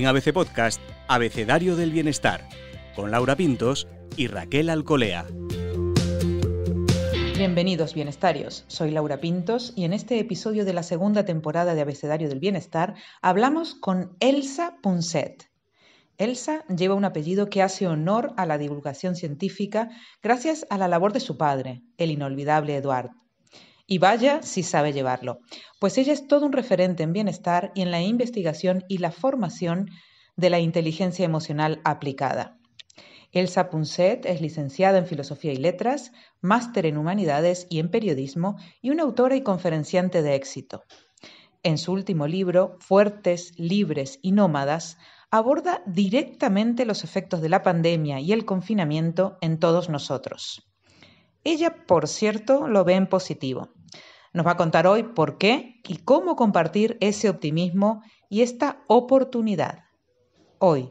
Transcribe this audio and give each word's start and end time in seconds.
En 0.00 0.06
ABC 0.06 0.32
Podcast, 0.32 0.80
Abecedario 1.08 1.76
del 1.76 1.90
Bienestar, 1.90 2.48
con 2.96 3.10
Laura 3.10 3.36
Pintos 3.36 3.86
y 4.16 4.28
Raquel 4.28 4.70
Alcolea. 4.70 5.26
Bienvenidos 7.36 7.92
bienestarios, 7.92 8.64
soy 8.66 8.92
Laura 8.92 9.20
Pintos 9.20 9.74
y 9.76 9.84
en 9.84 9.92
este 9.92 10.18
episodio 10.18 10.64
de 10.64 10.72
la 10.72 10.84
segunda 10.84 11.26
temporada 11.26 11.74
de 11.74 11.82
Abecedario 11.82 12.30
del 12.30 12.38
Bienestar 12.38 12.94
hablamos 13.20 13.74
con 13.74 14.16
Elsa 14.20 14.78
Punset. 14.82 15.50
Elsa 16.16 16.64
lleva 16.74 16.94
un 16.94 17.04
apellido 17.04 17.50
que 17.50 17.60
hace 17.60 17.86
honor 17.86 18.32
a 18.38 18.46
la 18.46 18.56
divulgación 18.56 19.16
científica 19.16 19.90
gracias 20.22 20.64
a 20.70 20.78
la 20.78 20.88
labor 20.88 21.12
de 21.12 21.20
su 21.20 21.36
padre, 21.36 21.82
el 21.98 22.10
inolvidable 22.10 22.74
Eduard. 22.74 23.10
Y 23.92 23.98
vaya 23.98 24.40
si 24.44 24.62
sabe 24.62 24.92
llevarlo, 24.92 25.40
pues 25.80 25.98
ella 25.98 26.12
es 26.12 26.28
todo 26.28 26.46
un 26.46 26.52
referente 26.52 27.02
en 27.02 27.12
bienestar 27.12 27.72
y 27.74 27.82
en 27.82 27.90
la 27.90 28.00
investigación 28.00 28.84
y 28.86 28.98
la 28.98 29.10
formación 29.10 29.90
de 30.36 30.48
la 30.48 30.60
inteligencia 30.60 31.24
emocional 31.24 31.80
aplicada. 31.82 32.56
Elsa 33.32 33.68
Punset 33.68 34.26
es 34.26 34.40
licenciada 34.40 34.98
en 34.98 35.08
Filosofía 35.08 35.52
y 35.52 35.56
Letras, 35.56 36.12
máster 36.40 36.86
en 36.86 36.98
Humanidades 36.98 37.66
y 37.68 37.80
en 37.80 37.90
Periodismo 37.90 38.58
y 38.80 38.90
una 38.90 39.02
autora 39.02 39.34
y 39.34 39.42
conferenciante 39.42 40.22
de 40.22 40.36
éxito. 40.36 40.84
En 41.64 41.76
su 41.76 41.90
último 41.90 42.28
libro, 42.28 42.76
Fuertes, 42.78 43.58
Libres 43.58 44.20
y 44.22 44.30
Nómadas, 44.30 44.98
aborda 45.32 45.82
directamente 45.84 46.84
los 46.84 47.02
efectos 47.02 47.40
de 47.40 47.48
la 47.48 47.64
pandemia 47.64 48.20
y 48.20 48.30
el 48.30 48.44
confinamiento 48.44 49.36
en 49.40 49.58
todos 49.58 49.88
nosotros. 49.88 50.69
Ella, 51.44 51.86
por 51.86 52.06
cierto, 52.08 52.68
lo 52.68 52.84
ve 52.84 52.94
en 52.94 53.08
positivo. 53.08 53.70
Nos 54.32 54.46
va 54.46 54.52
a 54.52 54.56
contar 54.56 54.86
hoy 54.86 55.02
por 55.02 55.38
qué 55.38 55.80
y 55.88 55.96
cómo 55.96 56.36
compartir 56.36 56.96
ese 57.00 57.28
optimismo 57.28 58.02
y 58.28 58.42
esta 58.42 58.84
oportunidad. 58.86 59.84
Hoy, 60.58 60.90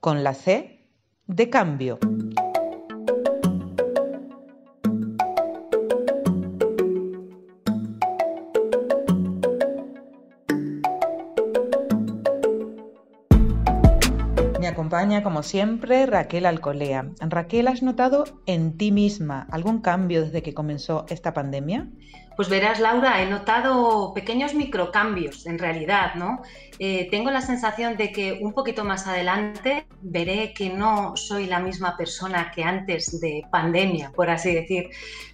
con 0.00 0.22
la 0.22 0.34
C 0.34 0.88
de 1.26 1.50
cambio. 1.50 1.98
Acompaña, 14.70 15.22
como 15.22 15.42
siempre, 15.42 16.06
Raquel 16.06 16.46
Alcolea. 16.46 17.06
Raquel, 17.20 17.68
¿has 17.68 17.82
notado 17.82 18.24
en 18.46 18.76
ti 18.76 18.90
misma 18.92 19.46
algún 19.50 19.80
cambio 19.80 20.22
desde 20.22 20.42
que 20.42 20.54
comenzó 20.54 21.06
esta 21.08 21.32
pandemia? 21.34 21.88
Pues 22.36 22.48
verás, 22.48 22.80
Laura, 22.80 23.22
he 23.22 23.28
notado 23.28 24.14
pequeños 24.14 24.54
microcambios 24.54 25.46
en 25.46 25.58
realidad, 25.58 26.14
¿no? 26.14 26.40
Eh, 26.78 27.06
tengo 27.10 27.30
la 27.30 27.42
sensación 27.42 27.98
de 27.98 28.12
que 28.12 28.38
un 28.40 28.54
poquito 28.54 28.82
más 28.82 29.06
adelante 29.06 29.86
veré 30.00 30.54
que 30.54 30.70
no 30.70 31.16
soy 31.16 31.44
la 31.46 31.58
misma 31.58 31.98
persona 31.98 32.50
que 32.54 32.64
antes 32.64 33.20
de 33.20 33.44
pandemia, 33.50 34.10
por 34.12 34.30
así 34.30 34.54
decir. 34.54 34.88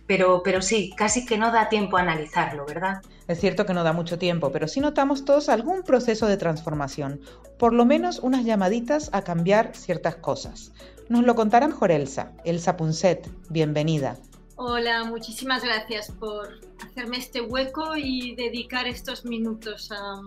Pero, 0.06 0.42
pero 0.44 0.60
sí, 0.60 0.92
casi 0.96 1.24
que 1.24 1.38
no 1.38 1.52
da 1.52 1.68
tiempo 1.68 1.96
a 1.96 2.00
analizarlo, 2.00 2.66
¿verdad? 2.66 3.00
Es 3.28 3.40
cierto 3.40 3.66
que 3.66 3.74
no 3.74 3.82
da 3.82 3.92
mucho 3.92 4.18
tiempo, 4.18 4.52
pero 4.52 4.68
sí 4.68 4.80
notamos 4.80 5.24
todos 5.24 5.48
algún 5.48 5.82
proceso 5.82 6.26
de 6.26 6.36
transformación, 6.36 7.20
por 7.58 7.72
lo 7.72 7.84
menos 7.84 8.20
unas 8.20 8.44
llamaditas 8.44 9.10
a 9.12 9.22
cambiar 9.22 9.74
ciertas 9.74 10.16
cosas. 10.16 10.72
Nos 11.08 11.24
lo 11.24 11.34
contará 11.34 11.66
mejor 11.66 11.90
Elsa, 11.90 12.32
Elsa 12.44 12.76
Punset. 12.76 13.28
Bienvenida. 13.48 14.16
Hola, 14.54 15.04
muchísimas 15.04 15.64
gracias 15.64 16.10
por 16.10 16.48
hacerme 16.80 17.18
este 17.18 17.40
hueco 17.40 17.96
y 17.96 18.36
dedicar 18.36 18.86
estos 18.86 19.24
minutos 19.24 19.90
a, 19.90 20.20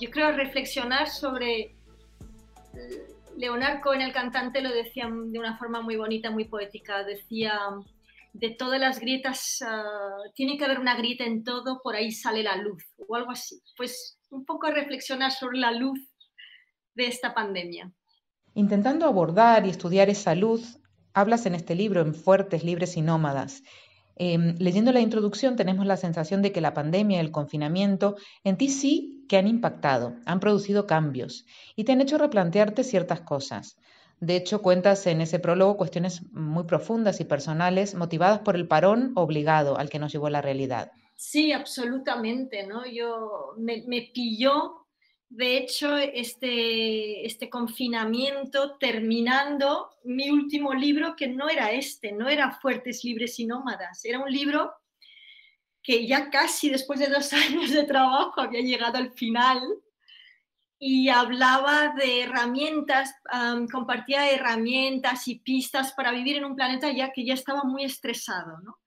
yo 0.00 0.10
creo, 0.10 0.32
reflexionar 0.32 1.08
sobre... 1.08 1.76
Leonard 3.36 3.80
Cohen, 3.80 4.02
el 4.02 4.12
cantante, 4.12 4.60
lo 4.60 4.70
decía 4.70 5.08
de 5.08 5.38
una 5.38 5.56
forma 5.58 5.80
muy 5.80 5.96
bonita, 5.96 6.30
muy 6.30 6.44
poética. 6.44 7.04
Decía, 7.04 7.58
de 8.32 8.50
todas 8.50 8.80
las 8.80 8.98
grietas, 8.98 9.58
ah, 9.66 10.16
tiene 10.34 10.56
que 10.56 10.64
haber 10.64 10.80
una 10.80 10.96
grieta 10.96 11.24
en 11.24 11.44
todo, 11.44 11.80
por 11.82 11.94
ahí 11.94 12.10
sale 12.12 12.42
la 12.42 12.56
luz, 12.56 12.84
o 12.96 13.14
algo 13.14 13.30
así. 13.30 13.60
Pues 13.76 14.18
un 14.30 14.44
poco 14.44 14.70
reflexionar 14.70 15.32
sobre 15.32 15.58
la 15.58 15.72
luz 15.72 15.98
de 16.94 17.06
esta 17.06 17.34
pandemia. 17.34 17.92
Intentando 18.54 19.06
abordar 19.06 19.66
y 19.66 19.70
estudiar 19.70 20.10
esa 20.10 20.34
luz, 20.34 20.78
hablas 21.14 21.46
en 21.46 21.54
este 21.54 21.74
libro, 21.74 22.00
en 22.00 22.14
Fuertes, 22.14 22.64
Libres 22.64 22.96
y 22.96 23.02
Nómadas. 23.02 23.62
Em, 24.16 24.56
leyendo 24.58 24.92
la 24.92 25.00
introducción 25.00 25.56
tenemos 25.56 25.86
la 25.86 25.96
sensación 25.96 26.42
de 26.42 26.52
que 26.52 26.60
la 26.60 26.74
pandemia 26.74 27.16
y 27.16 27.20
el 27.20 27.30
confinamiento 27.30 28.16
en 28.44 28.58
ti 28.58 28.68
sí 28.68 29.24
que 29.28 29.38
han 29.38 29.46
impactado, 29.46 30.16
han 30.26 30.38
producido 30.38 30.86
cambios 30.86 31.46
y 31.76 31.84
te 31.84 31.92
han 31.92 32.02
hecho 32.02 32.18
replantearte 32.18 32.84
ciertas 32.84 33.22
cosas. 33.22 33.76
De 34.22 34.36
hecho, 34.36 34.62
cuentas 34.62 35.04
en 35.08 35.20
ese 35.20 35.40
prólogo 35.40 35.76
cuestiones 35.76 36.22
muy 36.30 36.62
profundas 36.62 37.20
y 37.20 37.24
personales 37.24 37.96
motivadas 37.96 38.38
por 38.38 38.54
el 38.54 38.68
parón 38.68 39.10
obligado 39.16 39.76
al 39.76 39.90
que 39.90 39.98
nos 39.98 40.12
llevó 40.12 40.30
la 40.30 40.40
realidad. 40.40 40.92
Sí, 41.16 41.50
absolutamente, 41.50 42.64
¿no? 42.64 42.86
Yo 42.86 43.54
me, 43.58 43.82
pilló 44.14 44.86
de 45.28 45.56
hecho, 45.56 45.96
este, 45.96 47.26
este 47.26 47.50
confinamiento 47.50 48.76
terminando 48.78 49.90
mi 50.04 50.30
último 50.30 50.72
libro, 50.72 51.16
que 51.16 51.26
no 51.26 51.48
era 51.48 51.72
este, 51.72 52.12
no 52.12 52.28
era 52.28 52.52
Fuertes, 52.52 53.02
Libres 53.02 53.40
y 53.40 53.46
Nómadas, 53.46 54.04
era 54.04 54.20
un 54.20 54.30
libro 54.30 54.72
que 55.82 56.06
ya 56.06 56.30
casi 56.30 56.70
después 56.70 57.00
de 57.00 57.08
dos 57.08 57.32
años 57.32 57.72
de 57.72 57.82
trabajo 57.82 58.40
había 58.40 58.60
llegado 58.60 58.98
al 58.98 59.10
final 59.10 59.60
y 60.84 61.10
hablaba 61.10 61.94
de 61.96 62.22
herramientas, 62.22 63.14
compartía 63.70 64.28
herramientas 64.32 65.28
y 65.28 65.38
pistas 65.38 65.92
para 65.92 66.10
vivir 66.10 66.38
en 66.38 66.44
un 66.44 66.56
planeta 66.56 66.90
ya 66.90 67.12
que 67.12 67.24
ya 67.24 67.34
estaba 67.34 67.62
muy 67.62 67.84
estresado, 67.84 68.58
¿no? 68.64 68.78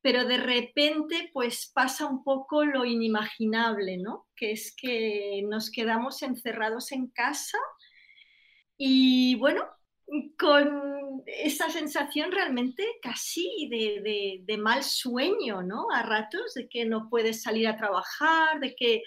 pero 0.00 0.24
de 0.24 0.38
repente 0.38 1.30
pues 1.32 1.70
pasa 1.74 2.06
un 2.06 2.22
poco 2.22 2.64
lo 2.64 2.84
inimaginable, 2.84 3.98
¿no? 3.98 4.28
Que 4.36 4.52
es 4.52 4.72
que 4.76 5.42
nos 5.48 5.68
quedamos 5.68 6.22
encerrados 6.22 6.92
en 6.92 7.08
casa 7.08 7.58
y 8.78 9.34
bueno, 9.34 9.64
con 10.38 11.24
esa 11.26 11.70
sensación 11.70 12.30
realmente 12.30 12.84
casi 13.02 13.68
de, 13.68 14.56
mal 14.58 14.84
sueño, 14.84 15.62
¿no? 15.62 15.88
A 15.92 16.04
ratos, 16.04 16.54
de 16.54 16.68
que 16.68 16.84
no 16.84 17.08
puedes 17.10 17.42
salir 17.42 17.66
a 17.66 17.76
trabajar, 17.76 18.60
de 18.60 18.76
que 18.76 19.02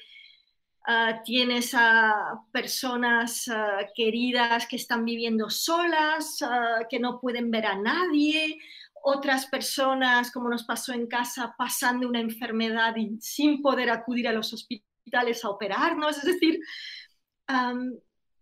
ah, 0.91 1.21
tienes 1.23 1.73
a 1.73 2.41
personas 2.51 3.47
ah, 3.47 3.87
queridas 3.93 4.67
que 4.67 4.75
están 4.75 5.05
viviendo 5.05 5.49
solas, 5.49 6.41
ah, 6.41 6.87
que 6.89 6.99
no 6.99 7.19
pueden 7.19 7.51
ver 7.51 7.65
a 7.67 7.75
nadie, 7.75 8.57
otras 9.03 9.45
personas, 9.45 10.31
como 10.31 10.49
nos 10.49 10.63
pasó 10.63 10.93
en 10.93 11.07
casa, 11.07 11.55
pasando 11.57 12.07
una 12.07 12.19
enfermedad 12.19 12.95
y 12.95 13.17
sin 13.21 13.61
poder 13.61 13.89
acudir 13.89 14.27
a 14.27 14.33
los 14.33 14.51
hospitales 14.51 15.45
a 15.45 15.49
operarnos. 15.49 16.17
Es 16.17 16.25
decir, 16.25 16.59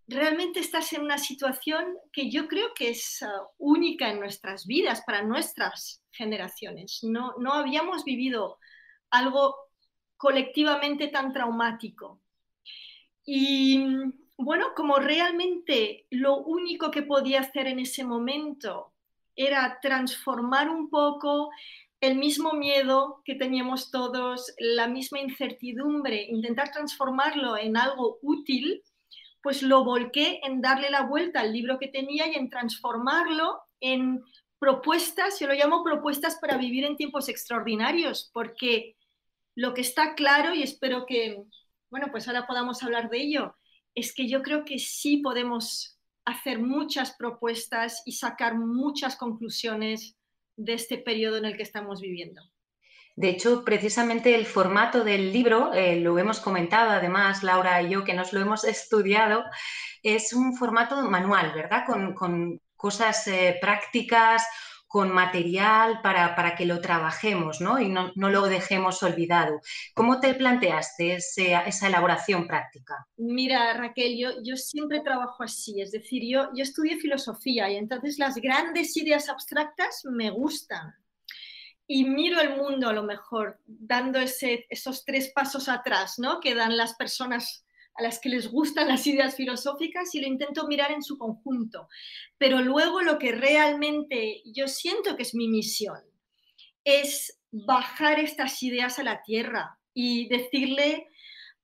realmente 0.06 0.60
estás 0.60 0.92
en 0.94 1.02
una 1.02 1.18
situación 1.18 1.96
que 2.12 2.30
yo 2.30 2.48
creo 2.48 2.74
que 2.74 2.90
es 2.90 3.24
única 3.58 4.10
en 4.10 4.20
nuestras 4.20 4.66
vidas, 4.66 5.02
para 5.06 5.22
nuestras 5.22 6.02
generaciones. 6.10 7.00
No, 7.02 7.34
no 7.38 7.52
habíamos 7.52 8.04
vivido 8.04 8.58
algo 9.10 9.54
colectivamente 10.18 11.08
tan 11.08 11.32
traumático. 11.32 12.20
Y 13.30 13.84
bueno, 14.38 14.68
como 14.74 14.96
realmente 14.96 16.06
lo 16.08 16.38
único 16.38 16.90
que 16.90 17.02
podía 17.02 17.40
hacer 17.40 17.66
en 17.66 17.78
ese 17.78 18.02
momento 18.02 18.94
era 19.36 19.80
transformar 19.82 20.70
un 20.70 20.88
poco 20.88 21.50
el 22.00 22.16
mismo 22.16 22.54
miedo 22.54 23.20
que 23.26 23.34
teníamos 23.34 23.90
todos, 23.90 24.54
la 24.56 24.88
misma 24.88 25.20
incertidumbre, 25.20 26.22
intentar 26.22 26.72
transformarlo 26.72 27.58
en 27.58 27.76
algo 27.76 28.18
útil, 28.22 28.82
pues 29.42 29.62
lo 29.62 29.84
volqué 29.84 30.40
en 30.42 30.62
darle 30.62 30.88
la 30.88 31.02
vuelta 31.02 31.40
al 31.40 31.52
libro 31.52 31.78
que 31.78 31.88
tenía 31.88 32.28
y 32.28 32.34
en 32.34 32.48
transformarlo 32.48 33.60
en 33.78 34.22
propuestas, 34.58 35.38
yo 35.38 35.48
lo 35.48 35.52
llamo 35.52 35.84
propuestas 35.84 36.38
para 36.40 36.56
vivir 36.56 36.86
en 36.86 36.96
tiempos 36.96 37.28
extraordinarios, 37.28 38.30
porque 38.32 38.96
lo 39.54 39.74
que 39.74 39.82
está 39.82 40.14
claro, 40.14 40.54
y 40.54 40.62
espero 40.62 41.04
que, 41.04 41.44
bueno, 41.90 42.08
pues 42.10 42.28
ahora 42.28 42.46
podamos 42.46 42.82
hablar 42.82 43.10
de 43.10 43.18
ello, 43.18 43.56
es 43.94 44.14
que 44.14 44.28
yo 44.28 44.42
creo 44.42 44.64
que 44.64 44.78
sí 44.78 45.18
podemos 45.18 45.98
hacer 46.24 46.58
muchas 46.58 47.16
propuestas 47.16 48.02
y 48.04 48.12
sacar 48.12 48.56
muchas 48.56 49.16
conclusiones 49.16 50.16
de 50.56 50.74
este 50.74 50.98
periodo 50.98 51.38
en 51.38 51.46
el 51.46 51.56
que 51.56 51.62
estamos 51.62 52.00
viviendo. 52.00 52.42
De 53.16 53.30
hecho, 53.30 53.64
precisamente 53.64 54.34
el 54.34 54.46
formato 54.46 55.02
del 55.02 55.32
libro, 55.32 55.72
eh, 55.72 55.96
lo 56.00 56.18
hemos 56.18 56.38
comentado 56.38 56.90
además 56.90 57.42
Laura 57.42 57.82
y 57.82 57.90
yo, 57.90 58.04
que 58.04 58.14
nos 58.14 58.32
lo 58.32 58.40
hemos 58.40 58.62
estudiado, 58.62 59.42
es 60.04 60.32
un 60.32 60.54
formato 60.54 61.02
manual, 61.02 61.52
¿verdad? 61.52 61.84
Con, 61.86 62.60
cosas 62.76 63.26
eh, 63.26 63.58
prácticas, 63.60 64.46
con 64.88 65.12
material 65.12 66.00
para, 66.02 66.56
que 66.56 66.64
lo 66.64 66.80
trabajemos 66.80 67.60
¿no? 67.60 67.78
y 67.78 67.90
no, 67.90 68.10
lo 68.16 68.46
dejemos 68.46 69.02
olvidado. 69.02 69.60
¿Cómo 69.94 70.18
te 70.18 70.34
planteaste 70.34 71.16
esa 71.16 71.86
elaboración 71.86 72.46
práctica? 72.46 73.06
Mira, 73.18 73.74
Raquel, 73.74 74.18
yo, 74.18 74.30
yo 74.42 74.56
siempre 74.56 75.00
trabajo 75.00 75.42
así, 75.42 75.80
es 75.80 75.92
decir, 75.92 76.22
yo, 76.26 76.48
yo 76.54 76.62
estudié 76.62 76.96
filosofía 76.96 77.70
y 77.70 77.76
entonces 77.76 78.18
las 78.18 78.36
grandes 78.36 78.96
ideas 78.96 79.28
abstractas 79.28 80.02
me 80.04 80.30
gustan 80.30 80.94
y 81.86 82.04
miro 82.04 82.40
el 82.40 82.56
mundo 82.56 82.88
a 82.88 82.92
lo 82.92 83.02
mejor 83.02 83.60
dando 83.66 84.18
ese, 84.18 84.66
esos 84.68 85.04
tres 85.04 85.32
pasos 85.34 85.68
atrás, 85.68 86.18
¿no? 86.18 86.40
Que 86.40 86.54
dan 86.54 86.76
las 86.76 86.94
personas 86.94 87.64
a 87.98 88.02
las 88.02 88.20
que 88.20 88.28
les 88.28 88.50
gustan 88.50 88.88
las 88.88 89.06
ideas 89.06 89.34
filosóficas 89.34 90.14
y 90.14 90.20
lo 90.20 90.26
intento 90.26 90.66
mirar 90.66 90.92
en 90.92 91.02
su 91.02 91.18
conjunto. 91.18 91.88
Pero 92.38 92.60
luego 92.60 93.02
lo 93.02 93.18
que 93.18 93.32
realmente 93.32 94.42
yo 94.46 94.68
siento 94.68 95.16
que 95.16 95.22
es 95.22 95.34
mi 95.34 95.48
misión 95.48 95.98
es 96.84 97.40
bajar 97.50 98.20
estas 98.20 98.62
ideas 98.62 98.98
a 98.98 99.02
la 99.02 99.22
tierra 99.22 99.78
y 99.92 100.28
decirle 100.28 101.08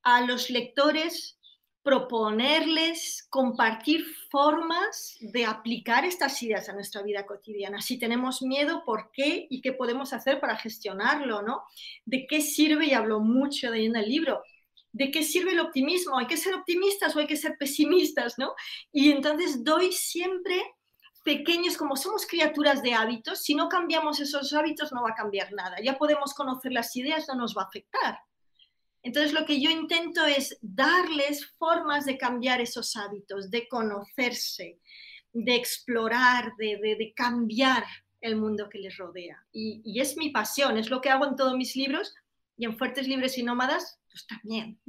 a 0.03 0.21
los 0.21 0.49
lectores 0.49 1.39
proponerles 1.85 3.27
compartir 3.29 4.03
formas 4.31 5.17
de 5.21 5.45
aplicar 5.45 6.03
estas 6.03 6.41
ideas 6.41 6.67
a 6.67 6.73
nuestra 6.73 7.03
vida 7.03 7.27
cotidiana. 7.27 7.79
Si 7.79 7.99
tenemos 7.99 8.41
miedo, 8.41 8.81
¿por 8.83 9.11
qué? 9.13 9.45
¿Y 9.51 9.61
qué 9.61 9.71
podemos 9.71 10.11
hacer 10.11 10.39
para 10.39 10.57
gestionarlo? 10.57 11.43
¿no? 11.43 11.61
¿De 12.03 12.25
qué 12.27 12.41
sirve? 12.41 12.87
Y 12.87 12.93
hablo 12.93 13.19
mucho 13.19 13.69
de 13.69 13.85
en 13.85 13.95
el 13.95 14.09
libro. 14.09 14.41
¿De 14.95 15.11
qué 15.11 15.23
sirve 15.23 15.51
el 15.51 15.59
optimismo? 15.59 16.17
¿Hay 16.17 16.25
que 16.25 16.37
ser 16.37 16.53
optimistas 16.53 17.13
o 17.13 17.19
hay 17.19 17.27
que 17.27 17.35
ser 17.35 17.57
pesimistas? 17.57 18.37
¿no? 18.37 18.53
Y 18.93 19.11
entonces 19.11 19.61
doy 19.61 19.91
siempre 19.91 20.55
pequeños, 21.25 21.75
como 21.75 21.97
somos 21.97 22.25
criaturas 22.25 22.81
de 22.81 22.93
hábitos, 22.93 23.41
si 23.41 23.55
no 23.55 23.67
cambiamos 23.67 24.21
esos 24.21 24.53
hábitos 24.53 24.93
no 24.93 25.03
va 25.03 25.09
a 25.09 25.15
cambiar 25.15 25.51
nada. 25.51 25.75
Ya 25.83 25.97
podemos 25.97 26.33
conocer 26.33 26.71
las 26.71 26.95
ideas, 26.95 27.27
no 27.27 27.35
nos 27.35 27.57
va 27.57 27.63
a 27.63 27.65
afectar. 27.65 28.19
Entonces 29.03 29.33
lo 29.33 29.45
que 29.45 29.59
yo 29.59 29.69
intento 29.69 30.25
es 30.25 30.57
darles 30.61 31.45
formas 31.57 32.05
de 32.05 32.17
cambiar 32.17 32.61
esos 32.61 32.95
hábitos, 32.95 33.51
de 33.51 33.67
conocerse, 33.67 34.79
de 35.33 35.55
explorar, 35.55 36.53
de, 36.57 37.13
cambiar 37.17 37.83
el 38.21 38.37
mundo 38.37 38.69
que 38.69 38.79
les 38.79 38.95
rodea. 38.95 39.45
Y, 39.51 39.99
es 39.99 40.15
mi 40.15 40.29
pasión, 40.29 40.77
es 40.77 40.89
lo 40.89 41.01
que 41.01 41.09
hago 41.09 41.25
en 41.25 41.35
todos 41.35 41.57
mis 41.57 41.75
libros 41.75 42.15
y 42.55 42.63
en 42.63 42.77
Fuertes, 42.77 43.09
Libres 43.09 43.37
y 43.37 43.43
Nómadas, 43.43 43.99
pues 44.15 44.25
también. 44.27 44.79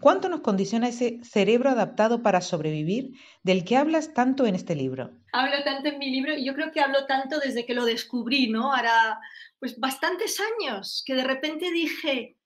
¿Cuánto 0.00 0.28
nos 0.28 0.42
condiciona 0.42 0.88
ese 0.88 1.20
cerebro 1.24 1.70
adaptado 1.70 2.22
para 2.22 2.42
sobrevivir 2.42 3.12
del 3.42 3.64
que 3.64 3.78
hablas 3.78 4.12
tanto 4.12 4.44
en 4.44 4.54
este 4.54 4.74
libro? 4.74 5.10
Hablo 5.32 5.64
tanto 5.64 5.88
en 5.88 5.98
mi 5.98 6.10
libro 6.10 6.34
y 6.34 6.44
yo 6.44 6.52
creo 6.52 6.70
que 6.70 6.80
hablo 6.80 7.06
tanto 7.06 7.38
desde 7.38 7.64
que 7.64 7.72
lo 7.72 7.86
descubrí, 7.86 8.50
¿no? 8.50 8.72
Hará 8.72 9.18
pues 9.58 9.80
bastantes 9.80 10.38
años 10.40 11.02
que 11.06 11.14
de 11.14 11.24
repente 11.24 11.70
dije, 11.70 12.36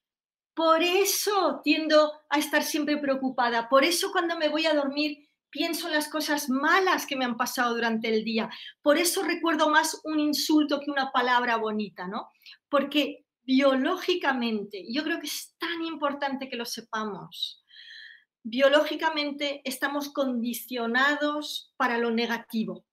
por 0.54 0.84
eso 0.84 1.60
tiendo 1.64 2.12
a 2.30 2.38
estar 2.38 2.62
siempre 2.62 2.98
preocupada. 2.98 3.68
Por 3.68 3.82
eso 3.82 4.12
cuando 4.12 4.38
me 4.38 4.48
voy 4.48 4.66
a 4.66 4.74
dormir 4.74 5.28
pienso 5.50 5.88
en 5.88 5.94
las 5.94 6.08
cosas 6.08 6.48
malas 6.48 7.06
que 7.06 7.16
me 7.16 7.24
han 7.24 7.36
pasado 7.36 7.74
durante 7.74 8.08
el 8.14 8.22
día. 8.22 8.48
Por 8.82 8.98
eso 8.98 9.24
recuerdo 9.24 9.68
más 9.70 10.00
un 10.04 10.20
insulto 10.20 10.78
que 10.78 10.92
una 10.92 11.10
palabra 11.10 11.56
bonita, 11.56 12.06
¿no? 12.06 12.28
Porque 12.68 13.24
biológicamente, 13.48 14.84
yo 14.92 15.02
creo 15.02 15.20
que 15.20 15.26
es 15.26 15.56
tan 15.58 15.82
importante 15.82 16.50
que 16.50 16.56
lo 16.56 16.66
sepamos, 16.66 17.64
biológicamente 18.42 19.62
estamos 19.64 20.12
condicionados 20.12 21.72
para 21.78 21.96
lo 21.96 22.10
negativo. 22.10 22.84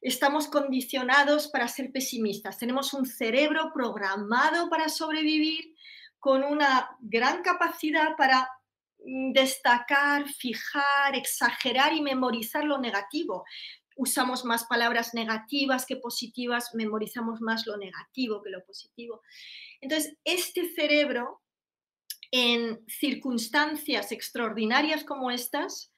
Estamos 0.00 0.48
condicionados 0.48 1.46
para 1.48 1.68
ser 1.68 1.92
pesimistas. 1.92 2.58
Tenemos 2.58 2.94
un 2.94 3.06
cerebro 3.06 3.70
programado 3.72 4.68
para 4.68 4.88
sobrevivir 4.88 5.72
con 6.18 6.42
una 6.42 6.90
gran 6.98 7.42
capacidad 7.42 8.16
para 8.16 8.48
mm, 9.04 9.32
destacar, 9.34 10.28
fijar, 10.28 11.14
exagerar 11.14 11.92
y 11.92 12.02
memorizar 12.02 12.64
lo 12.64 12.78
negativo. 12.78 13.44
Usamos 13.96 14.44
más 14.44 14.64
palabras 14.64 15.14
negativas 15.14 15.86
que 15.86 15.96
positivas, 15.96 16.74
memorizamos 16.74 17.40
más 17.40 17.66
lo 17.66 17.76
negativo 17.76 18.42
que 18.42 18.50
lo 18.50 18.64
positivo. 18.64 19.22
Entonces, 19.80 20.16
este 20.24 20.68
cerebro, 20.74 21.42
en 22.30 22.84
circunstancias 22.88 24.12
extraordinarias 24.12 25.04
como 25.04 25.30
estas, 25.30 25.92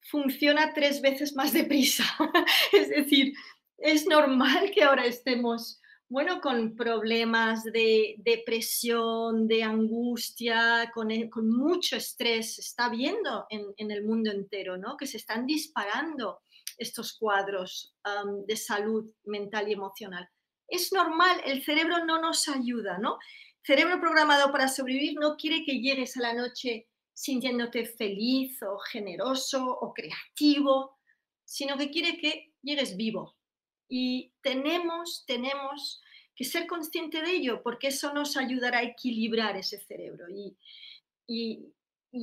funciona 0.00 0.72
tres 0.74 1.00
veces 1.00 1.34
más 1.34 1.52
deprisa. 1.52 2.04
es 2.72 2.88
decir, 2.88 3.32
es 3.78 4.06
normal 4.06 4.70
que 4.72 4.84
ahora 4.84 5.06
estemos 5.06 5.80
bueno, 6.08 6.40
con 6.40 6.76
problemas 6.76 7.64
de 7.64 8.14
depresión, 8.18 9.48
de 9.48 9.62
angustia, 9.62 10.90
con, 10.94 11.10
e, 11.10 11.28
mucho 11.42 11.96
estrés. 11.96 12.54
Se 12.54 12.60
está 12.60 12.88
viendo 12.88 13.46
en, 13.48 13.90
el 13.90 14.04
mundo 14.04 14.30
entero, 14.30 14.76
¿no? 14.76 14.96
Que 14.96 15.06
se 15.06 15.16
están 15.16 15.46
disparando 15.46 16.40
estos 16.76 17.16
cuadros 17.18 17.96
de 18.46 18.56
salud 18.56 19.10
mental 19.24 19.68
y 19.68 19.72
emocional. 19.72 20.28
Es 20.68 20.92
normal, 20.92 21.40
el 21.44 21.64
cerebro 21.64 22.04
no 22.04 22.20
nos 22.20 22.48
ayuda, 22.48 22.98
¿no? 22.98 23.18
cerebro 23.64 23.98
programado 23.98 24.52
para 24.52 24.68
sobrevivir 24.68 25.14
no 25.18 25.36
quiere 25.36 25.64
que 25.64 25.80
llegues 25.80 26.16
a 26.16 26.20
la 26.20 26.34
noche 26.34 26.86
sintiéndote 27.14 27.86
feliz 27.86 28.62
o 28.62 28.78
generoso 28.78 29.64
o 29.66 29.94
creativo, 29.94 30.98
sino 31.44 31.78
que 31.78 31.90
quiere 31.90 32.18
que 32.18 32.52
llegues 32.62 32.96
vivo, 32.96 33.36
y 33.88 34.32
tenemos, 34.42 35.24
tenemos 35.26 36.02
que 36.34 36.44
ser 36.44 36.66
consciente 36.66 37.22
de 37.22 37.30
ello, 37.30 37.62
porque 37.62 37.88
eso 37.88 38.12
nos 38.12 38.36
ayudará 38.36 38.78
a 38.78 38.82
equilibrar 38.84 39.56
ese 39.56 39.78
cerebro. 39.78 40.26
Y, 40.28 40.56
y, 41.26 41.72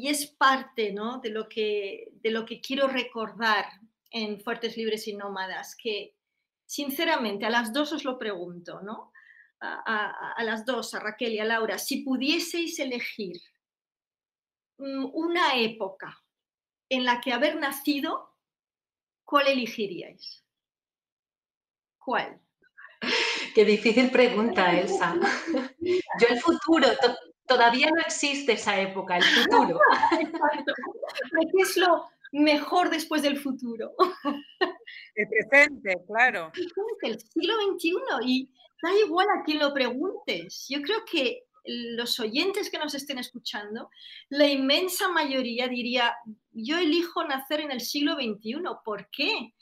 es 0.08 0.28
parte 0.28 0.92
¿no? 0.92 1.20
de, 1.20 1.30
lo 1.30 1.48
que, 1.48 2.10
de 2.22 2.32
lo 2.32 2.46
que 2.46 2.62
quiero 2.62 2.88
recordar 2.88 3.66
en 4.10 4.42
Fuertes, 4.42 4.76
Libres 4.76 5.08
y 5.08 5.16
Nómadas, 5.16 5.76
que 5.82 6.16
sinceramente 6.72 7.46
a 7.46 7.50
las 7.50 7.74
dos 7.74 7.92
os 7.92 8.06
lo 8.06 8.18
pregunto, 8.18 8.80
¿no? 8.82 9.12
A, 9.60 10.32
a, 10.38 10.44
las 10.44 10.66
dos, 10.66 10.94
a 10.94 11.00
Raquel 11.00 11.34
y 11.34 11.40
a 11.40 11.46
Laura, 11.46 11.78
si 11.78 12.02
pudieseis 12.02 12.80
elegir 12.80 13.36
mm, 14.78 15.10
una 15.14 15.58
época 15.58 16.18
en 16.90 17.04
la 17.04 17.20
que 17.20 17.34
haber 17.34 17.58
nacido, 17.58 18.38
¿cuál 19.26 19.48
elegiríais? 19.50 20.46
¿Cuál? 22.00 22.42
Qué 23.54 23.66
difícil 23.66 24.10
pregunta, 24.10 24.72
Elsa. 24.80 25.16
Yo 25.82 26.28
el 26.30 26.40
futuro, 26.40 26.88
todavía 27.46 27.90
no 27.94 28.00
existe 28.00 28.54
esa 28.54 28.80
época, 28.80 29.18
el 29.18 29.24
futuro. 29.24 29.78
¿Qué 31.52 31.62
es 31.62 31.76
lo 31.76 32.10
mejor 32.32 32.90
después 32.90 33.22
del 33.22 33.38
futuro? 33.38 33.92
El 35.16 35.28
presente, 35.28 35.98
claro. 36.08 36.52
El 37.02 37.20
siglo 37.20 37.54
XXI 37.74 37.92
y 38.26 38.50
da 38.82 38.98
igual 39.06 39.28
a 39.30 39.44
quien 39.44 39.60
lo 39.60 39.74
preguntes. 39.74 40.66
Yo 40.70 40.82
creo 40.82 41.04
que 41.06 41.44
los 41.64 42.20
oyentes 42.20 42.70
que 42.70 42.80
nos 42.80 42.96
estén 42.96 43.20
escuchando, 43.20 43.90
la 44.30 44.48
inmensa 44.48 45.10
mayoría 45.10 45.68
diría, 45.68 46.16
yo 46.52 46.78
elijo 46.78 47.24
nacer 47.24 47.60
en 47.60 47.72
el 47.72 47.82
siglo 47.82 48.16
XXI. 48.16 48.62
¿Por 48.84 49.10
qué? 49.12 49.54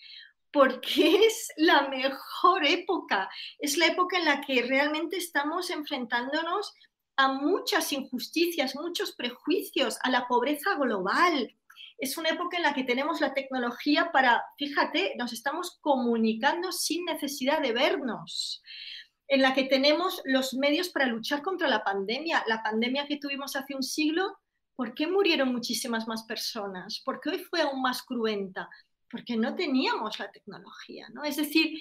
porque 0.52 1.16
es 1.26 1.52
la 1.58 1.88
mejor 1.90 2.66
época, 2.66 3.30
es 3.60 3.78
la 3.78 3.88
época 3.88 4.18
en 4.18 4.26
la 4.26 4.42
que 4.42 4.64
realmente 4.64 5.18
estamos 5.18 5.70
enfrentándonos 5.70 6.74
a 7.18 7.34
muchas 7.34 7.92
injusticias, 7.92 8.76
muchos 8.76 9.12
prejuicios, 9.14 9.98
a 10.04 10.10
la 10.10 10.28
pobreza 10.28 10.76
global. 10.76 11.54
Es 12.00 12.18
una 12.18 12.30
época 12.30 12.58
en 12.58 12.64
la 12.64 12.74
que 12.74 12.84
tenemos 12.84 13.22
la 13.22 13.34
tecnología 13.34 14.12
para, 14.12 14.44
fíjate, 14.58 15.16
nos 15.18 15.34
estamos 15.34 15.78
comunicando 15.82 16.72
sin 16.72 17.06
necesidad 17.06 17.62
de 17.62 17.74
vernos, 17.74 18.64
en 19.28 19.42
la 19.42 19.54
que 19.54 19.66
tenemos 19.66 20.22
los 20.26 20.54
medios 20.54 20.90
para 20.90 21.06
luchar 21.06 21.42
contra 21.42 21.68
la 21.68 21.84
pandemia. 21.84 22.44
La 22.48 22.64
pandemia 22.64 23.06
que 23.06 23.18
tuvimos 23.18 23.56
hace 23.56 23.76
un 23.76 23.84
siglo, 23.84 24.38
¿por 24.76 24.94
qué 24.94 25.08
murieron 25.08 25.52
muchísimas 25.52 26.08
más 26.08 26.24
personas? 26.24 27.02
¿Por 27.04 27.20
qué 27.20 27.30
hoy 27.30 27.40
fue 27.40 27.62
aún 27.62 27.82
más 27.82 28.02
cruenta? 28.04 28.70
porque 29.10 29.36
no 29.36 29.56
teníamos 29.56 30.20
la 30.20 30.32
tecnología, 30.32 31.08
¿no? 31.14 31.24
Es 31.24 31.38
decir, 31.38 31.80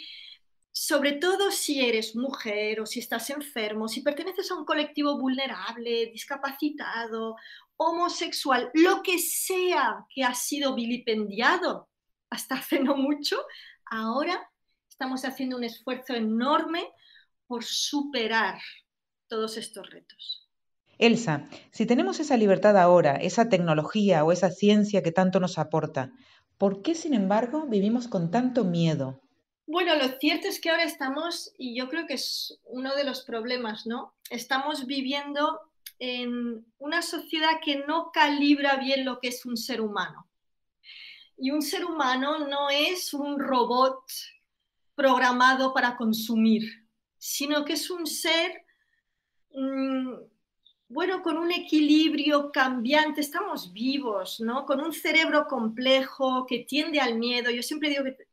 sobre 0.81 1.13
todo 1.13 1.51
si 1.51 1.85
eres 1.85 2.15
mujer 2.15 2.81
o 2.81 2.87
si 2.87 3.01
estás 3.01 3.31
enfermo, 3.31 3.89
si 3.89 4.01
perteneces 4.01 4.49
a 4.51 4.55
un 4.55 4.65
colectivo 4.65 5.19
vulnerable, 5.19 6.07
discapacitado, 6.13 7.35
homosexual, 7.77 8.71
lo 8.75 9.03
que 9.03 9.19
sea 9.19 10.07
que 10.09 10.23
ha 10.23 10.35
sido 10.35 10.77
vilipendiado 10.77 11.89
hasta 12.31 12.55
hace 12.55 12.79
no 12.79 12.97
mucho, 12.97 13.39
ahora 13.87 14.49
estamos 14.89 15.25
haciendo 15.25 15.57
un 15.57 15.65
esfuerzo 15.65 16.15
enorme 16.15 16.89
por 17.49 17.65
superar 17.65 18.61
todos 19.27 19.57
estos 19.57 19.91
retos. 19.91 20.49
Elsa, 20.99 21.49
si 21.73 21.87
tenemos 21.87 22.21
esa 22.21 22.37
libertad 22.37 22.77
ahora, 22.77 23.17
esa 23.17 23.49
tecnología 23.49 24.25
o 24.25 24.31
esa 24.31 24.51
ciencia 24.51 25.03
que 25.03 25.11
tanto 25.11 25.41
nos 25.41 25.59
aporta, 25.59 26.13
¿Por 26.59 26.83
qué, 26.83 26.97
sin 26.97 27.15
embargo, 27.15 27.67
vivimos 27.69 28.09
con 28.09 28.33
tanto 28.33 28.65
miedo? 28.65 29.21
Bueno, 29.71 29.95
lo 29.97 30.19
cierto 30.19 30.49
es 30.49 30.63
que 30.63 30.71
ahora 30.71 30.85
estamos, 30.85 31.53
y 31.59 31.77
yo 31.77 31.91
creo 31.91 32.07
que 32.07 32.15
es 32.15 32.59
uno 32.65 32.97
de 32.97 33.05
los 33.05 33.21
problemas, 33.21 33.87
¿no? 33.87 34.15
Estamos 34.31 34.87
viviendo 34.87 35.61
en 35.99 36.65
una 36.79 37.03
sociedad 37.03 37.61
que 37.63 37.85
no 37.87 38.11
calibra 38.11 38.77
bien 38.77 39.05
lo 39.05 39.21
que 39.21 39.29
es 39.29 39.45
un 39.45 39.59
ser 39.59 39.83
humano. 39.83 40.27
Y 41.37 41.51
un 41.51 41.61
ser 41.61 41.85
humano 41.85 42.49
no 42.49 42.71
es 42.71 43.13
un 43.13 43.39
robot 43.39 44.01
programado 44.95 45.75
para 45.75 45.99
consumir, 45.99 46.87
sino 47.19 47.67
que 47.67 47.75
es 47.75 47.91
un 47.91 48.07
ser, 48.07 48.65
mm, 49.53 50.15
bueno, 50.89 51.21
con 51.23 51.37
un 51.37 51.53
equilibrio 51.53 52.51
cambiante, 52.53 53.21
estamos 53.21 53.71
vivos, 53.75 54.41
¿no? 54.41 54.65
Con 54.65 54.81
un 54.81 54.95
cerebro 54.95 55.47
complejo 55.47 56.47
que 56.47 56.61
tiende 56.61 57.01
al 57.01 57.19
miedo. 57.19 57.51
Yo 57.51 57.63
siempre 57.63 57.91
digo 57.91 58.05
que 58.05 58.28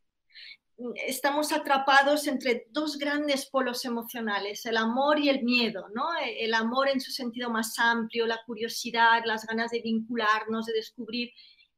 estamos 1.07 1.51
atrapados 1.51 2.27
entre 2.27 2.67
dos 2.69 2.97
grandes 2.97 3.45
polos 3.45 3.85
emocionales, 3.85 4.65
el 4.65 4.77
amor 4.77 5.19
y 5.19 5.29
el 5.29 5.43
miedo, 5.43 5.87
¿no? 5.93 6.09
El 6.21 6.53
amor 6.53 6.89
en 6.89 6.99
su 6.99 7.11
sentido 7.11 7.49
más 7.49 7.79
amplio, 7.79 8.25
la 8.25 8.41
curiosidad, 8.45 9.23
las 9.25 9.45
ganas 9.45 9.71
de 9.71 9.81
vincularnos, 9.81 10.65
de 10.65 10.73
descubrir, 10.73 11.31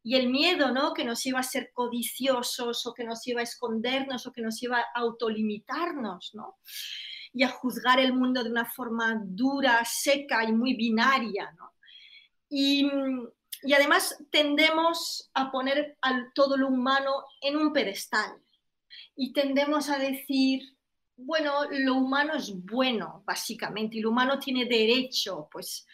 y 0.04 0.16
el 0.16 0.30
miedo, 0.30 0.72
¿no? 0.72 0.94
Que 0.94 1.04
nos 1.04 1.26
iba 1.26 1.40
a 1.40 1.44
ser 1.44 1.72
codiciosos 1.74 2.86
o 2.88 2.94
que 2.94 3.04
nos 3.04 3.28
iba 3.28 3.42
a 3.42 3.44
escondernos 3.44 4.26
o 4.26 4.32
que 4.32 4.42
nos 4.42 4.62
iba 4.64 4.80
a 4.80 4.86
autolimitarnos, 4.96 6.32
¿no? 6.34 6.58
Y 7.34 7.44
a 7.44 7.50
juzgar 7.50 8.00
el 8.00 8.14
mundo 8.14 8.44
de 8.44 8.50
una 8.50 8.66
forma 8.66 9.22
dura, 9.24 9.84
seca 9.86 10.44
y 10.46 10.54
muy 10.54 10.76
binaria, 10.76 11.54
¿no? 11.58 11.74
Y, 12.50 12.90
y 13.64 13.74
además 13.74 14.18
tendemos 14.32 15.30
a 15.34 15.52
poner 15.52 15.98
al 16.02 16.32
todo 16.34 16.56
lo 16.56 16.70
humano 16.70 17.26
en 17.42 17.58
un 17.58 17.74
pedestal, 17.74 18.42
y 19.18 19.34
tendemos 19.34 19.90
a 19.90 19.98
decir, 19.98 20.62
bueno, 21.18 21.64
lo 21.72 21.96
humano 21.96 22.36
es 22.36 22.54
bueno, 22.64 23.24
básicamente, 23.26 23.98
y 23.98 24.02
lo 24.02 24.12
humano 24.12 24.38
tiene 24.38 24.66
derecho, 24.66 25.50
pues 25.52 25.88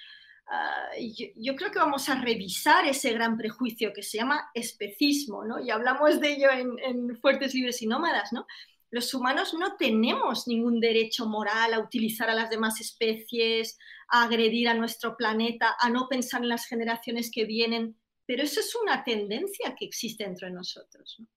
ah, 0.47 0.89
yo, 1.37 1.55
creo 1.55 1.71
que 1.71 1.79
vamos 1.79 2.09
a 2.09 2.19
revisar 2.19 2.85
ese 2.85 3.13
gran 3.13 3.37
prejuicio 3.37 3.93
que 3.93 4.03
se 4.03 4.17
llama 4.17 4.51
especismo, 4.53 5.45
¿no? 5.45 5.63
Y 5.63 5.71
hablamos 5.71 6.19
de 6.19 6.33
ello 6.33 6.51
en, 6.51 6.77
en 6.79 7.17
Fuertes, 7.17 7.53
Libres 7.55 7.81
y 7.81 7.87
Nómadas, 7.87 8.33
¿no? 8.33 8.45
Los 8.91 9.13
humanos 9.13 9.53
no 9.53 9.77
tenemos 9.77 10.47
ningún 10.47 10.79
derecho 10.81 11.25
moral 11.25 11.73
a 11.73 11.79
utilizar 11.79 12.29
a 12.29 12.35
las 12.35 12.49
demás 12.49 12.79
especies, 12.81 13.79
a 14.09 14.23
agredir 14.25 14.67
a 14.67 14.75
nuestro 14.75 15.15
planeta, 15.15 15.75
a 15.79 15.89
no 15.89 16.07
pensar 16.09 16.43
en 16.43 16.49
las 16.49 16.67
generaciones 16.67 17.31
que 17.31 17.45
vienen, 17.45 17.97
pero 18.27 18.43
eso 18.43 18.59
es 18.59 18.75
una 18.75 19.03
tendencia 19.03 19.73
que 19.75 19.85
existe 19.85 20.25
dentro 20.25 20.47
de 20.47 20.53
nosotros. 20.53 21.15
¿no? 21.19 21.27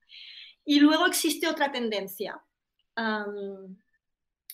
Y 0.68 0.80
luego 0.80 1.06
existe 1.06 1.46
otra 1.46 1.70
tendencia, 1.70 2.42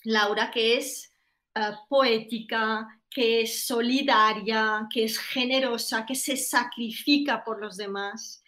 Laura, 0.03 0.51
que 0.51 0.77
es 0.77 1.11
ah, 1.55 1.85
poética, 1.89 2.87
que 3.09 3.41
es 3.41 3.65
solidaria, 3.65 4.87
que 4.91 5.05
es 5.05 5.17
generosa, 5.17 6.05
que 6.05 6.13
se 6.13 6.37
sacrifica 6.37 7.43
por 7.43 7.59
los 7.59 7.77
demás. 7.77 8.43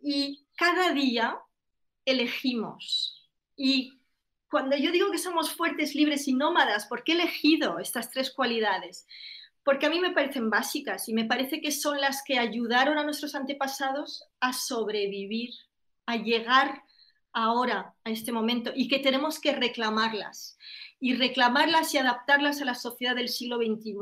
Y 0.00 0.46
cada 0.56 0.92
día 0.92 1.38
elegimos. 2.04 3.28
Y 3.56 4.00
cuando 4.48 4.76
yo 4.76 4.92
digo 4.92 5.10
que 5.10 5.18
somos 5.18 5.52
fuertes, 5.52 5.96
libres 5.96 6.28
y 6.28 6.34
nómadas, 6.34 6.86
¿por 6.86 7.02
qué 7.02 7.12
he 7.12 7.14
elegido 7.16 7.80
estas 7.80 8.10
tres 8.10 8.32
cualidades? 8.32 9.06
Porque 9.64 9.86
a 9.86 9.90
mí 9.90 9.98
me 9.98 10.12
parecen 10.12 10.50
básicas 10.50 11.08
y 11.08 11.14
me 11.14 11.24
parece 11.24 11.60
que 11.60 11.72
son 11.72 12.00
las 12.00 12.22
que 12.24 12.38
ayudaron 12.38 12.96
a 12.98 13.04
nuestros 13.04 13.34
antepasados 13.34 14.24
a 14.40 14.52
sobrevivir, 14.52 15.50
a 16.06 16.16
llegar 16.16 16.84
ahora, 17.32 17.94
a 18.04 18.10
este 18.10 18.32
momento, 18.32 18.72
y 18.74 18.88
que 18.88 18.98
tenemos 18.98 19.40
que 19.40 19.52
reclamarlas, 19.52 20.58
y 21.00 21.14
reclamarlas 21.14 21.94
y 21.94 21.98
adaptarlas 21.98 22.60
a 22.60 22.64
la 22.64 22.74
sociedad 22.74 23.16
del 23.16 23.28
siglo 23.28 23.56
XXI, 23.56 23.94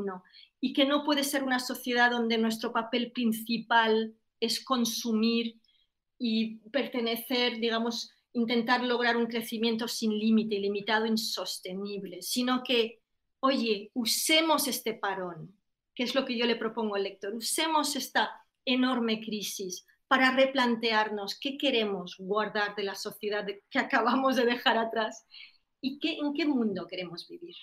y 0.59 0.73
que 0.73 0.85
no 0.85 1.03
puede 1.03 1.23
ser 1.23 1.43
una 1.43 1.59
sociedad 1.59 2.11
donde 2.11 2.37
nuestro 2.37 2.71
papel 2.71 3.11
principal 3.11 4.13
es 4.39 4.63
consumir 4.63 5.59
y 6.19 6.57
pertenecer, 6.69 7.59
digamos, 7.59 8.11
intentar 8.33 8.83
lograr 8.83 9.17
un 9.17 9.25
crecimiento 9.25 9.87
sin 9.87 10.17
límite, 10.17 10.55
ilimitado, 10.55 11.05
insostenible, 11.05 12.21
sino 12.21 12.63
que, 12.63 13.01
oye, 13.39 13.91
usemos 13.93 14.67
este 14.67 14.93
parón, 14.93 15.55
que 15.95 16.03
es 16.03 16.15
lo 16.15 16.25
que 16.25 16.37
yo 16.37 16.45
le 16.45 16.55
propongo 16.55 16.95
al 16.95 17.03
lector, 17.03 17.33
usemos 17.33 17.95
esta 17.95 18.31
enorme 18.65 19.19
crisis 19.19 19.85
para 20.11 20.31
replantearnos 20.31 21.39
qué 21.39 21.57
queremos 21.57 22.17
guardar 22.19 22.75
de 22.75 22.83
la 22.83 22.95
sociedad 22.95 23.45
que 23.69 23.79
acabamos 23.79 24.35
de 24.35 24.43
dejar 24.43 24.77
atrás 24.77 25.25
y 25.79 25.99
qué, 25.99 26.17
en 26.17 26.33
qué 26.33 26.45
mundo 26.45 26.85
queremos 26.85 27.29
vivir. 27.29 27.55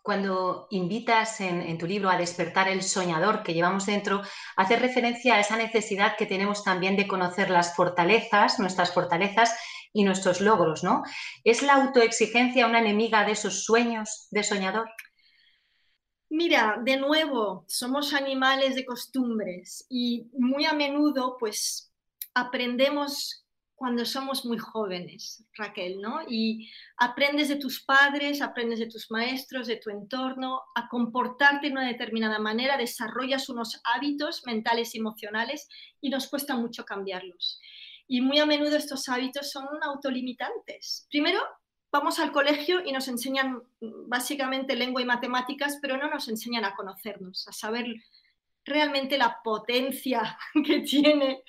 Cuando 0.00 0.66
invitas 0.70 1.42
en, 1.42 1.76
tu 1.76 1.86
libro 1.86 2.08
a 2.08 2.16
despertar 2.16 2.68
el 2.68 2.82
soñador 2.82 3.42
que 3.42 3.52
llevamos 3.52 3.84
dentro, 3.84 4.22
haces 4.56 4.80
referencia 4.80 5.34
a 5.34 5.40
esa 5.40 5.58
necesidad 5.58 6.16
que 6.16 6.24
tenemos 6.24 6.64
también 6.64 6.96
de 6.96 7.06
conocer 7.06 7.50
las 7.50 7.76
fortalezas, 7.76 8.58
nuestras 8.58 8.94
fortalezas 8.94 9.54
y 9.92 10.04
nuestros 10.04 10.40
logros, 10.40 10.82
¿no? 10.82 11.02
¿Es 11.44 11.60
la 11.60 11.74
autoexigencia 11.74 12.66
una 12.66 12.78
enemiga 12.78 13.26
de 13.26 13.32
esos 13.32 13.62
sueños 13.62 14.28
de 14.30 14.42
soñador? 14.42 14.88
Mira, 16.34 16.80
de 16.82 16.96
nuevo, 16.96 17.66
somos 17.68 18.14
animales 18.14 18.74
de 18.74 18.86
costumbres 18.86 19.84
y 19.90 20.30
muy 20.32 20.64
a 20.64 20.72
menudo 20.72 21.36
pues 21.38 21.92
aprendemos 22.32 23.44
cuando 23.74 24.06
somos 24.06 24.46
muy 24.46 24.56
jóvenes, 24.56 25.44
Raquel, 25.54 26.00
¿no? 26.00 26.20
Y 26.26 26.70
aprendes 26.96 27.50
de 27.50 27.56
tus 27.56 27.84
padres, 27.84 28.40
aprendes 28.40 28.78
de 28.78 28.86
tus 28.86 29.10
maestros, 29.10 29.66
de 29.66 29.76
tu 29.76 29.90
entorno, 29.90 30.62
a 30.74 30.88
comportarte 30.88 31.66
de 31.66 31.74
una 31.74 31.86
determinada 31.86 32.38
manera, 32.38 32.78
desarrollas 32.78 33.50
unos 33.50 33.82
hábitos 33.84 34.40
mentales 34.46 34.94
y 34.94 35.00
emocionales 35.00 35.68
y 36.00 36.08
nos 36.08 36.30
cuesta 36.30 36.56
mucho 36.56 36.86
cambiarlos. 36.86 37.60
Y 38.08 38.22
muy 38.22 38.38
a 38.38 38.46
menudo 38.46 38.74
estos 38.78 39.06
hábitos 39.10 39.50
son 39.50 39.66
autolimitantes. 39.82 41.06
Primero, 41.10 41.40
vamos 41.92 42.18
al 42.18 42.32
colegio 42.32 42.82
y 42.84 42.90
nos 42.90 43.06
enseñan 43.06 43.62
básicamente 43.80 44.74
lengua 44.74 45.02
y 45.02 45.04
matemáticas, 45.04 45.78
pero 45.80 45.98
no 45.98 46.08
nos 46.08 46.26
enseñan 46.28 46.64
a 46.64 46.74
conocernos, 46.74 47.46
a 47.46 47.52
saber 47.52 47.86
realmente 48.64 49.18
la 49.18 49.40
potencia 49.44 50.38
que 50.66 50.80
tiene 50.80 51.44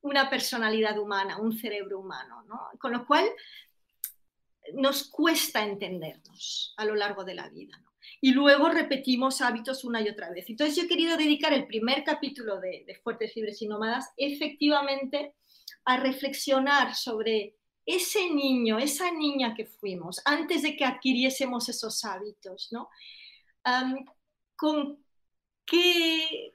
una 0.00 0.30
personalidad 0.30 0.98
humana, 0.98 1.38
un 1.38 1.52
cerebro 1.52 2.00
humano. 2.00 2.44
Con 2.78 2.92
lo 2.92 3.06
cual, 3.06 3.26
nos 4.72 5.10
cuesta 5.10 5.62
entendernos 5.62 6.74
a 6.78 6.86
lo 6.86 6.94
largo 6.94 7.22
de 7.22 7.34
la 7.34 7.48
vida. 7.50 7.78
Y 8.20 8.32
luego 8.32 8.70
repetimos 8.70 9.42
hábitos 9.42 9.84
una 9.84 10.00
y 10.00 10.08
otra 10.08 10.30
vez. 10.30 10.48
Entonces, 10.48 10.76
yo 10.76 10.84
he 10.84 10.88
querido 10.88 11.16
dedicar 11.16 11.52
el 11.52 11.66
primer 11.66 12.04
capítulo 12.04 12.58
de, 12.58 12.84
de 12.86 12.94
Fuertes, 12.96 13.36
Libres 13.36 13.60
y 13.60 13.66
Nómadas 13.66 14.12
efectivamente 14.16 15.34
a 15.84 15.98
reflexionar 15.98 16.94
sobre 16.94 17.56
ese 17.86 18.30
niño, 18.30 18.78
esa 18.78 19.10
niña 19.10 19.54
que 19.54 19.66
fuimos, 19.66 20.22
antes 20.24 20.62
de 20.62 20.76
que 20.76 20.84
adquiriésemos 20.84 21.68
esos 21.68 22.04
hábitos, 22.04 22.70
¿no? 22.72 22.88
¿Con 24.56 24.98
qué 25.66 26.52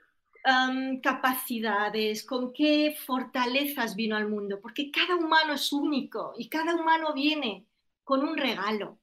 capacidades, 1.03 2.23
con 2.23 2.53
qué 2.53 2.95
fortalezas 3.05 3.95
vino 3.95 4.15
al 4.15 4.27
mundo? 4.29 4.59
Porque 4.61 4.89
cada 4.89 5.15
humano 5.15 5.53
es 5.53 5.71
único 5.71 6.33
y 6.37 6.49
cada 6.49 6.75
humano 6.75 7.13
viene 7.13 7.65
con 8.03 8.27
un 8.27 8.35
regalo, 8.37 8.97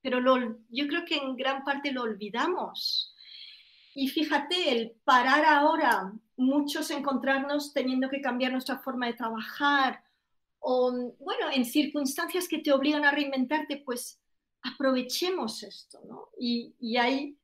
pero 0.00 0.20
yo 0.68 0.86
creo 0.86 1.04
que 1.04 1.16
en 1.16 1.34
gran 1.34 1.64
parte 1.64 1.90
lo 1.90 2.02
olvidamos. 2.02 3.14
Y 3.96 4.08
fíjate, 4.08 4.70
el 4.72 4.90
parar 5.04 5.44
ahora, 5.44 6.12
muchos 6.36 6.90
encontrarnos 6.90 7.72
teniendo 7.72 8.08
que 8.10 8.20
cambiar 8.20 8.52
nuestra 8.52 8.78
forma 8.78 9.06
de 9.06 9.14
trabajar, 9.14 10.04
o, 10.66 11.14
bueno, 11.18 11.50
en 11.52 11.66
circunstancias 11.66 12.48
que 12.48 12.58
te 12.58 12.72
obligan 12.72 13.04
a 13.04 13.10
reinventarte, 13.10 13.82
pues 13.84 14.18
aprovechemos 14.62 15.62
esto, 15.62 16.00
¿no? 16.08 16.30
Y, 16.40 16.74
y 16.80 16.96
hay 16.96 17.36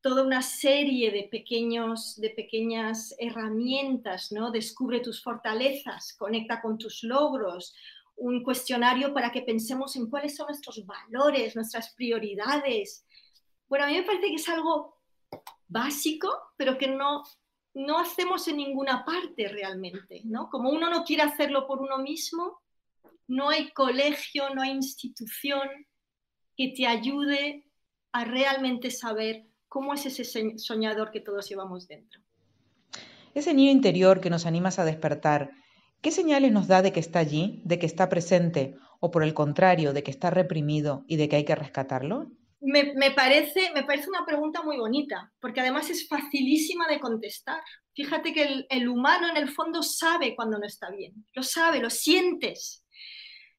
toda 0.00 0.22
una 0.22 0.42
serie 0.42 1.10
de, 1.10 1.24
pequeños, 1.24 2.20
de 2.20 2.30
pequeñas 2.30 3.16
herramientas, 3.18 4.30
¿no? 4.30 4.52
Descubre 4.52 5.00
tus 5.00 5.20
fortalezas, 5.20 6.14
conecta 6.16 6.62
con 6.62 6.78
tus 6.78 7.02
logros, 7.02 7.74
un 8.16 8.44
cuestionario 8.44 9.12
para 9.12 9.32
que 9.32 9.42
pensemos 9.42 9.96
en 9.96 10.08
cuáles 10.08 10.36
son 10.36 10.46
nuestros 10.46 10.86
valores, 10.86 11.56
nuestras 11.56 11.92
prioridades. 11.94 13.04
Bueno, 13.68 13.86
a 13.86 13.88
mí 13.88 13.94
me 13.94 14.04
parece 14.04 14.28
que 14.28 14.36
es 14.36 14.48
algo 14.48 15.00
básico, 15.66 16.28
pero 16.56 16.78
que 16.78 16.86
no, 16.86 17.24
no 17.74 17.98
hacemos 17.98 18.46
en 18.48 18.58
ninguna 18.58 19.04
parte 19.04 19.48
realmente, 19.48 20.20
¿no? 20.24 20.50
Como 20.50 20.70
uno 20.70 20.90
no 20.90 21.04
quiere 21.04 21.22
hacerlo 21.22 21.66
por 21.66 21.80
uno 21.80 21.98
mismo, 21.98 22.60
no 23.28 23.48
hay 23.48 23.70
colegio, 23.72 24.54
no 24.54 24.62
hay 24.62 24.70
institución 24.70 25.68
que 26.56 26.74
te 26.76 26.86
ayude 26.86 27.66
a 28.12 28.24
realmente 28.24 28.90
saber 28.90 29.46
cómo 29.68 29.94
es 29.94 30.04
ese 30.04 30.58
soñador 30.58 31.10
que 31.10 31.20
todos 31.20 31.48
llevamos 31.48 31.88
dentro. 31.88 32.20
Ese 33.34 33.54
niño 33.54 33.70
interior 33.70 34.20
que 34.20 34.28
nos 34.28 34.44
animas 34.44 34.78
a 34.78 34.84
despertar, 34.84 35.52
¿Qué 36.02 36.10
señales 36.10 36.50
nos 36.50 36.66
da 36.66 36.82
de 36.82 36.92
que 36.92 36.98
está 36.98 37.20
allí, 37.20 37.62
de 37.64 37.78
que 37.78 37.86
está 37.86 38.08
presente, 38.08 38.74
o 38.98 39.12
por 39.12 39.22
el 39.22 39.34
contrario, 39.34 39.92
de 39.92 40.02
que 40.02 40.10
está 40.10 40.30
reprimido 40.30 41.04
y 41.06 41.14
de 41.14 41.28
que 41.28 41.36
hay 41.36 41.44
que 41.44 41.54
rescatarlo? 41.54 42.26
Me, 42.64 43.10
parece, 43.10 43.72
me 43.74 43.82
parece 43.82 44.08
una 44.08 44.24
pregunta 44.24 44.62
muy 44.62 44.76
bonita, 44.76 45.32
porque 45.40 45.60
además 45.60 45.90
es 45.90 46.06
facilísima 46.08 46.86
de 46.86 47.00
contestar. 47.00 47.60
Fíjate 47.94 48.32
que 48.32 48.66
el, 48.68 48.88
humano 48.88 49.28
en 49.28 49.36
el 49.36 49.50
fondo 49.50 49.82
sabe 49.82 50.36
cuando 50.36 50.58
no 50.58 50.66
está 50.66 50.90
bien, 50.90 51.26
lo 51.34 51.42
sabe, 51.42 51.80
lo 51.80 51.90
sientes. 51.90 52.84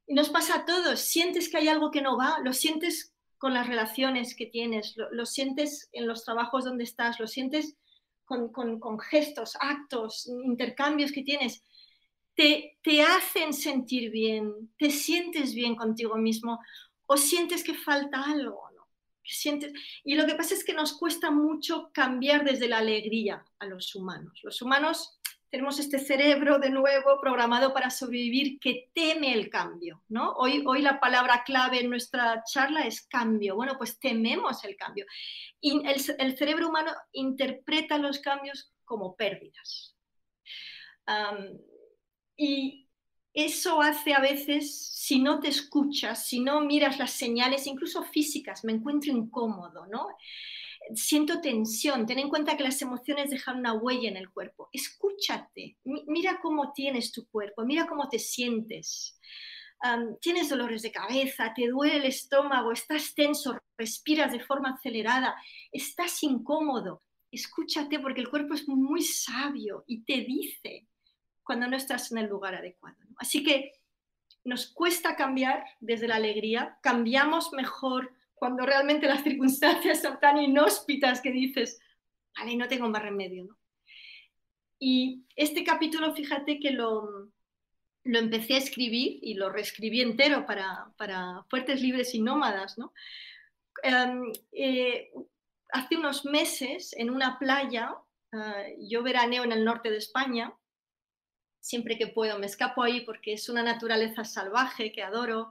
Y 0.08 0.14
nos 0.14 0.30
pasa 0.30 0.56
a 0.56 0.66
todos, 0.66 1.00
sientes 1.00 1.50
que 1.50 1.58
hay 1.58 1.68
algo 1.68 1.92
que 1.92 2.02
no 2.02 2.18
va, 2.18 2.40
lo 2.44 2.54
sientes 2.54 3.14
con 3.38 3.54
las 3.54 3.68
relaciones 3.68 4.36
que 4.36 4.46
tienes, 4.46 4.96
lo, 4.96 5.26
sientes 5.26 5.90
en 5.92 6.08
los 6.08 6.24
trabajos 6.24 6.64
donde 6.64 6.86
estás, 6.86 7.20
lo 7.20 7.28
sientes 7.28 7.76
con, 8.24 8.52
con 8.52 9.00
gestos, 9.00 9.58
actos, 9.60 10.28
intercambios 10.46 11.12
que 11.12 11.24
tienes 11.24 11.62
te, 12.36 13.02
hacen 13.02 13.54
sentir 13.54 14.12
bien, 14.12 14.72
te 14.78 14.90
sientes 14.90 15.54
bien 15.54 15.76
contigo 15.76 16.16
mismo 16.16 16.60
o 17.06 17.18
sientes 17.18 17.64
que 17.64 17.74
falta 17.74 18.24
algo. 18.24 18.62
Y 20.04 20.16
lo 20.16 20.26
que 20.26 20.36
pasa 20.36 20.54
es 20.54 20.64
que 20.64 20.74
nos 20.74 20.94
cuesta 20.94 21.32
mucho 21.32 21.90
cambiar 21.94 22.44
desde 22.44 22.68
la 22.68 22.80
alegría 22.80 23.44
a 23.60 23.66
los 23.66 23.96
humanos. 23.96 24.40
Los 24.44 24.62
humanos 24.62 25.20
tenemos 25.54 25.78
este 25.78 26.00
cerebro 26.00 26.58
de 26.58 26.72
nuevo 26.72 27.22
programado 27.22 27.76
para 27.76 27.92
sobrevivir 27.92 28.60
que 28.60 28.90
teme 28.92 29.34
el 29.34 29.52
cambio, 29.52 30.02
¿no? 30.10 30.32
Hoy, 30.32 30.64
hoy 30.66 30.82
la 30.82 31.00
palabra 31.00 31.44
clave 31.46 31.80
en 31.80 31.92
nuestra 31.92 32.44
charla 32.44 32.88
es 32.88 33.04
cambio. 33.04 33.56
Bueno, 33.56 33.78
pues 33.78 34.00
tememos 34.00 34.64
el 34.64 34.76
cambio. 34.76 35.06
El, 35.62 36.36
cerebro 36.36 36.70
humano 36.70 36.92
interpreta 37.12 38.00
los 38.00 38.18
cambios 38.18 38.74
como 38.84 39.16
pérdidas. 39.16 39.96
Y 42.36 42.83
eso 43.34 43.82
hace 43.82 44.14
a 44.14 44.20
veces, 44.20 44.78
si 44.94 45.20
no 45.20 45.40
te 45.40 45.48
escuchas, 45.48 46.26
si 46.26 46.40
no 46.40 46.62
miras 46.62 47.00
las 47.00 47.12
señales, 47.12 47.66
incluso 47.66 48.04
físicas, 48.04 48.64
me 48.64 48.74
encuentro 48.74 49.12
incómodo, 49.12 49.88
¿no? 49.88 50.08
Siento 50.94 51.42
tensión, 51.42 52.06
ten 52.06 52.20
en 52.20 52.30
cuenta 52.30 52.56
que 52.58 52.64
las 52.64 52.82
emociones 52.82 53.30
dejan 53.30 53.58
una 53.58 53.74
huella 53.74 54.10
en 54.10 54.18
el 54.18 54.30
cuerpo. 54.30 54.70
Escúchate, 54.72 55.78
mira 55.84 56.40
cómo 56.42 56.74
tienes 56.74 57.12
tu 57.12 57.28
cuerpo, 57.28 57.66
mira 57.66 57.88
cómo 57.88 58.08
te 58.08 58.20
sientes. 58.20 59.18
tienes 60.22 60.50
dolores 60.50 60.82
de 60.82 60.92
cabeza, 60.92 61.54
te 61.56 61.68
duele 61.68 61.98
el 61.98 62.06
estómago, 62.06 62.72
estás 62.72 63.14
tenso, 63.16 63.58
respiras 63.78 64.32
de 64.32 64.40
forma 64.40 64.72
acelerada, 64.72 65.36
estás 65.72 66.22
incómodo. 66.24 67.02
Escúchate 67.32 68.00
porque 68.00 68.22
el 68.22 68.30
cuerpo 68.30 68.54
es 68.54 68.68
muy 68.68 69.02
sabio 69.02 69.84
y 69.88 70.04
te 70.04 70.22
dice, 70.22 70.88
cuando 71.44 71.68
no 71.68 71.76
estás 71.76 72.12
en 72.12 72.20
el 72.20 72.28
lugar 72.28 72.56
adecuado. 72.56 73.03
Así 73.18 73.44
que 73.44 73.72
nos 74.44 74.68
cuesta 74.68 75.16
cambiar 75.16 75.64
desde 75.80 76.08
la 76.08 76.16
alegría, 76.16 76.78
cambiamos 76.82 77.54
mejor 77.54 78.14
cuando 78.36 78.66
realmente 78.66 79.08
las 79.08 79.24
circunstancias 79.24 80.02
son 80.02 80.20
tan 80.20 80.38
inhóspitas 80.38 81.22
que 81.22 81.32
dices, 81.32 81.80
vale, 82.38 82.56
no 82.56 82.68
tengo 82.68 82.90
más 82.90 83.02
remedio. 83.02 83.58
Y 84.80 85.24
este 85.36 85.64
capítulo, 85.64 86.14
fíjate 86.14 86.60
que 86.60 86.72
lo, 86.72 87.32
lo 88.04 88.20
empecé 88.20 88.56
a 88.56 88.58
escribir 88.58 89.20
y 89.22 89.36
lo 89.36 89.50
reescribí 89.50 90.02
entero 90.02 90.46
para, 90.46 90.92
para 90.98 91.46
Fuertes 91.50 91.82
Libres 91.82 92.14
y 92.14 92.22
Nómadas. 92.22 92.76
Em, 93.82 94.34
eh, 94.52 95.12
hace 95.72 95.96
unos 95.96 96.26
meses, 96.26 96.94
en 96.98 97.10
una 97.10 97.40
playa, 97.40 97.96
ah, 98.34 98.64
yo 98.78 99.04
veraneo 99.04 99.44
en 99.46 99.54
el 99.54 99.64
norte 99.64 99.90
de 99.90 99.98
España, 99.98 100.54
siempre 101.64 101.98
que 101.98 102.08
puedo 102.08 102.38
me 102.38 102.46
escapo 102.46 102.84
ahí 102.84 103.02
porque 103.02 103.34
es 103.34 103.48
una 103.48 103.64
naturaleza 103.64 104.26
salvaje 104.26 104.92
que 104.92 105.02
adoro 105.02 105.50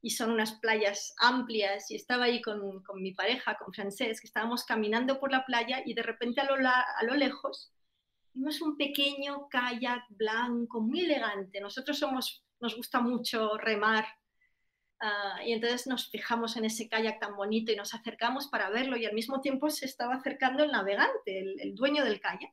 y 0.00 0.10
son 0.10 0.32
unas 0.32 0.54
playas 0.54 1.14
amplias 1.18 1.88
y 1.92 1.94
estaba 1.94 2.24
ahí 2.24 2.42
con, 2.42 2.82
mi 2.96 3.12
pareja, 3.14 3.56
con 3.56 3.72
Francés, 3.72 4.20
que 4.20 4.26
estábamos 4.26 4.64
caminando 4.64 5.20
por 5.20 5.30
la 5.30 5.46
playa 5.46 5.80
y 5.86 5.94
de 5.94 6.02
repente 6.02 6.40
a 6.40 6.44
lo, 6.46 6.56
a 6.68 7.04
lo 7.04 7.14
lejos 7.14 7.72
vimos 8.32 8.60
un 8.60 8.76
pequeño 8.76 9.48
kayak 9.48 10.02
blanco, 10.08 10.80
muy 10.80 11.04
elegante. 11.04 11.60
Nosotros 11.60 11.96
somos, 11.96 12.44
nos 12.58 12.74
gusta 12.76 13.00
mucho 13.00 13.56
remar 13.56 14.04
ah, 14.98 15.38
y 15.46 15.52
entonces 15.52 15.86
nos 15.86 16.10
fijamos 16.10 16.56
en 16.56 16.64
ese 16.64 16.88
kayak 16.88 17.20
tan 17.20 17.36
bonito 17.36 17.70
y 17.70 17.76
nos 17.76 17.94
acercamos 17.94 18.48
para 18.48 18.68
verlo 18.68 18.96
y 18.96 19.06
al 19.06 19.14
mismo 19.14 19.40
tiempo 19.40 19.70
se 19.70 19.86
estaba 19.86 20.16
acercando 20.16 20.64
el 20.64 20.72
navegante, 20.72 21.38
el, 21.38 21.74
dueño 21.76 22.02
del 22.02 22.18
kayak, 22.18 22.52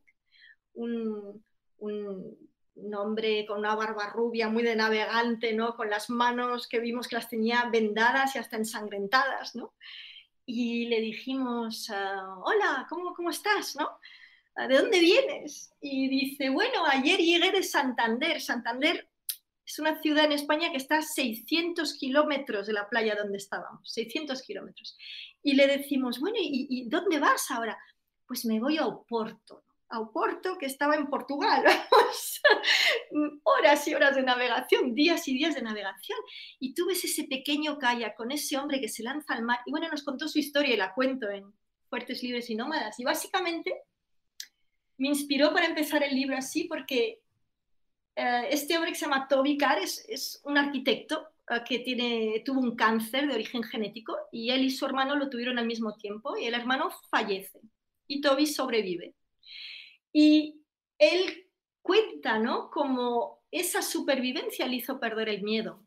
un, 0.73 1.43
un 1.79 2.48
un 2.81 2.95
hombre 2.95 3.45
con 3.45 3.59
una 3.59 3.75
barba 3.75 4.09
rubia, 4.09 4.49
muy 4.49 4.63
de 4.63 4.75
navegante, 4.75 5.53
¿no? 5.53 5.75
Con 5.75 5.89
las 5.89 6.09
manos 6.09 6.67
que 6.67 6.79
vimos 6.79 7.07
que 7.07 7.15
las 7.15 7.29
tenía 7.29 7.69
vendadas 7.71 8.35
y 8.35 8.39
hasta 8.39 8.57
ensangrentadas, 8.57 9.55
¿no? 9.55 9.73
Y 10.45 10.87
le 10.87 10.99
dijimos, 11.01 11.89
ah, 11.89 12.37
hola, 12.43 12.87
¿cómo, 12.89 13.13
¿cómo 13.13 13.29
estás, 13.29 13.75
no? 13.75 13.89
Ah, 14.55 14.67
¿De 14.67 14.77
dónde 14.77 14.99
vienes? 14.99 15.73
Y 15.81 16.07
dice, 16.07 16.49
bueno, 16.49 16.85
ayer 16.85 17.19
llegué 17.19 17.51
de 17.51 17.63
Santander. 17.63 18.41
Santander 18.41 19.07
es 19.65 19.79
una 19.79 20.01
ciudad 20.01 20.25
en 20.25 20.31
España 20.31 20.71
que 20.71 20.77
está 20.77 20.97
a 20.97 21.01
600 21.01 21.93
kilómetros 21.93 22.67
de 22.67 22.73
la 22.73 22.89
playa 22.89 23.15
donde 23.15 23.37
estábamos, 23.37 23.91
600 23.91 24.41
kilómetros. 24.41 24.97
Y 25.43 25.53
le 25.53 25.67
decimos, 25.67 26.19
bueno, 26.19 26.37
¿y, 26.39 26.67
¿y, 26.69 26.89
dónde 26.89 27.19
vas 27.19 27.51
ahora? 27.51 27.77
Pues 28.25 28.45
me 28.45 28.59
voy 28.59 28.77
a 28.77 28.87
Oporto 28.87 29.63
a 29.89 29.99
Oporto, 29.99 30.57
que 30.57 30.65
estaba 30.65 30.95
en 30.95 31.07
Portugal. 31.07 31.63
horas 33.43 33.87
y 33.87 33.93
horas 33.93 34.15
de 34.15 34.23
navegación, 34.23 34.93
días 34.93 35.27
y 35.27 35.33
días 35.33 35.55
de 35.55 35.61
navegación. 35.61 36.19
Y 36.59 36.73
tú 36.73 36.87
ves 36.87 37.03
ese 37.03 37.25
pequeño 37.25 37.77
kayak 37.77 38.15
con 38.15 38.31
ese 38.31 38.57
hombre 38.57 38.79
que 38.79 38.87
se 38.87 39.03
lanza 39.03 39.33
al 39.33 39.43
mar. 39.43 39.59
Y 39.65 39.71
bueno, 39.71 39.89
nos 39.89 40.03
contó 40.03 40.27
su 40.27 40.39
historia 40.39 40.73
y 40.73 40.77
la 40.77 40.93
cuento 40.93 41.29
en 41.29 41.53
Fuertes, 41.89 42.21
Libres 42.23 42.49
y 42.49 42.55
Nómadas. 42.55 42.99
Y 42.99 43.03
básicamente 43.03 43.73
me 44.97 45.07
inspiró 45.07 45.53
para 45.53 45.65
empezar 45.65 46.03
el 46.03 46.13
libro 46.13 46.37
así 46.37 46.65
porque 46.65 47.21
eh, 48.15 48.47
este 48.51 48.75
hombre 48.75 48.91
que 48.91 48.97
se 48.97 49.05
llama 49.05 49.27
Toby 49.27 49.57
Carr 49.57 49.79
es, 49.79 50.41
un 50.43 50.57
arquitecto 50.57 51.29
eh, 51.49 51.61
que 51.65 51.79
tiene, 51.79 52.43
tuvo 52.45 52.59
un 52.59 52.75
cáncer 52.75 53.27
de 53.27 53.33
origen 53.33 53.63
genético 53.63 54.17
y 54.31 54.51
él 54.51 54.65
y 54.65 54.69
su 54.69 54.85
hermano 54.85 55.15
lo 55.15 55.29
tuvieron 55.29 55.57
al 55.57 55.65
mismo 55.65 55.95
tiempo 55.95 56.37
y 56.37 56.45
el 56.45 56.53
hermano 56.53 56.91
fallece 57.09 57.61
y 58.07 58.19
Toby 58.19 58.45
sobrevive. 58.45 59.15
Y 60.13 60.61
él 60.97 61.47
cuenta, 61.81 62.39
¿no? 62.39 62.69
Como 62.69 63.39
esa 63.51 63.81
supervivencia 63.81 64.67
le 64.67 64.77
hizo 64.77 64.99
perder 64.99 65.29
el 65.29 65.41
miedo. 65.41 65.83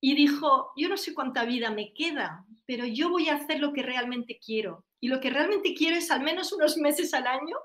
Y 0.00 0.14
dijo, 0.14 0.72
yo 0.76 0.88
no 0.88 0.96
sé 0.96 1.14
cuánta 1.14 1.44
vida 1.44 1.70
me 1.70 1.92
queda, 1.94 2.44
pero 2.66 2.86
yo 2.86 3.08
voy 3.08 3.28
a 3.28 3.36
hacer 3.36 3.60
lo 3.60 3.72
que 3.72 3.82
realmente 3.82 4.40
quiero. 4.44 4.84
Y 5.00 5.08
lo 5.08 5.20
que 5.20 5.30
realmente 5.30 5.74
quiero 5.74 5.96
es 5.96 6.10
al 6.10 6.22
menos 6.22 6.52
unos 6.52 6.76
meses 6.76 7.14
al 7.14 7.26
año 7.26 7.56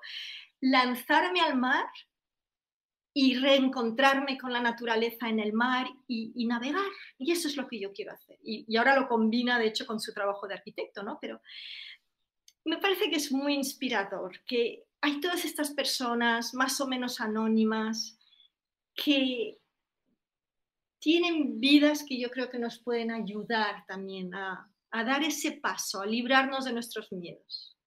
lanzarme 0.59 1.41
al 1.41 1.55
mar 1.55 1.85
y 3.13 3.35
reencontrarme 3.35 4.37
con 4.37 4.53
la 4.53 4.61
naturaleza 4.61 5.27
en 5.27 5.39
el 5.39 5.51
mar 5.51 5.87
y, 6.07 6.45
navegar. 6.45 6.85
Y 7.17 7.31
eso 7.31 7.47
es 7.47 7.57
lo 7.57 7.67
que 7.67 7.79
yo 7.79 7.91
quiero 7.91 8.11
hacer. 8.11 8.37
Y, 8.43 8.65
y, 8.67 8.77
ahora 8.77 8.95
lo 8.95 9.07
combina, 9.07 9.57
de 9.57 9.67
hecho, 9.67 9.87
con 9.87 9.99
su 9.99 10.13
trabajo 10.13 10.47
de 10.47 10.53
arquitecto, 10.53 11.01
¿no? 11.01 11.17
Pero 11.19 11.41
me 12.65 12.77
parece 12.77 13.09
que 13.09 13.15
es 13.15 13.31
muy 13.31 13.55
inspirador, 13.55 14.39
que 14.45 14.83
hay 15.01 15.19
todas 15.19 15.45
estas 15.45 15.71
personas 15.71 16.53
más 16.53 16.81
o 16.81 16.87
menos 16.87 17.21
anónimas 17.21 18.17
que 18.95 19.57
tienen 20.99 21.59
vidas 21.59 22.03
que 22.07 22.19
yo 22.19 22.29
creo 22.29 22.49
que 22.49 22.59
nos 22.59 22.79
pueden 22.79 23.11
ayudar 23.11 23.85
también 23.87 24.33
a, 24.33 24.69
dar 24.91 25.23
ese 25.23 25.51
paso, 25.51 26.01
a 26.01 26.05
librarnos 26.05 26.65
de 26.65 26.73
nuestros 26.73 27.11
miedos. 27.11 27.77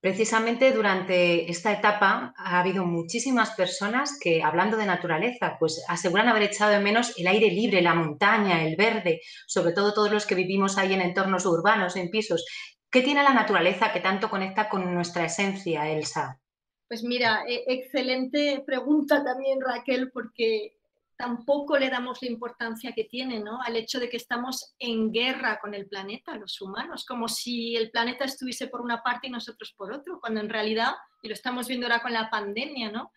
Precisamente 0.00 0.72
durante 0.72 1.50
esta 1.50 1.72
etapa 1.72 2.32
ha 2.36 2.60
habido 2.60 2.86
muchísimas 2.86 3.50
personas 3.50 4.18
que, 4.18 4.42
hablando 4.42 4.78
de 4.78 4.86
naturaleza, 4.86 5.56
pues 5.58 5.84
aseguran 5.88 6.28
haber 6.28 6.44
echado 6.44 6.70
de 6.70 6.78
menos 6.78 7.12
el 7.18 7.26
aire 7.26 7.50
libre, 7.50 7.82
la 7.82 7.94
montaña, 7.94 8.64
el 8.64 8.76
verde, 8.76 9.20
sobre 9.46 9.72
todo 9.72 9.92
todos 9.92 10.10
los 10.10 10.24
que 10.24 10.36
vivimos 10.36 10.78
ahí 10.78 10.94
en 10.94 11.02
entornos 11.02 11.44
urbanos, 11.44 11.96
en 11.96 12.08
pisos. 12.08 12.46
¿Qué 12.90 13.02
tiene 13.02 13.22
la 13.22 13.34
naturaleza 13.34 13.92
que 13.92 14.00
tanto 14.00 14.28
conecta 14.28 14.68
con 14.68 14.92
nuestra 14.94 15.24
esencia, 15.24 15.88
Elsa? 15.88 16.40
Pues 16.88 17.04
mira, 17.04 17.44
e, 17.46 17.64
excelente 17.68 18.62
pregunta 18.66 19.22
también, 19.22 19.60
Raquel, 19.60 20.10
porque 20.10 20.76
tampoco 21.16 21.78
le 21.78 21.90
damos 21.90 22.20
la 22.22 22.28
importancia 22.28 22.92
que 22.92 23.04
tiene 23.04 23.40
¿no? 23.40 23.60
al 23.62 23.76
hecho 23.76 24.00
de 24.00 24.08
que 24.08 24.16
estamos 24.16 24.74
en 24.78 25.12
guerra 25.12 25.60
con 25.60 25.74
el 25.74 25.86
planeta, 25.86 26.36
los 26.36 26.60
humanos, 26.60 27.04
como 27.04 27.28
si 27.28 27.76
el 27.76 27.90
planeta 27.90 28.24
estuviese 28.24 28.68
por 28.68 28.80
una 28.80 29.02
parte 29.02 29.28
y 29.28 29.30
nosotros 29.30 29.74
por 29.76 29.92
otro, 29.92 30.18
cuando 30.18 30.40
en 30.40 30.48
realidad, 30.48 30.94
y 31.22 31.28
lo 31.28 31.34
estamos 31.34 31.68
viendo 31.68 31.86
ahora 31.86 32.02
con 32.02 32.12
la 32.12 32.30
pandemia, 32.30 32.90
¿no? 32.90 33.12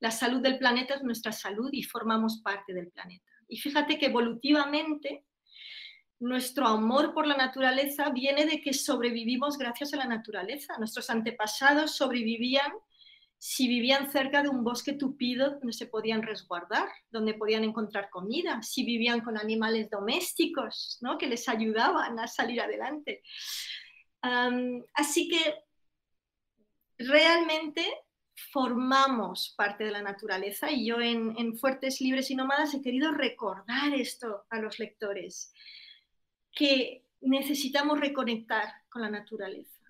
la 0.00 0.10
salud 0.10 0.40
del 0.40 0.58
planeta 0.58 0.94
es 0.94 1.02
nuestra 1.02 1.30
salud 1.30 1.68
y 1.72 1.82
formamos 1.82 2.40
parte 2.42 2.72
del 2.72 2.90
planeta. 2.90 3.24
Y 3.48 3.58
fíjate 3.58 3.98
que 3.98 4.06
evolutivamente 4.06 5.24
nuestro 6.20 6.66
amor 6.66 7.12
por 7.14 7.26
la 7.26 7.36
naturaleza 7.36 8.10
viene 8.10 8.44
de 8.44 8.60
que 8.60 8.72
sobrevivimos 8.72 9.58
gracias 9.58 9.94
a 9.94 9.96
la 9.96 10.06
naturaleza. 10.06 10.76
Nuestros 10.78 11.10
antepasados 11.10 11.96
sobrevivían 11.96 12.72
si 13.42 13.68
vivían 13.68 14.10
cerca 14.12 14.42
de 14.42 14.50
un 14.50 14.62
bosque 14.62 14.92
tupido 14.92 15.52
donde 15.52 15.72
se 15.72 15.86
podían 15.86 16.22
resguardar, 16.22 16.86
donde 17.10 17.32
podían 17.32 17.64
encontrar 17.64 18.10
comida, 18.10 18.62
si 18.62 18.84
vivían 18.84 19.22
con 19.22 19.38
animales 19.38 19.88
domésticos 19.88 20.98
¿no? 21.00 21.16
que 21.16 21.26
les 21.26 21.48
ayudaban 21.48 22.18
a 22.18 22.26
salir 22.26 22.60
adelante. 22.60 23.22
así 24.92 25.26
que 25.28 25.54
realmente 26.98 27.82
formamos 28.52 29.54
parte 29.56 29.84
de 29.84 29.90
la 29.90 30.02
naturaleza 30.02 30.70
y 30.70 30.86
yo 30.86 31.00
en, 31.00 31.34
en, 31.38 31.56
Fuertes, 31.56 32.02
Libres 32.02 32.30
y 32.30 32.36
Nómadas 32.36 32.74
he 32.74 32.82
querido 32.82 33.10
recordar 33.12 33.94
esto 33.94 34.44
a 34.50 34.58
los 34.58 34.78
lectores, 34.78 35.54
que 36.54 37.04
necesitamos 37.20 38.00
reconectar 38.00 38.66
con 38.88 39.02
la 39.02 39.10
naturaleza, 39.10 39.84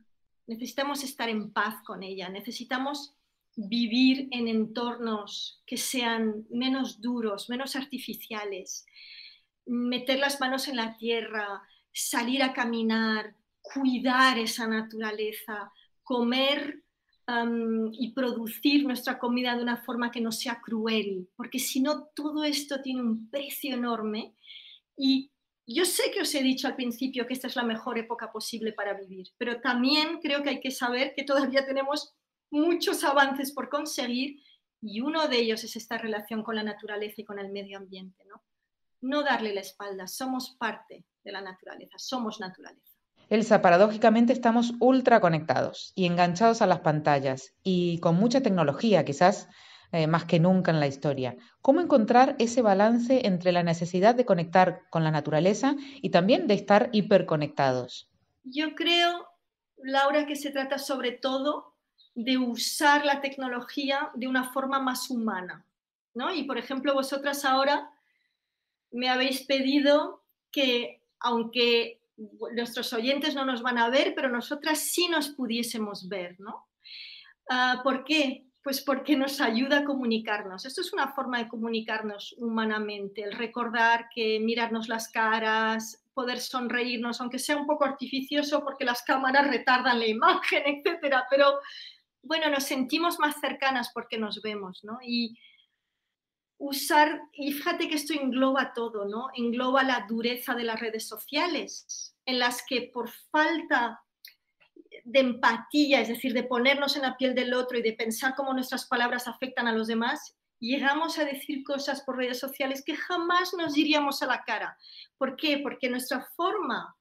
necesitamos 0.47 1.05
estar 1.05 1.29
en 1.29 1.53
paz 1.53 1.77
con 1.85 2.03
ella, 2.03 2.29
necesitamos 2.29 3.15
vivir 3.57 4.29
en 4.31 4.49
entornos 4.49 5.63
que 5.67 5.77
sean 5.77 6.47
menos 6.51 7.01
duros, 7.01 7.49
menos 7.49 7.77
artificiales, 7.77 8.87
meter 9.67 10.19
las 10.19 10.41
manos 10.41 10.69
en 10.69 10.77
la 10.77 10.97
tierra, 10.97 11.63
salir 11.93 12.43
a 12.43 12.53
caminar, 12.53 13.35
cuidar 13.61 14.39
esa 14.39 14.67
naturaleza, 14.67 15.73
comer 16.03 16.83
y 17.93 18.11
producir 18.13 18.85
nuestra 18.85 19.17
comida 19.17 19.55
de 19.55 19.63
una 19.63 19.77
forma 19.77 20.11
que 20.11 20.21
no 20.21 20.33
sea 20.33 20.61
cruel, 20.61 21.29
porque 21.37 21.61
si 21.61 21.81
no, 21.81 22.07
todo 22.07 22.43
esto 22.43 22.83
tiene 22.83 23.03
un 23.03 23.31
precio 23.31 23.75
enorme 23.75 24.35
y 24.97 25.31
yo 25.75 25.85
sé 25.85 26.11
que 26.13 26.23
os 26.23 26.35
he 26.35 26.43
dicho 26.43 26.67
al 26.67 26.77
principio 26.77 27.27
que 27.27 27.35
esta 27.35 27.47
es 27.47 27.57
la 27.57 27.63
mejor 27.63 27.99
época 27.99 28.33
posible 28.33 28.73
para 28.73 28.95
vivir, 28.95 29.29
pero 29.39 29.61
también 29.61 30.21
creo 30.21 30.43
que 30.43 30.51
hay 30.51 30.61
que 30.61 30.71
saber 30.71 31.13
que 31.15 31.25
todavía 31.25 31.65
tenemos 31.65 32.15
muchos 32.51 33.05
avances 33.05 33.53
por 33.53 33.69
conseguir 33.69 34.43
y 34.81 35.01
uno 35.01 35.29
de 35.29 35.39
ellos 35.39 35.63
es 35.65 35.77
esta 35.77 35.99
relación 35.99 36.43
con 36.43 36.57
la 36.57 36.63
naturaleza 36.63 37.21
y 37.21 37.25
con 37.25 37.39
el 37.39 37.53
medio 37.53 37.79
ambiente. 37.79 38.25
No, 38.27 38.43
no 39.01 39.23
darle 39.23 39.55
la 39.55 39.61
espalda, 39.61 40.07
somos 40.07 40.57
parte 40.59 41.05
de 41.23 41.33
la 41.33 41.41
naturaleza, 41.41 41.99
somos 41.99 42.41
naturaleza. 42.41 42.97
Elsa, 43.29 43.63
paradójicamente 43.63 44.33
estamos 44.33 44.73
ultra 44.81 45.21
conectados 45.21 45.93
y 45.95 46.07
enganchados 46.07 46.63
a 46.63 46.67
las 46.67 46.81
pantallas 46.81 47.55
y 47.63 48.01
con 48.01 48.17
mucha 48.17 48.41
tecnología, 48.41 49.05
quizás 49.05 49.49
eh, 49.93 50.07
más 50.07 50.25
que 50.25 50.41
nunca 50.41 50.71
en 50.71 50.81
la 50.81 50.87
historia. 50.87 51.37
¿Cómo 51.63 51.81
encontrar 51.81 52.37
ese 52.39 52.63
balance 52.63 53.27
entre 53.27 53.53
la 53.53 53.63
necesidad 53.63 54.15
de 54.15 54.25
conectar 54.25 54.83
con 54.91 55.05
la 55.05 55.11
naturaleza 55.11 55.77
y 56.01 56.11
también 56.11 56.47
de 56.47 56.55
estar 56.55 56.91
hiperconectados? 56.93 58.09
Yo 58.45 58.75
creo, 58.75 59.27
Laura, 59.83 60.27
que 60.27 60.37
se 60.37 60.51
trata 60.51 60.79
sobre 60.79 61.13
todo 61.13 61.75
de 62.15 62.39
usar 62.39 63.05
la 63.05 63.21
tecnología 63.21 64.11
de 64.15 64.29
una 64.29 64.53
forma 64.53 64.81
más 64.81 65.11
humana. 65.11 65.65
¿no? 66.15 66.33
Y 66.33 66.45
por 66.45 66.59
ejemplo, 66.59 66.95
vosotras 66.95 67.45
ahora 67.45 67.91
me 68.91 69.09
habéis 69.09 69.43
pedido 69.43 70.25
que, 70.51 71.03
aunque 71.21 72.01
nuestros 72.55 72.93
oyentes 72.93 73.35
no 73.35 73.45
nos 73.45 73.63
van 73.63 73.79
a 73.79 73.89
ver, 73.89 74.15
pero 74.15 74.29
nosotras 74.29 74.79
sí 74.79 75.09
nos 75.09 75.29
pudiésemos 75.31 76.09
ver, 76.09 76.39
¿no? 76.39 76.69
Ah, 77.49 77.81
¿Por 77.83 78.05
qué? 78.05 78.47
Pues 78.63 78.83
porque 78.83 79.17
nos 79.17 79.41
ayuda 79.41 79.79
a 79.79 79.85
comunicarnos. 79.85 80.67
Esto 80.67 80.83
es 80.83 80.93
una 80.93 81.13
forma 81.13 81.39
de 81.39 81.49
comunicarnos 81.49 82.35
humanamente, 82.39 83.23
el 83.23 83.33
recordar 83.33 84.09
que 84.15 84.39
mirarnos 84.39 84.89
las 84.89 85.09
caras, 85.09 86.05
poder 86.13 86.41
sonreírnos, 86.41 87.21
aunque 87.21 87.39
sea 87.39 87.57
un 87.57 87.67
poco 87.67 87.85
artificioso 87.85 88.63
porque 88.63 88.85
las 88.85 89.03
cámaras 89.03 89.49
retardan 89.49 89.99
la 89.99 90.07
imagen, 90.07 90.63
etcétera, 90.67 91.27
pero 91.31 91.59
bueno, 92.23 92.51
nos 92.51 92.65
sentimos 92.65 93.19
más 93.19 93.41
cercanas 93.41 93.91
porque 93.95 94.19
nos 94.19 94.43
vemos, 94.43 94.85
¿no? 94.85 94.99
Y, 95.03 95.39
usar, 96.61 97.23
y 97.33 97.53
fíjate 97.53 97.89
que 97.89 97.95
esto 97.95 98.13
engloba 98.13 98.75
todo, 98.75 99.07
¿no? 99.07 99.29
Engloba 99.35 99.83
la 99.83 100.05
dureza 100.07 100.55
de 100.55 100.65
las 100.65 100.79
redes 100.79 101.09
sociales, 101.09 102.15
en 102.27 102.39
las 102.39 102.63
que 102.67 102.91
por 102.93 103.09
falta 103.09 104.03
de 105.11 105.21
empatía, 105.21 106.01
es 106.01 106.09
decir, 106.09 106.33
de 106.33 106.45
ponernos 106.45 106.97
en 106.97 107.03
la 107.03 107.17
piel 107.17 107.35
del 107.35 107.53
otro 107.53 107.79
y 107.79 107.83
de 107.83 107.95
pensar 107.95 108.35
cómo 108.37 108.55
nuestras 108.55 108.87
palabras 108.87 109.27
afectan 109.27 109.67
a 109.67 109.73
los 109.73 109.89
demás, 109.89 110.37
llegamos 110.61 111.19
a 111.19 111.25
decir 111.25 111.65
cosas 111.65 112.03
por 112.03 112.17
redes 112.17 112.39
sociales 112.39 112.85
que 112.85 112.97
jamás 112.97 113.53
nos 113.55 113.75
diríamos 113.75 114.23
a 114.23 114.27
la 114.27 114.45
cara. 114.45 114.77
¿Por 115.19 115.37
qué? 115.37 115.59
Porque 115.59 115.89
nuestra 115.89 116.29
forma 116.37 116.97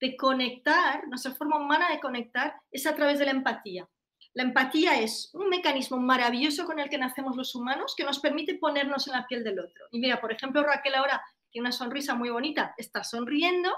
de 0.00 0.16
conectar, 0.16 1.06
nuestra 1.08 1.32
forma 1.32 1.58
humana 1.58 1.90
de 1.90 2.00
conectar 2.00 2.54
es 2.70 2.86
a 2.86 2.94
través 2.94 3.18
de 3.18 3.26
la 3.26 3.32
empatía. 3.32 3.88
La 4.34 4.44
empatía 4.44 4.98
es 4.98 5.30
un 5.34 5.50
mecanismo 5.50 5.98
maravilloso 5.98 6.64
con 6.64 6.78
el 6.78 6.88
que 6.88 6.96
nacemos 6.96 7.36
los 7.36 7.54
humanos 7.54 7.94
que 7.94 8.04
nos 8.04 8.18
permite 8.18 8.54
ponernos 8.54 9.06
en 9.06 9.12
la 9.12 9.26
piel 9.26 9.44
del 9.44 9.60
otro. 9.60 9.84
Y 9.90 10.00
mira, 10.00 10.20
por 10.20 10.32
ejemplo, 10.32 10.62
Raquel 10.62 10.94
ahora 10.94 11.22
tiene 11.50 11.66
una 11.66 11.72
sonrisa 11.72 12.14
muy 12.14 12.30
bonita, 12.30 12.74
está 12.78 13.04
sonriendo 13.04 13.70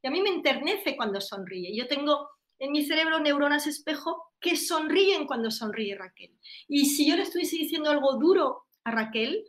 y 0.00 0.06
a 0.06 0.10
mí 0.12 0.22
me 0.22 0.30
enternece 0.30 0.96
cuando 0.96 1.20
sonríe. 1.20 1.76
Yo 1.76 1.88
tengo 1.88 2.28
en 2.58 2.72
mi 2.72 2.84
cerebro 2.84 3.20
neuronas 3.20 3.66
espejo 3.66 4.32
que 4.40 4.56
sonríen 4.56 5.26
cuando 5.26 5.50
sonríe 5.50 5.96
Raquel. 5.96 6.38
Y 6.68 6.86
si 6.86 7.08
yo 7.08 7.16
le 7.16 7.22
estuviese 7.22 7.56
diciendo 7.56 7.90
algo 7.90 8.14
duro 8.14 8.66
a 8.84 8.90
Raquel, 8.90 9.44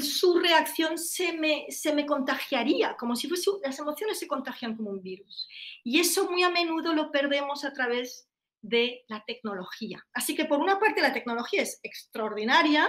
su 0.00 0.38
reacción 0.38 0.98
se 0.98 1.32
me, 1.32 1.66
se 1.70 1.92
me 1.92 2.06
contagiaría, 2.06 2.96
como 2.96 3.16
si 3.16 3.28
fuese, 3.28 3.50
las 3.62 3.78
emociones 3.78 4.18
se 4.18 4.28
contagian 4.28 4.76
como 4.76 4.90
un 4.90 5.02
virus. 5.02 5.48
Y 5.84 6.00
eso 6.00 6.30
muy 6.30 6.42
a 6.42 6.50
menudo 6.50 6.94
lo 6.94 7.10
perdemos 7.10 7.64
a 7.64 7.72
través 7.72 8.28
de 8.60 9.04
la 9.08 9.24
tecnología. 9.24 10.04
Así 10.12 10.34
que 10.34 10.44
por 10.44 10.60
una 10.60 10.78
parte 10.78 11.02
la 11.02 11.12
tecnología 11.12 11.62
es 11.62 11.80
extraordinaria, 11.82 12.88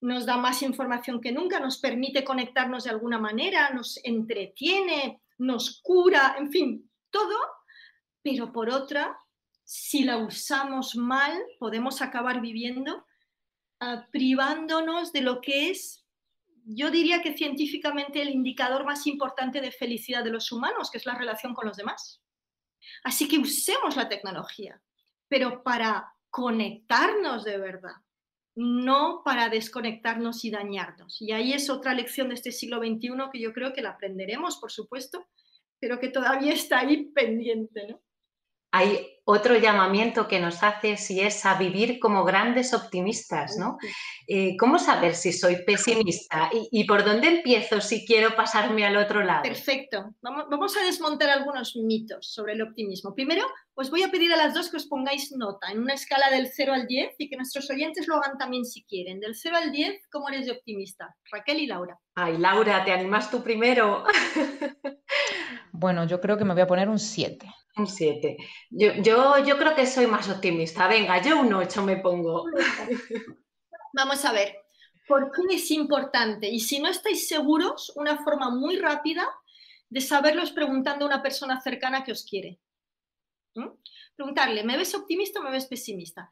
nos 0.00 0.26
da 0.26 0.36
más 0.36 0.62
información 0.62 1.20
que 1.20 1.32
nunca, 1.32 1.60
nos 1.60 1.78
permite 1.78 2.24
conectarnos 2.24 2.84
de 2.84 2.90
alguna 2.90 3.18
manera, 3.18 3.70
nos 3.70 3.98
entretiene, 4.04 5.22
nos 5.38 5.80
cura, 5.82 6.36
en 6.38 6.50
fin, 6.50 6.90
todo, 7.10 7.36
pero 8.24 8.52
por 8.52 8.70
otra, 8.70 9.16
si 9.64 10.02
la 10.02 10.16
usamos 10.16 10.96
mal, 10.96 11.38
podemos 11.58 12.00
acabar 12.00 12.40
viviendo 12.40 13.06
ah, 13.80 14.08
privándonos 14.10 15.12
de 15.12 15.20
lo 15.20 15.42
que 15.42 15.70
es, 15.70 16.06
yo 16.64 16.90
diría 16.90 17.20
que 17.20 17.36
científicamente 17.36 18.22
el 18.22 18.30
indicador 18.30 18.86
más 18.86 19.06
importante 19.06 19.60
de 19.60 19.70
felicidad 19.70 20.24
de 20.24 20.30
los 20.30 20.50
humanos, 20.50 20.90
que 20.90 20.96
es 20.96 21.04
la 21.04 21.14
relación 21.14 21.52
con 21.52 21.66
los 21.66 21.76
demás. 21.76 22.22
Así 23.02 23.28
que 23.28 23.38
usemos 23.38 23.94
la 23.94 24.08
tecnología, 24.08 24.80
pero 25.28 25.62
para 25.62 26.14
conectarnos 26.30 27.44
de 27.44 27.58
verdad, 27.58 27.96
no 28.54 29.20
para 29.22 29.50
desconectarnos 29.50 30.46
y 30.46 30.50
dañarnos. 30.50 31.20
Y 31.20 31.32
ahí 31.32 31.52
es 31.52 31.68
otra 31.68 31.92
lección 31.92 32.28
de 32.28 32.36
este 32.36 32.52
siglo 32.52 32.78
XXI 32.78 33.10
que 33.30 33.40
yo 33.40 33.52
creo 33.52 33.74
que 33.74 33.82
la 33.82 33.90
aprenderemos, 33.90 34.56
por 34.56 34.72
supuesto, 34.72 35.26
pero 35.78 36.00
que 36.00 36.08
todavía 36.08 36.54
está 36.54 36.80
ahí 36.80 37.10
pendiente. 37.10 37.86
¿no? 37.88 38.00
Hay 38.76 39.20
otro 39.24 39.56
llamamiento 39.56 40.26
que 40.26 40.40
nos 40.40 40.64
hace 40.64 40.96
si 40.96 41.20
es 41.20 41.46
a 41.46 41.54
vivir 41.54 42.00
como 42.00 42.24
grandes 42.24 42.74
optimistas, 42.74 43.56
¿no? 43.56 43.78
Eh, 44.26 44.56
¿Cómo 44.58 44.80
saber 44.80 45.14
si 45.14 45.32
soy 45.32 45.64
pesimista 45.64 46.50
¿Y, 46.52 46.84
por 46.84 47.04
dónde 47.04 47.28
empiezo 47.28 47.80
si 47.80 48.04
quiero 48.04 48.34
pasarme 48.34 48.84
al 48.84 48.96
otro 48.96 49.22
lado? 49.22 49.42
Perfecto. 49.42 50.12
Vamos, 50.20 50.46
vamos, 50.50 50.76
a 50.76 50.84
desmontar 50.84 51.30
algunos 51.30 51.76
mitos 51.76 52.32
sobre 52.32 52.54
el 52.54 52.62
optimismo. 52.62 53.14
Primero, 53.14 53.46
os 53.74 53.90
voy 53.90 54.02
a 54.02 54.10
pedir 54.10 54.32
a 54.32 54.36
las 54.36 54.54
dos 54.54 54.68
que 54.68 54.76
os 54.76 54.86
pongáis 54.86 55.30
nota 55.30 55.70
en 55.70 55.78
una 55.78 55.94
escala 55.94 56.28
del 56.30 56.48
0 56.52 56.72
al 56.74 56.88
10 56.88 57.14
y 57.18 57.30
que 57.30 57.36
nuestros 57.36 57.70
oyentes 57.70 58.08
lo 58.08 58.16
hagan 58.16 58.38
también 58.38 58.64
si 58.64 58.82
quieren. 58.82 59.20
Del 59.20 59.36
0 59.36 59.56
al 59.56 59.70
10, 59.70 60.08
¿cómo 60.10 60.30
eres 60.30 60.46
de 60.46 60.52
optimista? 60.52 61.14
Raquel 61.30 61.60
y 61.60 61.68
Laura. 61.68 61.96
Ay, 62.16 62.38
Laura, 62.38 62.84
¿te 62.84 62.90
animas 62.90 63.30
tú 63.30 63.40
primero? 63.40 64.02
bueno, 65.72 66.04
yo 66.06 66.20
creo 66.20 66.36
que 66.36 66.44
me 66.44 66.54
voy 66.54 66.62
a 66.62 66.66
poner 66.66 66.88
un 66.88 66.98
7. 66.98 67.46
Un 67.76 67.86
7. 67.86 68.36
Yo, 68.70 68.92
yo, 69.02 69.44
yo, 69.44 69.58
creo 69.58 69.74
que 69.74 69.86
soy 69.86 70.06
más 70.06 70.28
optimista. 70.28 70.86
Venga, 70.86 71.20
yo 71.20 71.40
un 71.40 71.52
8 71.52 71.82
me 71.82 71.96
pongo. 71.96 72.46
Vamos 73.92 74.24
a 74.24 74.32
ver. 74.32 74.56
¿Por 75.08 75.30
qué 75.32 75.56
es 75.56 75.70
importante? 75.70 76.48
Y 76.48 76.60
si 76.60 76.78
no 76.78 76.88
estáis 76.88 77.28
seguros, 77.28 77.92
una 77.96 78.22
forma 78.22 78.50
muy 78.50 78.76
rápida 78.78 79.28
de 79.90 80.00
saberlo 80.00 80.42
es 80.42 80.50
preguntando 80.50 81.04
a 81.04 81.08
una 81.08 81.22
persona 81.22 81.60
cercana 81.60 82.04
que 82.04 82.12
os 82.12 82.24
quiere. 82.24 82.60
¿Mm? 83.54 83.68
Preguntarle, 84.16 84.64
¿me 84.64 84.76
ves 84.76 84.94
optimista 84.94 85.40
o 85.40 85.42
me 85.42 85.50
ves 85.50 85.66
pesimista? 85.66 86.30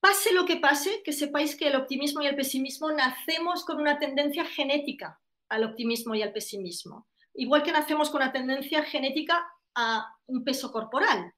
Pase 0.00 0.32
lo 0.32 0.44
que 0.44 0.56
pase, 0.56 1.02
que 1.02 1.12
sepáis 1.12 1.56
que 1.56 1.68
el 1.68 1.76
optimismo 1.76 2.22
y 2.22 2.26
el 2.26 2.36
pesimismo 2.36 2.92
nacemos 2.92 3.64
con 3.64 3.80
una 3.80 3.98
tendencia 3.98 4.44
genética 4.44 5.20
al 5.48 5.64
optimismo 5.64 6.14
y 6.14 6.22
al 6.22 6.32
pesimismo. 6.32 7.08
Igual 7.34 7.62
que 7.62 7.72
nacemos 7.72 8.10
con 8.10 8.22
una 8.22 8.32
tendencia 8.32 8.84
genética 8.84 9.46
a 9.74 10.16
un 10.26 10.44
peso 10.44 10.72
corporal. 10.72 11.32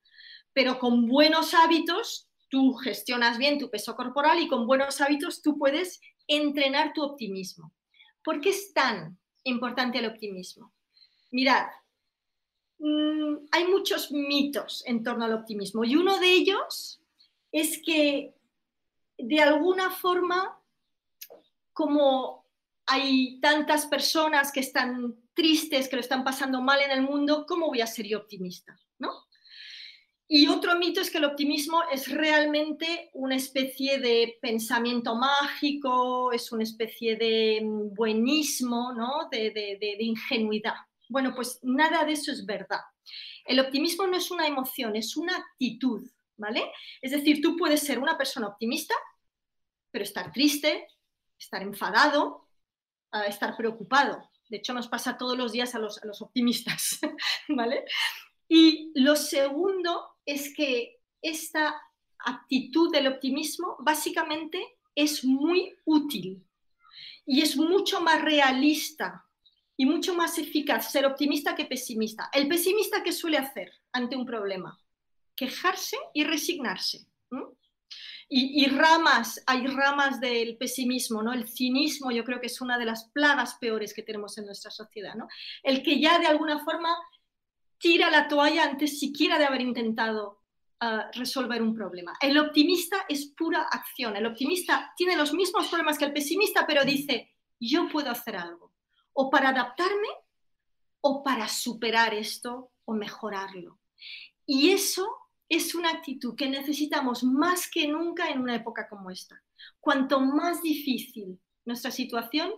Pero 0.52 0.78
con 0.78 1.06
buenos 1.06 1.54
hábitos 1.54 2.28
tú 2.48 2.74
gestionas 2.74 3.38
bien 3.38 3.58
tu 3.58 3.70
peso 3.70 3.94
corporal 3.96 4.40
y 4.40 4.48
con 4.48 4.66
buenos 4.66 5.00
hábitos 5.00 5.42
tú 5.42 5.58
puedes 5.58 6.00
entrenar 6.26 6.92
tu 6.92 7.02
optimismo. 7.02 7.72
¿Por 8.22 8.40
qué 8.40 8.50
es 8.50 8.72
tan 8.72 9.18
importante 9.44 9.98
el 9.98 10.06
optimismo? 10.06 10.72
Mirad, 11.30 11.66
mm, 12.78 13.46
hay 13.50 13.66
muchos 13.66 14.10
mitos 14.12 14.82
en 14.86 15.02
torno 15.02 15.24
al 15.24 15.34
optimismo 15.34 15.84
y 15.84 15.96
uno 15.96 16.18
de 16.18 16.32
ellos 16.32 17.00
es 17.52 17.80
que 17.84 18.34
de 19.18 19.40
alguna 19.40 19.90
forma, 19.90 20.60
como 21.72 22.45
hay 22.86 23.40
tantas 23.40 23.86
personas 23.86 24.52
que 24.52 24.60
están 24.60 25.16
tristes, 25.34 25.88
que 25.88 25.96
lo 25.96 26.00
están 26.00 26.24
pasando 26.24 26.62
mal 26.62 26.80
en 26.80 26.90
el 26.90 27.02
mundo, 27.02 27.44
¿cómo 27.46 27.66
voy 27.66 27.80
a 27.80 27.86
ser 27.86 28.06
yo 28.06 28.18
optimista? 28.18 28.78
¿no? 28.98 29.10
Y 30.28 30.48
otro 30.48 30.76
mito 30.76 31.00
es 31.00 31.10
que 31.10 31.18
el 31.18 31.24
optimismo 31.24 31.82
es 31.92 32.10
realmente 32.10 33.10
una 33.14 33.36
especie 33.36 33.98
de 33.98 34.38
pensamiento 34.40 35.14
mágico, 35.14 36.32
es 36.32 36.50
una 36.52 36.62
especie 36.62 37.16
de 37.16 37.60
buenismo, 37.64 38.92
¿no? 38.92 39.28
de, 39.30 39.50
de 39.50 39.96
ingenuidad. 40.00 40.74
Bueno, 41.08 41.32
pues 41.34 41.60
nada 41.62 42.04
de 42.04 42.12
eso 42.12 42.32
es 42.32 42.44
verdad. 42.44 42.80
El 43.44 43.60
optimismo 43.60 44.06
no 44.06 44.16
es 44.16 44.30
una 44.30 44.46
emoción, 44.46 44.96
es 44.96 45.16
una 45.16 45.36
actitud, 45.36 46.02
¿vale? 46.36 46.72
Es 47.00 47.12
decir, 47.12 47.40
tú 47.40 47.56
puedes 47.56 47.80
ser 47.80 47.98
una 47.98 48.18
persona 48.18 48.48
optimista, 48.48 48.94
pero 49.90 50.04
estar 50.04 50.32
triste, 50.32 50.88
estar 51.38 51.62
enfadado, 51.62 52.45
ah, 53.12 53.26
estar 53.26 53.56
preocupado. 53.56 54.28
De 54.48 54.58
hecho, 54.58 54.72
nos 54.74 54.88
pasa 54.88 55.18
todos 55.18 55.36
los 55.36 55.52
días 55.52 55.74
a 55.74 55.78
los, 55.78 56.02
a 56.02 56.24
optimistas, 56.24 57.00
¿vale? 57.48 57.84
Y 58.48 58.92
lo 58.94 59.16
segundo 59.16 60.16
es 60.24 60.54
que 60.54 61.00
esta 61.20 61.74
actitud 62.18 62.92
del 62.92 63.08
optimismo 63.08 63.76
básicamente 63.80 64.78
es 64.94 65.24
muy 65.24 65.74
útil 65.84 66.44
y 67.26 67.42
es 67.42 67.56
mucho 67.56 68.00
más 68.00 68.22
realista 68.22 69.24
y 69.76 69.84
mucho 69.84 70.14
más 70.14 70.38
eficaz 70.38 70.90
ser 70.90 71.04
optimista 71.04 71.54
que 71.54 71.66
pesimista. 71.66 72.30
El 72.32 72.48
pesimista, 72.48 73.02
¿qué 73.02 73.12
suele 73.12 73.36
hacer 73.36 73.72
ante 73.92 74.16
un 74.16 74.24
problema? 74.24 74.80
Quejarse 75.34 75.98
y 76.14 76.24
resignarse. 76.24 77.06
Y, 78.28 78.66
ramas, 78.66 79.40
hay 79.46 79.68
ramas 79.68 80.20
del 80.20 80.56
pesimismo, 80.56 81.22
¿no? 81.22 81.32
El 81.32 81.46
cinismo 81.46 82.10
yo 82.10 82.24
creo 82.24 82.40
que 82.40 82.48
es 82.48 82.60
una 82.60 82.76
de 82.76 82.84
las 82.84 83.04
plagas 83.10 83.54
peores 83.60 83.94
que 83.94 84.02
tenemos 84.02 84.36
en 84.36 84.46
nuestra 84.46 84.72
sociedad, 84.72 85.14
¿no? 85.14 85.28
El 85.62 85.80
que 85.84 86.00
ya 86.00 86.18
de 86.18 86.26
alguna 86.26 86.64
forma 86.64 86.88
tira 87.78 88.10
la 88.10 88.26
toalla 88.26 88.64
antes 88.64 88.98
siquiera 88.98 89.38
de 89.38 89.44
haber 89.44 89.60
intentado 89.60 90.42
ah, 90.80 91.08
resolver 91.14 91.62
un 91.62 91.72
problema. 91.72 92.14
El 92.20 92.36
optimista 92.38 93.06
es 93.08 93.26
pura 93.26 93.62
acción. 93.62 94.16
El 94.16 94.26
optimista 94.26 94.92
tiene 94.96 95.14
los 95.14 95.32
mismos 95.32 95.68
problemas 95.68 95.96
que 95.96 96.06
el 96.06 96.12
pesimista, 96.12 96.66
pero 96.66 96.84
dice, 96.84 97.32
yo 97.60 97.88
puedo 97.88 98.10
hacer 98.10 98.36
algo 98.36 98.72
o 99.12 99.30
para 99.30 99.50
adaptarme 99.50 100.08
o 101.00 101.22
para 101.22 101.48
superar 101.48 102.12
esto 102.12 102.72
o 102.84 102.92
mejorarlo. 102.92 103.78
Y 104.44 104.70
eso 104.70 105.06
es 105.48 105.74
una 105.74 105.90
actitud 105.90 106.34
que 106.34 106.48
necesitamos 106.48 107.22
más 107.22 107.70
que 107.70 107.86
nunca 107.88 108.30
en 108.30 108.40
una 108.40 108.56
época 108.56 108.88
como 108.88 109.10
esta. 109.10 109.42
Cuanto 109.80 110.20
más 110.20 110.62
difícil 110.62 111.38
nuestra 111.64 111.90
situación, 111.90 112.50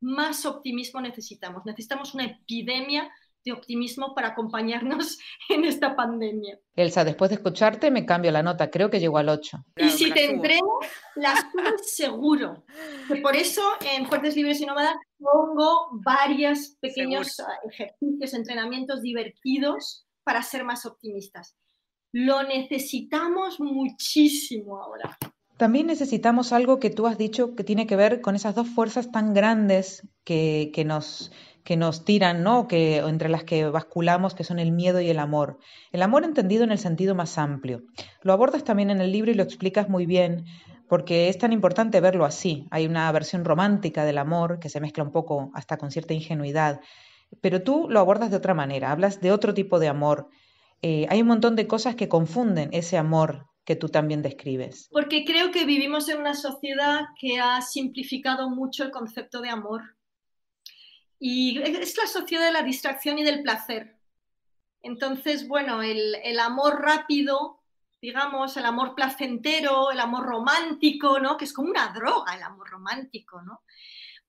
más 0.00 0.46
optimismo 0.46 1.00
necesitamos. 1.00 1.64
Necesitamos 1.64 2.14
una 2.14 2.24
epidemia 2.24 3.10
de 3.44 3.52
optimismo 3.52 4.14
para 4.14 4.28
acompañarnos 4.28 5.18
en 5.48 5.64
esta 5.64 5.96
pandemia. 5.96 6.58
Elsa, 6.74 7.04
después 7.04 7.30
de 7.30 7.36
escucharte 7.36 7.90
me 7.90 8.04
cambio 8.04 8.30
la 8.30 8.42
nota, 8.42 8.70
creo 8.70 8.90
que 8.90 9.00
llego 9.00 9.18
al 9.18 9.28
8. 9.28 9.64
y 9.76 9.90
si 9.90 10.12
te 10.12 10.30
entrego, 10.30 10.80
las 11.16 11.44
seguro. 11.84 12.64
por 13.22 13.36
eso 13.36 13.62
en 13.80 14.06
Fuertes 14.06 14.36
Libres 14.36 14.60
y 14.60 14.66
Nómadas 14.66 14.96
pongo 15.18 15.88
varios 15.92 16.76
pequeños 16.80 17.36
ejercicios, 17.70 18.34
entrenamientos 18.34 19.02
divertidos 19.02 20.06
para 20.22 20.42
ser 20.42 20.64
más 20.64 20.86
optimistas. 20.86 21.56
Lo 22.12 22.42
necesitamos 22.42 23.60
muchísimo 23.60 24.82
ahora. 24.82 25.16
También 25.56 25.86
necesitamos 25.86 26.52
algo 26.52 26.80
que 26.80 26.90
tú 26.90 27.06
has 27.06 27.18
dicho 27.18 27.54
que 27.54 27.64
tiene 27.64 27.86
que 27.86 27.96
ver 27.96 28.22
con 28.22 28.34
esas 28.34 28.54
dos 28.54 28.68
fuerzas 28.68 29.12
tan 29.12 29.34
grandes 29.34 30.08
que, 30.24 30.70
que 30.74 30.84
nos, 30.84 31.32
que 31.64 31.76
nos 31.76 32.04
tiran, 32.04 32.42
¿no? 32.42 32.66
Que, 32.66 32.98
entre 32.98 33.28
las 33.28 33.44
que 33.44 33.66
basculamos, 33.66 34.34
que 34.34 34.44
son 34.44 34.58
el 34.58 34.72
miedo 34.72 35.00
y 35.00 35.10
el 35.10 35.18
amor. 35.18 35.58
El 35.92 36.02
amor 36.02 36.24
entendido 36.24 36.64
en 36.64 36.72
el 36.72 36.78
sentido 36.78 37.14
más 37.14 37.38
amplio. 37.38 37.82
Lo 38.22 38.32
abordas 38.32 38.64
también 38.64 38.90
en 38.90 39.00
el 39.00 39.12
libro 39.12 39.30
y 39.30 39.34
lo 39.34 39.42
explicas 39.42 39.88
muy 39.88 40.06
bien, 40.06 40.46
porque 40.88 41.28
es 41.28 41.38
tan 41.38 41.52
importante 41.52 42.00
verlo 42.00 42.24
así. 42.24 42.66
Hay 42.70 42.86
una 42.86 43.12
versión 43.12 43.44
romántica 43.44 44.04
del 44.04 44.18
amor 44.18 44.58
que 44.58 44.68
se 44.68 44.80
mezcla 44.80 45.04
un 45.04 45.12
poco 45.12 45.50
hasta 45.54 45.76
con 45.76 45.90
cierta 45.90 46.14
ingenuidad, 46.14 46.80
pero 47.40 47.62
tú 47.62 47.86
lo 47.88 48.00
abordas 48.00 48.30
de 48.30 48.38
otra 48.38 48.54
manera, 48.54 48.90
hablas 48.90 49.20
de 49.20 49.30
otro 49.30 49.54
tipo 49.54 49.78
de 49.78 49.88
amor. 49.88 50.30
Eh, 50.82 51.06
hay 51.10 51.22
un 51.22 51.28
montón 51.28 51.56
de 51.56 51.66
cosas 51.66 51.94
que 51.94 52.08
confunden 52.08 52.70
ese 52.72 52.96
amor 52.96 53.46
que 53.64 53.76
tú 53.76 53.88
también 53.88 54.22
describes. 54.22 54.88
Porque 54.90 55.24
creo 55.24 55.50
que 55.50 55.64
vivimos 55.64 56.08
en 56.08 56.20
una 56.20 56.34
sociedad 56.34 57.02
que 57.20 57.38
ha 57.38 57.60
simplificado 57.60 58.48
mucho 58.50 58.84
el 58.84 58.90
concepto 58.90 59.40
de 59.40 59.50
amor 59.50 59.82
y 61.20 61.60
es 61.60 61.96
la 61.98 62.06
sociedad 62.06 62.46
de 62.46 62.52
la 62.52 62.62
distracción 62.62 63.18
y 63.18 63.22
del 63.22 63.42
placer. 63.42 63.96
Entonces, 64.82 65.46
bueno, 65.46 65.82
el, 65.82 66.38
amor 66.40 66.80
rápido, 66.80 67.60
digamos, 68.00 68.56
el 68.56 68.64
amor 68.64 68.94
placentero, 68.94 69.90
el 69.90 70.00
amor 70.00 70.24
romántico, 70.24 71.20
¿no? 71.20 71.36
Que 71.36 71.44
es 71.44 71.52
como 71.52 71.68
una 71.68 71.92
droga 71.92 72.34
el 72.34 72.42
amor 72.42 72.70
romántico, 72.70 73.42
¿no? 73.42 73.60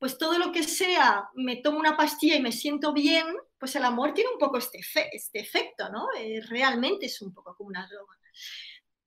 Pues 0.01 0.17
todo 0.17 0.39
lo 0.39 0.51
que 0.51 0.63
sea, 0.63 1.29
me 1.35 1.57
tomo 1.57 1.77
una 1.77 1.95
pastilla 1.95 2.35
y 2.35 2.41
me 2.41 2.51
siento 2.51 2.91
bien, 2.91 3.27
pues 3.59 3.75
el 3.75 3.85
amor 3.85 4.15
tiene 4.15 4.31
un 4.31 4.39
poco 4.39 4.57
este, 4.57 4.79
este 5.13 5.39
efecto, 5.39 5.89
¿no? 5.89 6.07
Eh, 6.17 6.41
realmente 6.49 7.05
es 7.05 7.21
un 7.21 7.31
poco 7.31 7.55
como 7.55 7.67
una 7.69 7.85
droga. 7.85 8.17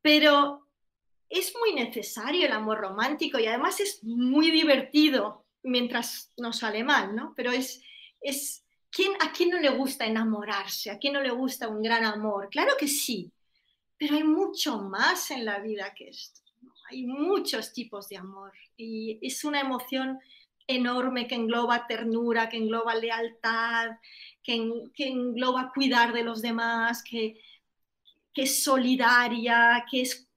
Pero 0.01 0.69
es 1.29 1.53
muy 1.59 1.75
necesario 1.75 2.47
el 2.47 2.53
amor 2.53 2.79
romántico 2.79 3.41
y 3.41 3.47
además 3.49 3.81
es 3.81 4.05
muy 4.05 4.53
divertido 4.53 5.45
mientras 5.65 6.33
no 6.37 6.53
sale 6.53 6.85
mal, 6.85 7.17
¿no? 7.17 7.35
Pero 7.35 7.51
es, 7.51 7.83
es 8.21 8.65
¿quién, 8.89 9.15
¿a 9.19 9.33
quién 9.33 9.51
no 9.51 9.59
le 9.59 9.71
gusta 9.71 10.07
enamorarse? 10.07 10.93
¿A 10.93 10.99
quién 10.99 11.15
no 11.15 11.23
le 11.23 11.33
gusta 11.33 11.67
un 11.67 11.83
gran 11.83 12.05
amor? 12.05 12.49
Claro 12.53 12.75
que 12.79 12.87
sí, 12.87 13.33
pero 13.99 14.15
hay 14.15 14.23
mucho 14.23 14.79
más 14.79 15.33
en 15.33 15.45
la 15.45 15.59
vida 15.59 15.93
que 15.93 16.11
esto. 16.11 16.41
Hay 16.89 17.05
muchos 17.05 17.73
tipos 17.73 18.09
de 18.09 18.19
amor 18.19 18.53
y 18.77 19.19
es 19.27 19.43
una 19.43 19.61
emoción 19.61 20.21
enorme 20.67 21.27
que 21.27 21.35
engloba 21.35 21.87
ternura, 21.87 22.49
que 22.49 22.57
engloba 22.57 22.95
lealtad, 22.95 23.91
que, 24.43 24.55
engloba 24.99 25.73
cuidar 25.75 26.13
de 26.13 26.23
los 26.23 26.43
demás, 26.43 27.03
que, 27.03 27.41
es 28.35 28.65
solidaria, 28.65 29.85
que 29.91 30.03
es 30.03 30.29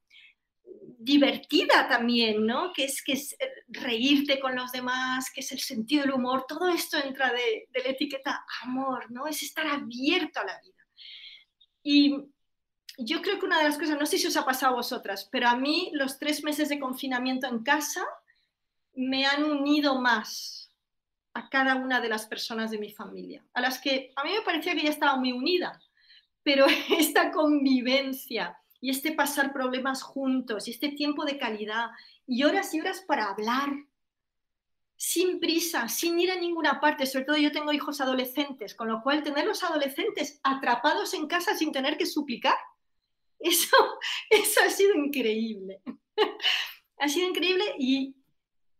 divertida 0.99 1.87
también, 1.87 2.45
¿no? 2.45 2.71
Que 2.73 2.85
es, 2.85 3.03
que 3.03 3.13
es 3.13 3.33
eh, 3.33 3.49
reírte 3.67 4.39
con 4.39 4.55
los 4.55 4.71
demás, 4.71 5.31
que 5.33 5.41
es 5.41 5.51
el 5.51 5.59
sentido 5.59 6.03
del 6.03 6.13
humor, 6.13 6.45
todo 6.47 6.69
esto 6.69 6.97
entra 6.97 7.31
de, 7.31 7.67
la 7.73 7.89
etiqueta 7.91 8.45
amor, 8.63 9.09
¿no? 9.11 9.27
Es 9.27 9.41
estar 9.41 9.65
abierto 9.67 10.39
a 10.39 10.45
la 10.45 10.59
vida. 10.61 10.87
Y 11.83 12.15
yo 12.99 13.21
creo 13.21 13.39
que 13.39 13.45
una 13.45 13.59
de 13.59 13.65
las 13.65 13.77
cosas, 13.77 13.97
no 13.99 14.05
sé 14.05 14.17
si 14.17 14.27
os 14.27 14.37
ha 14.37 14.45
pasado 14.45 14.73
a 14.73 14.77
vosotras, 14.77 15.27
pero 15.31 15.47
a 15.47 15.55
mí 15.55 15.89
los 15.93 16.19
tres 16.19 16.43
meses 16.43 16.69
de 16.69 16.79
confinamiento 16.79 17.47
en 17.47 17.63
casa 17.63 18.05
me 18.97 19.25
han 19.25 19.45
unido 19.45 20.01
más 20.01 20.73
a 21.33 21.47
cada 21.49 21.75
una 21.75 22.01
de 22.01 22.09
las 22.09 22.25
personas 22.25 22.71
de 22.71 22.79
mi 22.79 22.91
familia, 22.91 23.45
a 23.53 23.61
las 23.61 23.79
que 23.79 24.11
a 24.15 24.23
mí 24.23 24.31
me 24.31 24.41
parecía 24.41 24.75
que 24.75 24.83
ya 24.83 24.89
estaba 24.89 25.15
muy 25.15 25.31
unida, 25.31 25.79
pero 26.43 26.65
esta 26.97 27.31
convivencia, 27.31 28.57
y 28.79 28.89
este 28.89 29.11
pasar 29.11 29.53
problemas 29.53 30.01
juntos 30.01 30.67
y 30.67 30.71
este 30.71 30.89
tiempo 30.89 31.25
de 31.25 31.37
calidad 31.37 31.89
y 32.25 32.43
horas 32.43 32.73
y 32.73 32.79
horas 32.79 33.03
para 33.07 33.29
hablar 33.29 33.69
sin 34.95 35.39
prisa, 35.39 35.87
sin 35.89 36.19
ir 36.19 36.31
a 36.31 36.39
ninguna 36.39 36.79
parte. 36.79 37.05
Sobre 37.05 37.25
todo 37.25 37.37
yo 37.37 37.51
tengo 37.51 37.71
hijos 37.71 38.01
adolescentes, 38.01 38.75
con 38.75 38.87
lo 38.87 39.01
cual 39.01 39.23
tener 39.23 39.45
los 39.45 39.63
adolescentes 39.63 40.39
atrapados 40.43 41.13
en 41.13 41.27
casa 41.27 41.55
sin 41.55 41.71
tener 41.71 41.97
que 41.97 42.05
suplicar, 42.05 42.57
eso, 43.39 43.77
eso 44.29 44.61
ha 44.65 44.69
sido 44.69 44.95
increíble. 44.95 45.81
ha 46.99 47.07
sido 47.07 47.29
increíble 47.29 47.63
y 47.77 48.15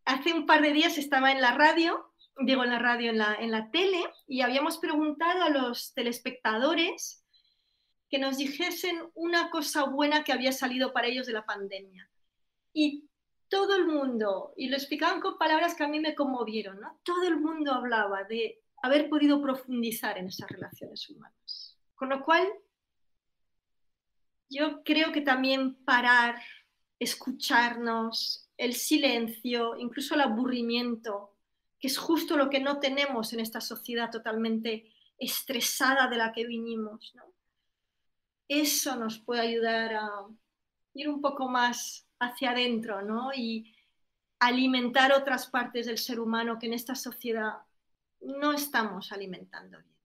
hace 0.08 0.34
un 0.34 0.46
par 0.46 0.62
de 0.62 0.72
días 0.72 0.98
estaba 0.98 1.32
en 1.32 1.41
la 1.41 1.52
radio, 1.52 2.13
digo 2.39 2.63
en 2.63 2.72
la 2.72 2.80
radio, 2.80 3.12
en 3.12 3.17
la, 3.17 3.36
en 3.36 3.52
la 3.52 3.70
tele, 3.72 4.02
y 4.26 4.41
habíamos 4.41 4.78
preguntado 4.78 5.43
a 5.43 5.50
los 5.50 5.93
telespectadores 5.93 7.26
que 8.10 8.17
nos 8.17 8.38
dijesen 8.38 9.02
una 9.15 9.50
cosa 9.50 9.84
buena 9.84 10.24
que 10.24 10.32
había 10.32 10.54
salido 10.54 10.93
para 10.93 11.08
ellos 11.08 11.28
de 11.28 11.34
la 11.34 11.46
pandemia. 11.46 12.10
Y 12.72 13.10
todo 13.50 13.76
el 13.76 13.86
mundo, 13.86 14.54
y 14.56 14.70
lo 14.70 14.78
explicaban 14.78 15.20
con 15.20 15.38
palabras 15.38 15.76
que 15.76 15.84
a 15.84 15.89
mí 15.89 16.00
me 16.00 16.15
conmovieron, 16.15 16.80
todo 17.04 17.28
el 17.28 17.38
mundo 17.38 17.74
hablaba 17.74 18.24
de 18.24 18.62
haber 18.82 19.10
podido 19.10 19.41
profundizar 19.41 20.17
en 20.17 20.28
esas 20.28 20.50
relaciones 20.50 21.10
humanas. 21.10 21.78
Con 21.96 22.10
lo 22.10 22.24
cual, 22.24 22.48
yo 24.50 24.84
creo 24.84 25.12
que 25.12 25.22
también 25.22 25.76
parar, 25.84 26.41
escucharnos, 26.98 28.47
el 28.58 28.74
silencio, 28.74 29.78
incluso 29.78 30.15
el 30.15 30.22
aburrimiento, 30.22 31.36
que 31.80 31.88
es 31.88 31.98
justo 31.98 32.36
lo 32.36 32.50
que 32.50 32.60
no 32.60 32.80
tenemos 32.80 33.34
en 33.34 33.39
esta 33.39 33.62
sociedad 33.62 34.12
totalmente 34.12 34.91
estresada 35.17 36.08
de 36.08 36.17
la 36.17 36.32
que 36.32 36.46
vinimos. 36.46 37.13
eso 38.48 38.96
nos 38.96 39.20
puede 39.20 39.41
ayudar 39.41 39.93
a 39.96 40.10
ir 40.93 41.10
un 41.10 41.22
poco 41.22 41.50
más 41.50 42.08
hacia 42.20 42.52
adentro, 42.52 43.02
¿no? 43.02 43.32
Y 43.34 43.76
alimentar 44.39 45.12
otras 45.12 45.48
partes 45.48 45.86
del 45.86 45.98
ser 45.98 46.20
humano 46.20 46.58
que 46.60 46.67
en 46.67 46.74
esta 46.74 46.96
sociedad 46.96 47.58
no 48.22 48.54
estamos 48.54 49.12
alimentando 49.12 49.80
bien. 49.80 49.97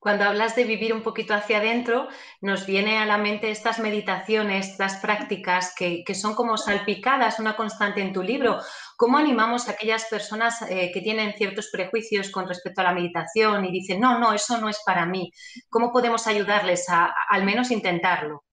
Cuando 0.00 0.24
hablas 0.24 0.56
de 0.56 0.64
vivir 0.64 0.94
un 0.94 1.02
poquito 1.02 1.34
hacia 1.34 1.58
adentro, 1.58 2.08
nos 2.40 2.64
viene 2.64 2.96
a 2.96 3.04
la 3.04 3.18
mente 3.18 3.50
estas 3.50 3.78
meditaciones, 3.78 4.70
estas 4.70 4.96
prácticas 4.96 5.74
que, 5.76 6.02
son 6.14 6.34
como 6.34 6.56
salpicadas, 6.56 7.38
una 7.38 7.54
constante 7.54 8.00
en 8.00 8.14
tu 8.14 8.22
libro. 8.22 8.60
¿Cómo 8.96 9.18
animamos 9.18 9.68
a 9.68 9.72
aquellas 9.72 10.06
personas 10.06 10.62
eh, 10.62 10.90
que 10.94 11.02
tienen 11.02 11.34
ciertos 11.34 11.68
prejuicios 11.70 12.30
con 12.30 12.48
respecto 12.48 12.80
a 12.80 12.84
la 12.84 12.94
meditación 12.94 13.62
y 13.66 13.70
dicen, 13.70 14.00
no, 14.00 14.18
no, 14.18 14.32
eso 14.32 14.56
no 14.56 14.70
es 14.70 14.80
para 14.86 15.04
mí? 15.04 15.30
¿Cómo 15.68 15.92
podemos 15.92 16.26
ayudarles 16.26 16.88
a, 16.88 17.14
al 17.28 17.44
menos 17.44 17.70
intentarlo? 17.70 18.44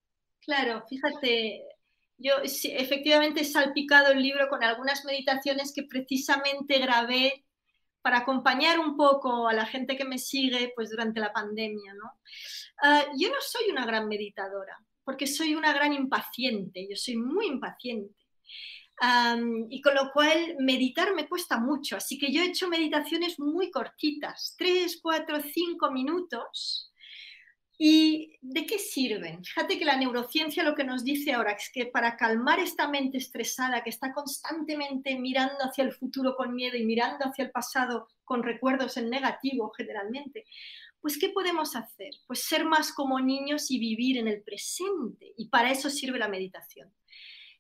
Claro, 0.42 0.84
fíjate, 0.90 1.64
yo 2.18 2.34
efectivamente 2.44 3.42
he 3.42 3.46
salpicado 3.46 4.12
el 4.12 4.22
libro 4.22 4.50
con 4.50 4.66
algunas 4.66 5.06
meditaciones 5.06 5.72
que 5.74 5.84
precisamente 5.84 6.80
grabé 6.80 7.46
para 8.08 8.20
acompañar 8.20 8.80
un 8.80 8.96
poco 8.96 9.50
a 9.50 9.54
la 9.54 9.66
gente 9.66 9.98
que 9.98 10.06
me 10.06 10.18
sigue 10.18 10.72
pues 10.74 10.92
durante 10.92 11.20
la 11.20 11.34
pandemia. 11.34 11.94
¿no? 11.94 12.14
Ah, 12.82 13.04
yo 13.20 13.28
no 13.28 13.36
soy 13.42 13.70
una 13.70 13.86
gran 13.86 14.08
meditadora, 14.08 14.80
porque 15.04 15.28
soy 15.28 15.56
una 15.56 15.74
gran 15.74 15.92
impaciente, 15.92 16.88
yo 16.90 16.96
soy 16.96 17.18
muy 17.18 17.48
impaciente. 17.48 18.16
y 19.70 19.82
con 19.82 19.94
lo 19.94 20.12
cual 20.14 20.56
meditar 20.60 21.14
me 21.14 21.28
cuesta 21.28 21.60
mucho, 21.60 21.98
así 21.98 22.18
que 22.18 22.32
yo 22.32 22.42
he 22.42 22.46
hecho 22.46 22.70
meditaciones 22.70 23.42
muy 23.42 23.72
cortitas, 23.72 24.56
3, 24.58 25.00
4, 25.02 25.42
5 25.42 25.92
minutos, 25.92 26.77
¿Y 27.80 28.40
de 28.42 28.66
qué 28.66 28.80
sirven? 28.80 29.44
Fíjate 29.44 29.78
que 29.78 29.86
la 29.86 29.98
neurociencia 29.98 30.64
lo 30.64 30.74
que 30.74 30.84
nos 30.84 31.04
dice 31.04 31.34
ahora 31.34 31.52
es 31.52 31.70
que 31.72 31.86
para 31.86 32.18
calmar 32.18 32.60
esta 32.60 32.88
mente 32.88 33.20
estresada 33.20 33.84
que 33.84 33.92
está 33.92 34.14
constantemente 34.14 35.16
mirando 35.20 35.60
hacia 35.60 35.84
el 35.84 35.94
futuro 35.94 36.36
con 36.36 36.56
miedo 36.56 36.76
y 36.76 36.86
mirando 36.86 37.26
hacia 37.26 37.46
el 37.46 37.52
pasado 37.52 38.08
con 38.26 38.42
recuerdos 38.42 38.98
en 38.98 39.12
negativo 39.12 39.72
generalmente, 39.78 40.46
pues 41.00 41.20
¿qué 41.20 41.30
podemos 41.30 41.76
hacer? 41.76 42.16
Pues 42.26 42.44
ser 42.44 42.66
más 42.66 42.92
como 42.92 43.20
niños 43.20 43.70
y 43.70 43.78
vivir 43.78 44.18
en 44.18 44.28
el 44.28 44.42
presente. 44.42 45.34
Y 45.38 45.50
para 45.50 45.72
eso 45.72 45.92
sirve 45.92 46.18
la 46.18 46.28
meditación. 46.28 46.92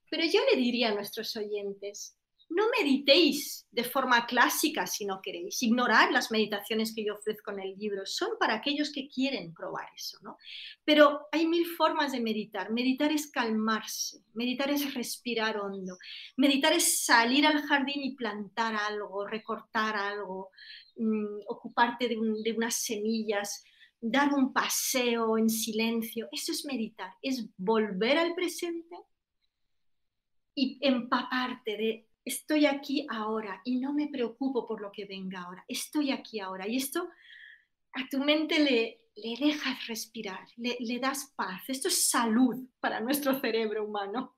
Pero 0.09 0.23
yo 0.25 0.39
le 0.49 0.57
diría 0.57 0.89
a 0.89 0.95
nuestros 0.95 1.35
oyentes, 1.35 2.16
no 2.49 2.69
meditéis 2.69 3.67
de 3.71 3.83
forma 3.83 4.25
clásica 4.25 4.87
si 4.87 5.05
no 5.05 5.21
queréis. 5.21 5.61
Ignorad 5.63 6.11
las 6.11 6.31
meditaciones 6.31 6.93
que 6.95 7.03
yo 7.03 7.15
ofrezco 7.15 7.51
en 7.51 7.59
el 7.59 7.77
libro. 7.77 8.05
Son 8.05 8.29
para 8.39 8.55
aquellos 8.55 8.91
que 8.91 9.09
quieren 9.09 9.53
probar 9.53 9.87
eso, 9.95 10.17
¿no? 10.21 10.37
Pero 10.85 11.27
hay 11.31 11.45
mil 11.45 11.65
formas 11.65 12.13
de 12.13 12.21
meditar. 12.21 12.71
Meditar 12.71 13.11
es 13.11 13.29
calmarse. 13.29 14.23
Meditar 14.33 14.71
es 14.71 14.93
respirar 14.93 15.57
hondo. 15.59 15.97
Meditar 16.37 16.73
es 16.73 17.05
salir 17.05 17.45
al 17.45 17.61
jardín 17.63 18.01
y 18.03 18.15
plantar 18.15 18.75
algo, 18.75 19.27
recortar 19.27 19.97
algo, 19.97 20.51
mm, 20.95 21.41
ocuparte 21.47 22.07
de, 22.07 22.17
de 22.43 22.53
unas 22.53 22.75
semillas, 22.75 23.63
dar 23.99 24.33
un 24.33 24.53
paseo 24.53 25.37
en 25.37 25.49
silencio. 25.49 26.29
Eso 26.31 26.53
es 26.53 26.63
meditar. 26.65 27.13
Es 27.21 27.45
volver 27.57 28.17
al 28.17 28.33
presente 28.33 28.95
y 30.55 30.79
empaparte 30.81 31.77
de 31.77 32.06
estoy 32.27 32.65
aquí 32.65 33.07
ahora 33.09 33.61
y 33.63 33.79
no 33.79 33.93
me 33.93 34.07
preocupo 34.07 34.67
por 34.67 34.81
lo 34.81 34.91
que 34.91 35.05
venga 35.05 35.41
ahora, 35.41 35.63
estoy 35.67 36.11
aquí 36.11 36.39
ahora. 36.39 36.67
Y 36.67 36.77
esto 36.77 37.09
a 37.93 38.07
tu 38.09 38.19
mente 38.19 38.59
le, 38.59 39.07
le 39.17 39.45
dejas 39.45 39.87
respirar, 39.87 40.45
le, 40.57 40.99
das 40.99 41.33
paz. 41.35 41.63
Esto 41.67 41.87
es 41.87 42.09
salud 42.09 42.55
para 42.79 42.99
nuestro 42.99 43.39
cerebro 43.39 43.85
humano. 43.85 44.35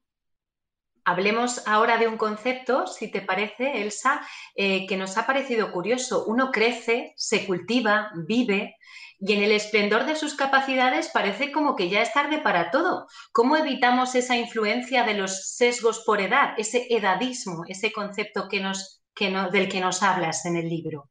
Hablemos 1.05 1.67
ahora 1.67 1.97
de 1.97 2.07
un 2.07 2.17
concepto, 2.17 2.85
si 2.85 3.09
te 3.09 3.21
parece, 3.21 3.81
Elsa, 3.81 4.21
eh, 4.55 4.85
que 4.85 4.95
nos 4.95 5.17
ha 5.17 5.25
parecido 5.25 5.71
curioso. 5.71 6.25
Uno 6.27 6.51
crece, 6.51 7.13
se 7.17 7.45
cultiva, 7.45 8.11
vive 8.27 8.75
y 9.19 9.33
en 9.33 9.43
el 9.43 9.51
esplendor 9.51 10.05
de 10.05 10.15
sus 10.15 10.35
capacidades 10.35 11.09
parece 11.13 11.51
como 11.51 11.75
que 11.75 11.89
ya 11.89 12.01
es 12.01 12.13
tarde 12.13 12.39
para 12.39 12.71
todo. 12.71 13.07
¿Cómo 13.31 13.57
evitamos 13.57 14.15
esa 14.15 14.37
influencia 14.37 15.03
de 15.03 15.15
los 15.15 15.55
sesgos 15.55 16.03
por 16.05 16.21
edad, 16.21 16.53
ese 16.57 16.87
edadismo, 16.89 17.63
ese 17.67 17.91
concepto 17.91 18.47
del 18.49 19.69
que 19.69 19.81
nos 19.81 20.03
hablas 20.03 20.45
en 20.45 20.55
el 20.55 20.69
libro? 20.69 21.09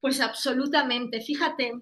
Pues 0.00 0.20
absolutamente. 0.20 1.20
Fíjate, 1.20 1.72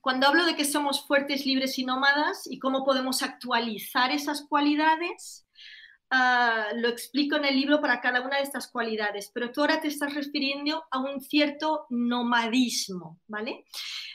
cuando 0.00 0.26
hablo 0.26 0.44
de 0.44 0.56
que 0.56 0.64
somos 0.64 1.06
fuertes, 1.06 1.46
libres 1.46 1.78
y 1.78 1.84
nómadas 1.84 2.46
y 2.46 2.58
cómo 2.58 2.84
podemos 2.84 3.22
actualizar 3.22 4.10
esas 4.10 4.46
cualidades, 4.48 5.46
Ah, 6.10 6.68
lo 6.74 6.88
explico 6.88 7.36
en 7.36 7.44
el 7.44 7.54
libro 7.54 7.82
para 7.82 8.00
cada 8.00 8.22
una 8.22 8.38
de 8.38 8.42
estas 8.42 8.68
cualidades, 8.68 9.30
pero 9.34 9.52
tú 9.52 9.60
ahora 9.60 9.78
te 9.78 9.88
estás 9.88 10.14
refiriendo 10.14 10.84
a 10.90 11.00
un 11.00 11.20
cierto 11.20 11.84
nomadismo, 11.90 13.20
¿vale? 13.26 13.66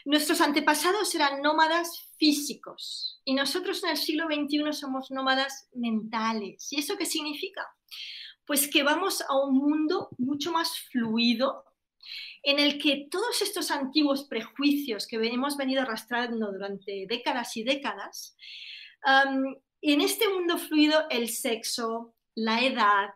Nuestros 0.06 0.42
antepasados 0.42 1.14
eran 1.14 1.44
nómadas 1.44 2.10
físicos 2.18 3.22
y 3.24 3.36
nosotros 3.36 3.84
en 3.84 3.92
el 3.92 3.98
siglo 3.98 4.26
XXI 4.26 4.74
somos 4.74 5.12
nómadas 5.12 5.70
mentales. 5.74 6.68
¿Y 6.72 6.80
eso 6.80 6.98
qué 6.98 7.06
significa? 7.06 7.68
Pues 8.48 8.68
que 8.68 8.82
vamos 8.82 9.22
a 9.22 9.38
un 9.38 9.56
mundo 9.56 10.10
mucho 10.18 10.52
más 10.52 10.80
fluido 10.92 11.64
en 12.42 12.58
el 12.58 12.82
que 12.82 13.08
todos 13.10 13.42
estos 13.44 13.70
antiguos 13.70 14.24
prejuicios 14.24 15.06
que 15.06 15.18
hemos 15.18 15.58
venido 15.58 15.84
arrastrando 15.84 16.52
durante 16.52 17.06
décadas 17.08 17.56
y 17.56 17.64
décadas, 17.64 18.36
en 19.91 20.02
este 20.02 20.30
mundo 20.30 20.58
fluido, 20.58 21.06
el 21.10 21.28
sexo, 21.30 22.13
la 22.36 22.63
edad, 22.63 23.10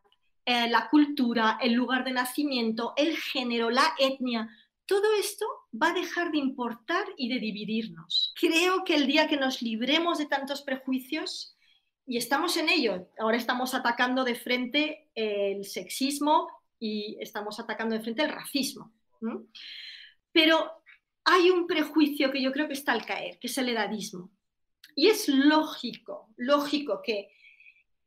eh, 0.46 0.70
la 0.70 0.90
cultura, 0.90 1.58
el 1.62 1.74
lugar 1.74 2.04
de 2.04 2.12
nacimiento, 2.12 2.94
el 2.98 3.16
género, 3.16 3.70
la 3.70 3.94
etnia, 4.00 4.50
todo 4.86 5.14
esto 5.20 5.46
va 5.74 5.90
a 5.90 5.94
dejar 5.94 6.32
de 6.32 6.38
importar 6.38 7.06
y 7.18 7.28
de 7.28 7.40
dividirnos. 7.40 8.34
Creo 8.40 8.84
que 8.86 8.96
el 8.96 9.06
día 9.06 9.28
que 9.28 9.38
nos 9.38 9.62
libremos 9.62 10.18
de 10.18 10.26
tantos 10.26 10.62
prejuicios, 10.62 11.58
y 12.06 12.18
estamos 12.18 12.56
en 12.56 12.70
ello, 12.70 13.10
ahora 13.20 13.36
estamos 13.36 13.74
atacando 13.74 14.24
de 14.24 14.36
frente 14.36 15.10
el 15.14 15.66
sexismo 15.66 16.48
y 16.80 17.18
estamos 17.20 17.60
atacando 17.60 17.96
de 17.96 18.02
frente 18.02 18.24
el 18.24 18.32
racismo. 18.32 18.94
Pero 20.32 20.72
hay 21.26 21.50
un 21.50 21.68
prejuicio 21.68 22.32
que 22.32 22.42
yo 22.42 22.54
creo 22.54 22.68
que 22.68 22.74
está 22.74 22.94
al 22.94 23.06
caer, 23.06 23.38
que 23.40 23.48
es 23.48 23.58
el 23.58 23.68
edadismo. 23.68 24.32
Y 24.98 25.10
es 25.10 25.28
lógico, 25.28 26.28
lógico 26.38 27.04
que 27.04 27.30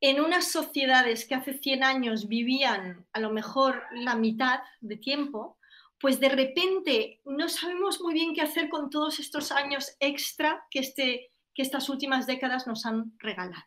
en 0.00 0.20
unas 0.20 0.50
sociedades 0.50 1.24
que 1.24 1.36
hace 1.36 1.56
100 1.56 1.84
años 1.84 2.26
vivían 2.26 3.06
a 3.12 3.20
lo 3.20 3.30
mejor 3.30 3.84
la 3.92 4.16
mitad 4.16 4.58
de 4.80 4.96
tiempo, 4.96 5.56
pues 6.00 6.18
de 6.18 6.30
repente 6.30 7.20
no 7.24 7.48
sabemos 7.48 8.00
muy 8.00 8.12
bien 8.12 8.34
qué 8.34 8.40
hacer 8.40 8.68
con 8.68 8.90
todos 8.90 9.20
estos 9.20 9.52
años 9.52 9.94
extra 10.00 10.66
que, 10.68 10.80
este, 10.80 11.30
que 11.54 11.62
estas 11.62 11.88
últimas 11.88 12.26
décadas 12.26 12.66
nos 12.66 12.84
han 12.84 13.12
regalado. 13.20 13.62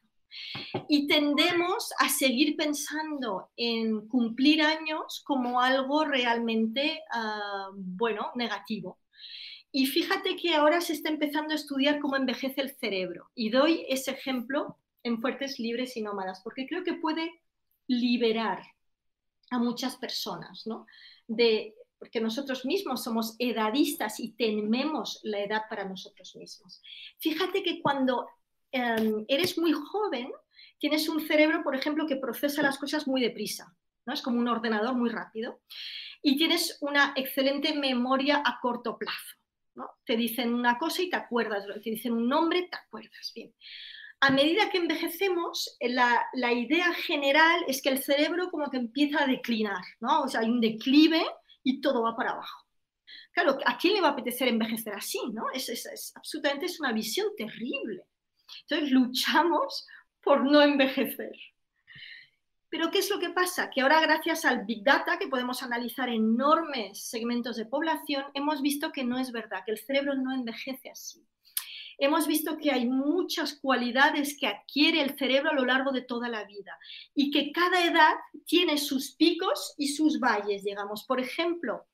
Y 0.90 1.08
tendemos 1.08 1.94
a 2.00 2.10
seguir 2.10 2.58
pensando 2.58 3.52
en 3.56 4.06
cumplir 4.10 4.64
años 4.64 5.24
como 5.26 5.62
algo 5.62 6.04
realmente, 6.04 7.02
ah, 7.10 7.70
bueno, 7.74 8.34
negativo. 8.36 8.98
Y 9.76 9.88
fíjate 9.88 10.36
que 10.36 10.54
ahora 10.54 10.82
se 10.82 10.94
está 10.94 11.10
empezando 11.10 11.52
a 11.52 11.56
estudiar 11.56 12.00
cómo 12.00 12.16
envejece 12.16 12.62
el 12.62 12.76
cerebro. 12.76 13.32
Y 13.34 13.50
doy 13.50 13.88
ese 13.90 14.12
ejemplo 14.12 14.78
en 15.02 15.20
Fuertes 15.20 15.58
Libres 15.58 15.98
y 15.98 16.04
Nómadas, 16.04 16.42
porque 16.44 16.68
creo 16.68 16.84
que 16.84 16.94
puede 16.94 17.42
liberar 17.88 18.62
a 19.50 19.58
muchas 19.58 19.96
personas, 19.96 20.68
¿no? 20.68 20.86
De, 21.28 21.74
porque 21.98 22.22
nosotros 22.22 22.66
mismos 22.66 23.04
somos 23.04 23.36
edadistas 23.40 24.20
y 24.20 24.34
tememos 24.34 25.20
la 25.24 25.40
edad 25.40 25.64
para 25.68 25.86
nosotros 25.86 26.36
mismos. 26.36 26.80
Fíjate 27.18 27.64
que 27.64 27.82
cuando 27.82 28.28
em, 28.72 29.26
eres 29.28 29.58
muy 29.58 29.74
joven, 29.74 30.32
tienes 30.78 31.10
un 31.10 31.20
cerebro, 31.20 31.64
por 31.64 31.76
ejemplo, 31.76 32.06
que 32.06 32.18
procesa 32.18 32.62
las 32.62 32.78
cosas 32.78 33.08
muy 33.08 33.22
deprisa, 33.22 33.76
¿no? 34.06 34.14
Es 34.14 34.22
como 34.22 34.38
un 34.38 34.48
ordenador 34.48 34.94
muy 34.94 35.10
rápido. 35.10 35.62
Y 36.22 36.38
tienes 36.38 36.78
una 36.82 37.14
excelente 37.16 37.74
memoria 37.74 38.44
a 38.46 38.60
corto 38.62 39.00
plazo. 39.00 39.43
Te 40.06 40.16
dicen 40.16 40.54
una 40.54 40.78
cosa 40.78 41.02
y 41.02 41.10
te 41.10 41.16
acuerdas, 41.16 41.66
te 41.84 41.90
dicen 41.90 42.14
un 42.14 42.28
nombre, 42.28 42.68
te 42.70 42.78
acuerdas. 42.78 43.32
Bien. 43.34 43.54
A 44.20 44.30
medida 44.30 44.70
que 44.70 44.78
envejecemos, 44.78 45.78
la, 45.82 46.54
idea 46.54 46.94
general 46.94 47.66
es 47.68 47.82
que 47.82 47.90
el 47.90 48.02
cerebro 48.02 48.50
como 48.50 48.70
que 48.70 48.78
empieza 48.78 49.24
a 49.24 49.28
declinar, 49.28 49.84
¿no? 50.00 50.22
O 50.22 50.28
sea, 50.30 50.42
hay 50.42 50.50
un 50.50 50.62
declive 50.62 51.26
y 51.62 51.82
todo 51.82 52.04
va 52.04 52.16
para 52.16 52.32
abajo. 52.32 52.66
Claro, 53.34 53.58
¿a 53.66 53.78
quién 53.78 53.96
le 53.96 54.02
va 54.02 54.10
a 54.10 54.12
apetecer 54.12 54.48
envejecer 54.48 54.94
así, 54.94 55.20
no? 55.34 55.46
Es 55.54 56.14
absolutamente 56.16 56.68
es 56.68 56.80
una 56.80 56.94
visión 56.94 57.28
terrible. 57.36 58.06
Entonces 58.62 58.92
luchamos 58.92 59.86
por 60.22 60.50
no 60.50 60.62
envejecer. 60.62 61.36
Pero 62.74 62.90
¿qué 62.90 62.98
es 62.98 63.10
lo 63.12 63.20
que 63.20 63.30
pasa? 63.30 63.70
Que 63.70 63.82
ahora 63.82 64.02
gracias 64.02 64.46
al 64.46 64.66
Big 64.66 64.84
Data, 64.84 65.20
que 65.20 65.28
podemos 65.28 65.62
analizar 65.62 66.10
enormes 66.10 67.08
segmentos 67.08 67.56
de 67.56 67.68
población, 67.68 68.26
hemos 68.34 68.64
visto 68.64 68.92
que 68.92 69.04
no 69.04 69.20
es 69.20 69.32
verdad, 69.32 69.60
que 69.64 69.74
el 69.74 69.78
cerebro 69.78 70.16
no 70.16 70.34
envejece 70.34 70.90
así. 70.90 71.24
hemos 72.00 72.26
visto 72.26 72.58
que 72.58 72.72
hay 72.72 72.88
muchas 72.90 73.60
cualidades 73.60 74.36
que 74.36 74.48
adquiere 74.48 75.02
el 75.02 75.16
cerebro 75.20 75.52
a 75.52 75.54
lo 75.54 75.66
largo 75.66 75.92
de 75.92 76.02
toda 76.02 76.30
la 76.30 76.46
vida 76.46 76.76
y 77.14 77.30
que 77.30 77.52
cada 77.52 77.86
edad 77.86 78.16
tiene 78.48 78.80
sus 78.80 79.12
picos 79.12 79.76
y 79.78 79.90
sus 79.90 80.20
valles, 80.20 80.64
digamos. 80.64 81.04
Por 81.04 81.20
ejemplo, 81.20 81.86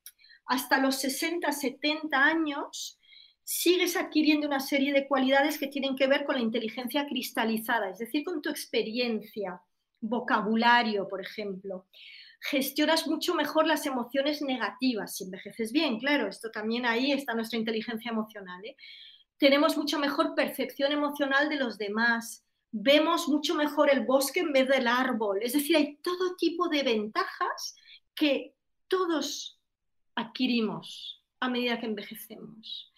hasta 0.46 0.80
los 0.80 0.96
60, 0.96 1.52
70 1.52 2.24
años, 2.24 3.02
sigues 3.44 3.98
adquiriendo 3.98 4.48
una 4.48 4.62
serie 4.62 4.94
de 4.94 5.10
cualidades 5.10 5.58
que 5.60 5.68
tienen 5.68 5.98
que 5.98 6.08
ver 6.08 6.24
con 6.24 6.36
la 6.36 6.42
inteligencia 6.42 7.06
cristalizada, 7.06 7.90
es 7.90 7.98
decir, 7.98 8.24
con 8.24 8.42
tu 8.42 8.50
experiencia, 8.50 9.62
vocabulario, 10.02 11.08
por 11.08 11.22
ejemplo. 11.22 11.88
Gestionas 12.42 13.08
mucho 13.08 13.36
mejor 13.36 13.68
las 13.68 13.86
emociones 13.86 14.42
negativas 14.42 15.18
si 15.18 15.26
envejeces 15.26 15.72
bien, 15.72 16.00
claro, 16.00 16.28
esto 16.28 16.50
también 16.52 16.86
ahí 16.86 17.12
está 17.12 17.34
nuestra 17.34 17.60
inteligencia 17.60 18.12
emocional. 18.12 18.64
¿eh? 18.64 18.78
Tenemos 19.38 19.78
mucho 19.78 20.00
mejor 20.00 20.36
percepción 20.36 20.92
emocional 20.92 21.50
de 21.50 21.58
los 21.58 21.78
demás, 21.78 22.46
vemos 22.72 23.28
mucho 23.28 23.56
mejor 23.56 23.90
el 23.90 24.06
bosque 24.06 24.40
en 24.42 24.54
vez 24.54 24.68
del 24.68 24.88
árbol, 24.88 25.40
es 25.42 25.54
decir, 25.54 25.76
hay 25.76 25.98
todo 25.98 26.36
tipo 26.38 26.70
de 26.70 26.84
ventajas 26.84 27.76
que 28.16 28.54
todos 28.88 29.60
adquirimos 30.16 31.24
a 31.40 31.50
medida 31.50 31.80
que 31.80 31.88
envejecemos. 31.88 32.94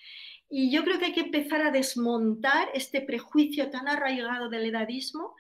Y 0.50 0.70
yo 0.72 0.84
creo 0.84 1.00
que 1.00 1.06
hay 1.06 1.14
que 1.14 1.22
empezar 1.22 1.62
a 1.62 1.72
desmontar 1.72 2.70
este 2.74 3.02
prejuicio 3.02 3.70
tan 3.70 3.88
arraigado 3.88 4.50
del 4.50 4.66
edadismo 4.66 5.36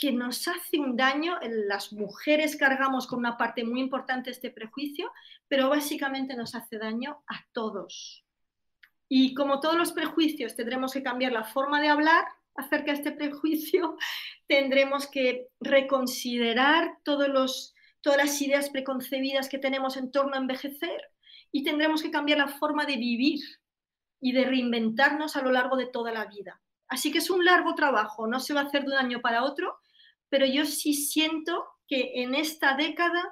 que 0.00 0.12
nos 0.12 0.48
hace 0.48 0.80
un 0.80 0.96
daño. 0.96 1.38
Las 1.42 1.92
mujeres 1.92 2.56
cargamos 2.56 3.06
con 3.06 3.18
una 3.18 3.36
parte 3.36 3.62
muy 3.64 3.80
importante 3.80 4.30
este 4.30 4.50
prejuicio, 4.50 5.12
pero 5.46 5.68
básicamente 5.68 6.34
nos 6.34 6.54
hace 6.54 6.78
daño 6.78 7.22
a 7.28 7.44
todos. 7.52 8.24
Y 9.08 9.34
como 9.34 9.60
todos 9.60 9.76
los 9.76 9.92
prejuicios, 9.92 10.56
tendremos 10.56 10.92
que 10.92 11.02
cambiar 11.02 11.32
la 11.32 11.44
forma 11.44 11.80
de 11.82 11.88
hablar 11.88 12.24
acerca 12.54 12.92
de 12.92 12.98
este 12.98 13.12
prejuicio, 13.12 13.96
tendremos 14.48 15.06
que 15.06 15.48
reconsiderar 15.60 16.98
todos 17.04 17.28
los, 17.28 17.74
todas 18.00 18.18
las 18.18 18.40
ideas 18.40 18.70
preconcebidas 18.70 19.48
que 19.48 19.58
tenemos 19.58 19.96
en 19.96 20.10
torno 20.10 20.34
a 20.34 20.38
envejecer 20.38 21.00
y 21.52 21.62
tendremos 21.62 22.02
que 22.02 22.10
cambiar 22.10 22.38
la 22.38 22.48
forma 22.48 22.86
de 22.86 22.96
vivir 22.96 23.40
y 24.20 24.32
de 24.32 24.44
reinventarnos 24.44 25.36
a 25.36 25.42
lo 25.42 25.50
largo 25.50 25.76
de 25.76 25.86
toda 25.86 26.12
la 26.12 26.24
vida. 26.24 26.60
Así 26.88 27.12
que 27.12 27.18
es 27.18 27.30
un 27.30 27.44
largo 27.44 27.74
trabajo, 27.74 28.26
no 28.26 28.40
se 28.40 28.54
va 28.54 28.62
a 28.62 28.64
hacer 28.64 28.82
de 28.82 28.88
un 28.88 28.98
año 28.98 29.20
para 29.20 29.44
otro, 29.44 29.79
pero 30.30 30.46
yo 30.46 30.64
sí 30.64 30.94
siento 30.94 31.64
que 31.86 32.22
en 32.22 32.34
esta 32.34 32.76
década 32.76 33.22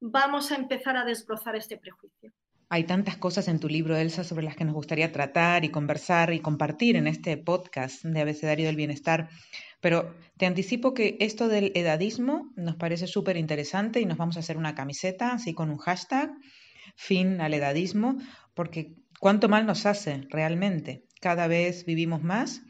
vamos 0.00 0.52
a 0.52 0.56
empezar 0.56 0.96
a 0.96 1.04
desbrozar 1.04 1.56
este 1.56 1.78
prejuicio. 1.78 2.32
Hay 2.70 2.84
tantas 2.84 3.16
cosas 3.16 3.48
en 3.48 3.60
tu 3.60 3.68
libro, 3.68 3.96
Elsa, 3.96 4.24
sobre 4.24 4.44
las 4.44 4.54
que 4.54 4.64
nos 4.64 4.74
gustaría 4.74 5.10
tratar 5.10 5.64
y 5.64 5.70
conversar 5.70 6.34
y 6.34 6.40
compartir 6.40 6.96
en 6.96 7.06
este 7.06 7.38
podcast 7.38 8.04
de 8.04 8.20
Abecedario 8.20 8.66
del 8.66 8.76
Bienestar, 8.76 9.30
pero 9.80 10.14
te 10.36 10.44
anticipo 10.44 10.92
que 10.92 11.16
esto 11.20 11.48
del 11.48 11.72
edadismo 11.74 12.52
nos 12.56 12.76
parece 12.76 13.06
súper 13.06 13.38
interesante 13.38 14.00
y 14.00 14.06
nos 14.06 14.18
vamos 14.18 14.36
a 14.36 14.40
hacer 14.40 14.58
una 14.58 14.74
camiseta 14.74 15.32
así 15.32 15.54
con 15.54 15.70
un 15.70 15.78
hashtag, 15.78 16.30
fin 16.94 17.40
al 17.40 17.54
edadismo, 17.54 18.18
porque 18.52 18.96
cuánto 19.18 19.48
mal 19.48 19.64
nos 19.64 19.86
hace 19.86 20.26
realmente. 20.28 21.04
Cada 21.22 21.46
vez 21.46 21.86
vivimos 21.86 22.22
más, 22.22 22.60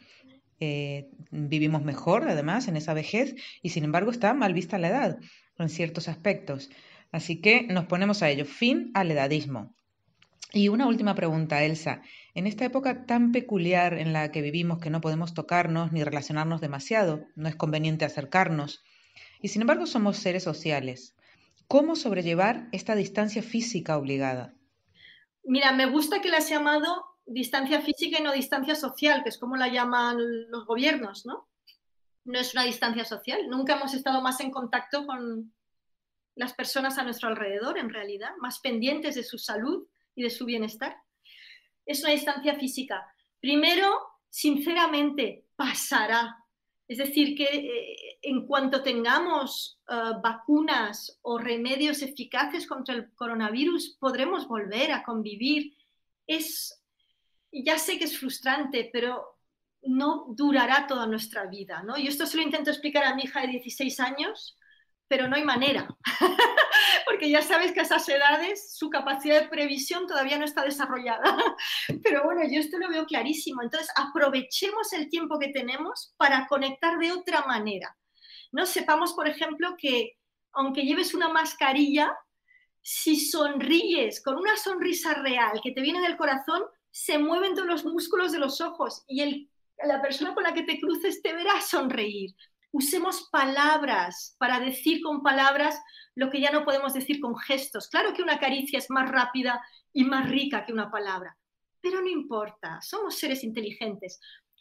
eh, 0.61 1.09
vivimos 1.31 1.85
mejor 1.85 2.29
además 2.29 2.69
en 2.69 2.77
esa 2.77 2.95
vejez 2.95 3.35
y 3.63 3.71
sin 3.71 3.85
embargo 3.85 4.11
está 4.11 4.35
mal 4.35 4.55
vista 4.55 4.79
la 4.79 4.89
edad 4.89 5.19
en 5.59 5.69
ciertos 5.69 6.09
aspectos. 6.09 6.71
Así 7.11 7.41
que 7.41 7.63
nos 7.69 7.87
ponemos 7.87 8.23
a 8.23 8.31
ello. 8.31 8.45
Fin 8.45 8.91
al 8.95 9.11
edadismo. 9.11 9.75
Y 10.53 10.69
una 10.69 10.87
última 10.87 11.15
pregunta, 11.15 11.63
Elsa. 11.63 12.03
En 12.35 12.47
esta 12.47 12.65
época 12.65 13.05
tan 13.05 13.33
peculiar 13.33 13.95
en 13.95 14.13
la 14.13 14.31
que 14.31 14.41
vivimos 14.41 14.79
que 14.79 14.91
no 14.91 15.01
podemos 15.01 15.35
tocarnos 15.35 15.93
ni 15.93 16.03
relacionarnos 16.03 16.61
demasiado, 16.61 17.27
no 17.35 17.49
es 17.49 17.57
conveniente 17.57 18.05
acercarnos, 18.05 18.83
y 19.43 19.49
sin 19.49 19.63
embargo 19.63 19.87
somos 19.87 20.17
seres 20.17 20.45
sociales, 20.45 21.15
¿cómo 21.67 21.97
sobrellevar 21.97 22.69
esta 22.73 22.95
distancia 22.95 23.43
física 23.43 23.99
obligada? 23.99 24.55
Mira, 25.45 25.73
me 25.73 25.87
gusta 25.87 26.21
que 26.21 26.29
la 26.29 26.39
has 26.39 26.49
llamado 26.49 27.05
distancia 27.29 27.81
física 27.81 28.19
y 28.19 28.23
no 28.23 28.33
distancia 28.33 28.75
social, 28.75 29.23
que 29.23 29.29
es 29.29 29.39
como 29.39 29.57
la 29.57 29.69
llaman 29.69 30.17
los 30.51 30.67
gobiernos, 30.67 31.27
¿no? 31.27 31.49
No 32.25 32.39
es 32.39 32.53
una 32.55 32.65
distancia 32.65 33.05
social. 33.05 33.49
Nunca 33.49 33.77
hemos 33.77 33.95
estado 33.95 34.21
más 34.21 34.41
en 34.41 34.51
contacto 34.51 35.07
con 35.07 35.53
las 36.35 36.55
personas 36.55 36.99
a 36.99 37.03
nuestro 37.03 37.29
alrededor, 37.29 37.79
en 37.79 37.91
realidad, 37.91 38.31
más 38.41 38.61
pendientes 38.61 39.15
de 39.15 39.25
su 39.25 39.39
salud 39.39 39.87
y 40.15 40.23
de 40.23 40.31
su 40.31 40.45
bienestar. 40.45 40.97
Es 41.85 42.03
una 42.03 42.13
distancia 42.13 42.55
física. 42.55 43.07
Primero, 43.41 43.99
sinceramente, 44.31 45.47
pasará. 45.57 46.37
Es 46.87 46.99
decir, 46.99 47.37
que 47.37 47.45
eh, 47.45 48.19
en 48.23 48.47
cuanto 48.47 48.83
tengamos 48.83 49.81
eh, 49.89 49.95
vacunas 50.23 51.19
o 51.23 51.39
remedios 51.39 52.03
eficaces 52.03 52.67
contra 52.67 52.95
el 52.95 53.13
coronavirus, 53.15 53.97
podremos 53.99 54.47
volver 54.47 54.93
a 54.93 55.03
convivir. 55.03 55.77
Es, 56.27 56.78
ya 57.53 57.79
sé 57.79 57.99
que 57.99 58.05
es 58.05 58.19
frustrante, 58.19 58.91
pero 58.93 59.39
no 59.83 60.27
durará 60.31 60.87
toda 60.87 61.07
nuestra 61.07 61.47
vida. 61.47 61.83
¿no? 61.83 61.97
Yo 61.97 62.09
esto 62.09 62.27
se 62.27 62.37
lo 62.37 62.43
intento 62.43 62.71
explicar 62.71 63.05
a 63.05 63.15
mi 63.15 63.23
hija 63.23 63.41
de 63.43 63.49
16 63.49 64.01
años 64.01 64.59
pero 65.09 65.27
no 65.27 65.37
hay 65.37 65.43
manera, 65.43 65.89
porque 67.07 67.31
ya 67.31 67.41
sabes 67.41 67.73
que 67.73 67.81
a 67.81 67.85
esas 67.85 68.07
edades 68.09 68.77
su 68.77 68.91
capacidad 68.91 69.41
de 69.41 69.49
previsión 69.49 70.07
todavía 70.07 70.39
no 70.39 70.45
está 70.45 70.63
desarrollada. 70.63 71.23
Pero 72.05 72.25
bueno, 72.25 72.43
yo 72.45 72.61
esto 72.61 72.79
lo 72.79 72.89
veo 72.89 73.07
clarísimo. 73.07 73.63
Entonces, 73.63 73.89
aprovechemos 73.97 74.93
el 74.93 75.09
tiempo 75.09 75.39
que 75.39 75.49
tenemos 75.49 76.15
para 76.19 76.47
conectar 76.47 76.99
de 76.99 77.13
otra 77.13 77.45
manera. 77.47 77.97
No 78.53 78.67
sepamos, 78.67 79.15
por 79.15 79.27
ejemplo, 79.27 79.75
que 79.79 80.19
aunque 80.53 80.83
lleves 80.83 81.15
una 81.15 81.29
mascarilla, 81.29 82.15
si 82.83 83.19
sonríes 83.19 84.23
con 84.23 84.37
una 84.37 84.57
sonrisa 84.57 85.15
real 85.15 85.61
que 85.63 85.73
te 85.73 85.81
viene 85.81 86.01
del 86.01 86.17
corazón, 86.17 86.63
se 86.91 87.19
mueven 87.19 87.55
todos 87.55 87.69
los 87.69 87.85
músculos 87.85 88.33
de 88.33 88.39
los 88.39 88.61
ojos 88.61 89.05
y 89.07 89.21
el, 89.21 89.51
la 89.85 90.01
persona 90.03 90.35
con 90.35 90.45
la 90.45 90.55
que 90.55 90.63
te 90.63 90.81
cruces 90.81 91.23
te 91.23 91.33
verá 91.33 91.61
sonreír 91.61 92.35
usemos 92.71 93.29
palabras 93.31 94.37
para 94.39 94.61
decir 94.61 95.03
con 95.03 95.23
palabras 95.23 95.81
lo 96.15 96.31
que 96.31 96.41
ya 96.41 96.51
no 96.51 96.65
podemos 96.65 96.95
decir 96.95 97.21
con 97.21 97.37
gestos. 97.37 97.89
Claro 97.89 98.13
que 98.13 98.23
una 98.23 98.39
caricia 98.39 98.79
es 98.79 98.91
más 98.91 99.11
rápida 99.11 99.63
y 99.93 100.05
más 100.05 100.29
rica 100.29 100.65
que 100.65 100.73
una 100.73 100.91
palabra, 100.91 101.37
pero 101.81 102.01
no 102.01 102.09
importa, 102.09 102.81
somos 102.83 103.17
seres 103.17 103.45
inteligentes. 103.45 104.21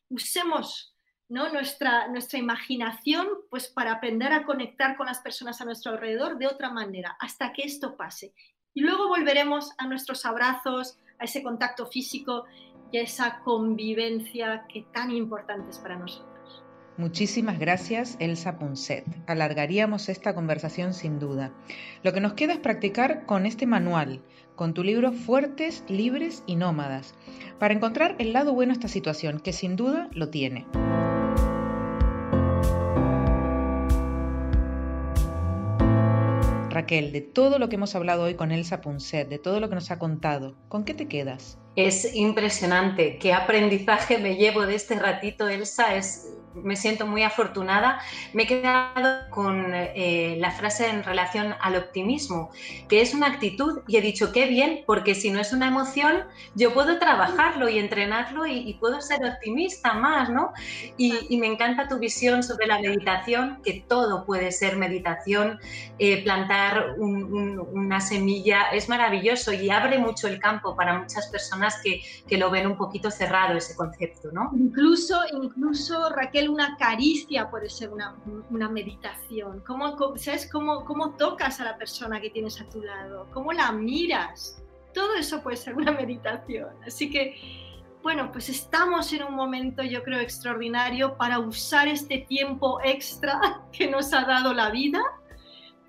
Usemos 0.09 0.95
¿no? 1.29 1.51
nuestra, 1.51 2.07
nuestra 2.07 2.39
imaginación 2.39 3.27
pues, 3.49 3.67
para 3.67 3.93
aprender 3.93 4.31
a 4.31 4.45
conectar 4.45 4.95
con 4.95 5.07
las 5.07 5.19
personas 5.19 5.59
a 5.59 5.65
nuestro 5.65 5.91
alrededor 5.91 6.37
de 6.37 6.47
otra 6.47 6.71
manera, 6.71 7.17
hasta 7.19 7.51
que 7.51 7.63
esto 7.63 7.97
pase. 7.97 8.33
Y 8.73 8.81
luego 8.81 9.07
volveremos 9.07 9.71
a 9.77 9.87
nuestros 9.87 10.25
abrazos, 10.25 10.97
a 11.19 11.25
ese 11.25 11.43
contacto 11.43 11.85
físico 11.85 12.45
y 12.91 12.97
a 12.97 13.01
esa 13.01 13.39
convivencia 13.43 14.65
que 14.71 14.83
tan 14.93 15.11
importante 15.11 15.69
es 15.71 15.79
para 15.79 15.97
nosotros. 15.97 16.63
Muchísimas 16.97 17.59
gracias, 17.59 18.17
Elsa 18.19 18.57
Punset. 18.57 19.05
Alargaríamos 19.27 20.09
esta 20.09 20.33
conversación 20.33 20.95
sin 20.95 21.19
duda. 21.19 21.53
Lo 22.01 22.11
que 22.11 22.21
nos 22.21 22.33
queda 22.33 22.53
es 22.53 22.59
practicar 22.59 23.27
con 23.27 23.45
este 23.45 23.67
manual, 23.67 24.23
con 24.55 24.73
tu 24.73 24.83
libro 24.83 25.11
Fuertes, 25.11 25.83
Libres 25.87 26.43
y 26.47 26.55
Nómadas, 26.55 27.13
para 27.59 27.75
encontrar 27.75 28.15
el 28.17 28.33
lado 28.33 28.53
bueno 28.53 28.71
de 28.71 28.79
esta 28.79 28.87
situación, 28.87 29.39
que 29.39 29.53
sin 29.53 29.75
duda 29.75 30.09
lo 30.13 30.29
tiene. 30.29 30.65
De 36.87 37.19
todo 37.19 37.59
lo 37.59 37.67
que 37.67 37.75
hemos 37.75 37.95
hablado 37.95 38.23
hoy 38.23 38.35
con 38.35 38.53
Elsa 38.53 38.79
Punset, 38.79 39.27
de 39.27 39.39
todo 39.39 39.59
lo 39.59 39.67
que 39.67 39.75
nos 39.75 39.91
ha 39.91 39.99
contado, 39.99 40.55
¿con 40.69 40.85
qué 40.85 40.93
te 40.93 41.09
quedas? 41.09 41.59
Es 41.75 42.15
impresionante. 42.15 43.17
Qué 43.17 43.33
aprendizaje 43.33 44.17
me 44.17 44.37
llevo 44.37 44.65
de 44.65 44.75
este 44.75 44.97
ratito, 44.97 45.49
Elsa. 45.49 45.95
Es 45.95 46.33
me 46.63 46.75
siento 46.75 47.05
muy 47.05 47.23
afortunada. 47.23 47.99
Me 48.33 48.43
he 48.43 48.47
quedado 48.47 49.29
con 49.29 49.73
eh, 49.73 50.37
la 50.39 50.51
frase 50.51 50.89
en 50.89 51.03
relación 51.03 51.55
al 51.61 51.75
optimismo, 51.75 52.51
que 52.87 53.01
es 53.01 53.13
una 53.13 53.27
actitud 53.27 53.81
y 53.87 53.97
he 53.97 54.01
dicho, 54.01 54.31
qué 54.31 54.47
bien, 54.47 54.83
porque 54.85 55.15
si 55.15 55.29
no 55.29 55.39
es 55.39 55.53
una 55.53 55.67
emoción, 55.67 56.23
yo 56.55 56.73
puedo 56.73 56.99
trabajarlo 56.99 57.69
y 57.69 57.79
entrenarlo 57.79 58.45
y, 58.45 58.73
puedo 58.79 59.01
ser 59.01 59.25
optimista 59.25 59.93
más, 59.93 60.29
¿no? 60.29 60.51
Y, 60.97 61.37
me 61.37 61.47
encanta 61.47 61.87
tu 61.87 61.99
visión 61.99 62.43
sobre 62.43 62.67
la 62.67 62.79
meditación, 62.79 63.59
que 63.63 63.85
todo 63.87 64.25
puede 64.25 64.51
ser 64.51 64.75
meditación, 64.75 65.59
eh, 65.99 66.23
plantar 66.23 66.95
una 66.97 68.01
semilla, 68.01 68.69
es 68.71 68.89
maravilloso 68.89 69.53
y 69.53 69.69
abre 69.69 69.99
mucho 69.99 70.27
el 70.27 70.39
campo 70.39 70.75
para 70.75 70.99
muchas 70.99 71.27
personas 71.27 71.79
que, 71.83 72.01
que 72.27 72.37
lo 72.37 72.49
ven 72.49 72.67
un 72.67 72.77
poquito 72.77 73.11
cerrado 73.11 73.57
ese 73.57 73.75
concepto, 73.75 74.29
¿no? 74.31 74.51
Incluso, 74.55 75.19
incluso 75.31 76.09
Raquel, 76.09 76.46
una 76.47 76.77
caricia 76.77 77.49
puede 77.49 77.69
ser 77.69 77.91
una, 77.91 78.69
meditación. 78.69 79.61
¿Cómo, 79.65 80.17
¿Sabes 80.17 80.49
cómo, 80.51 80.85
cómo 80.85 81.15
tocas 81.15 81.59
a 81.59 81.65
la 81.65 81.77
persona 81.77 82.19
que 82.21 82.29
tienes 82.29 82.59
a 82.61 82.69
tu 82.69 82.81
lado? 82.81 83.27
¿Cómo 83.33 83.53
la 83.53 83.71
miras? 83.71 84.61
Todo 84.93 85.15
eso 85.15 85.41
puede 85.41 85.57
ser 85.57 85.75
una 85.75 85.91
meditación. 86.03 86.69
Así 86.85 87.09
que 87.09 87.35
bueno, 88.07 88.31
pues 88.31 88.47
estamos 88.47 89.11
en 89.11 89.23
un 89.23 89.33
momento, 89.33 89.83
yo 89.83 90.01
creo, 90.01 90.21
extraordinario 90.21 91.17
para 91.17 91.39
usar 91.39 91.89
este 91.89 92.19
tiempo 92.19 92.79
extra 92.81 93.61
que 93.73 93.89
nos 93.89 94.13
ha 94.13 94.23
dado 94.23 94.53
la 94.53 94.69
vida 94.69 95.01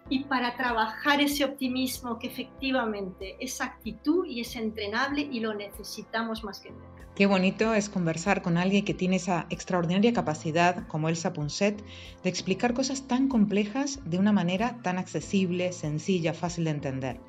y 0.09 0.25
para 0.25 0.57
trabajar 0.57 1.21
ese 1.21 1.45
optimismo 1.45 2.19
que 2.19 2.27
efectivamente 2.27 3.37
es 3.39 3.61
actitud 3.61 4.27
y 4.27 4.41
es 4.41 4.57
entrenable 4.57 5.29
y 5.31 5.39
lo 5.39 5.55
necesitamos 5.55 6.43
más 6.43 6.61
que 6.61 6.71
nunca. 6.71 6.98
Qué 7.19 7.27
bonito 7.27 7.75
es 7.75 7.89
conversar 7.89 8.43
con 8.43 8.57
alguien 8.57 8.85
que 8.85 8.95
tiene 8.95 9.17
esa 9.17 9.47
extraordinaria 9.51 10.13
capacidad, 10.13 10.87
como 10.87 11.09
Elsa 11.09 11.33
Punset, 11.33 11.83
de 12.23 12.31
explicar 12.31 12.75
cosas 12.75 13.09
tan 13.09 13.27
complejas 13.27 13.99
de 14.05 14.21
una 14.21 14.31
manera 14.31 14.79
tan 14.85 14.99
accesible, 14.99 15.73
sencilla, 15.73 16.33
fácil 16.33 16.63
de 16.63 16.71
entender. 16.71 17.21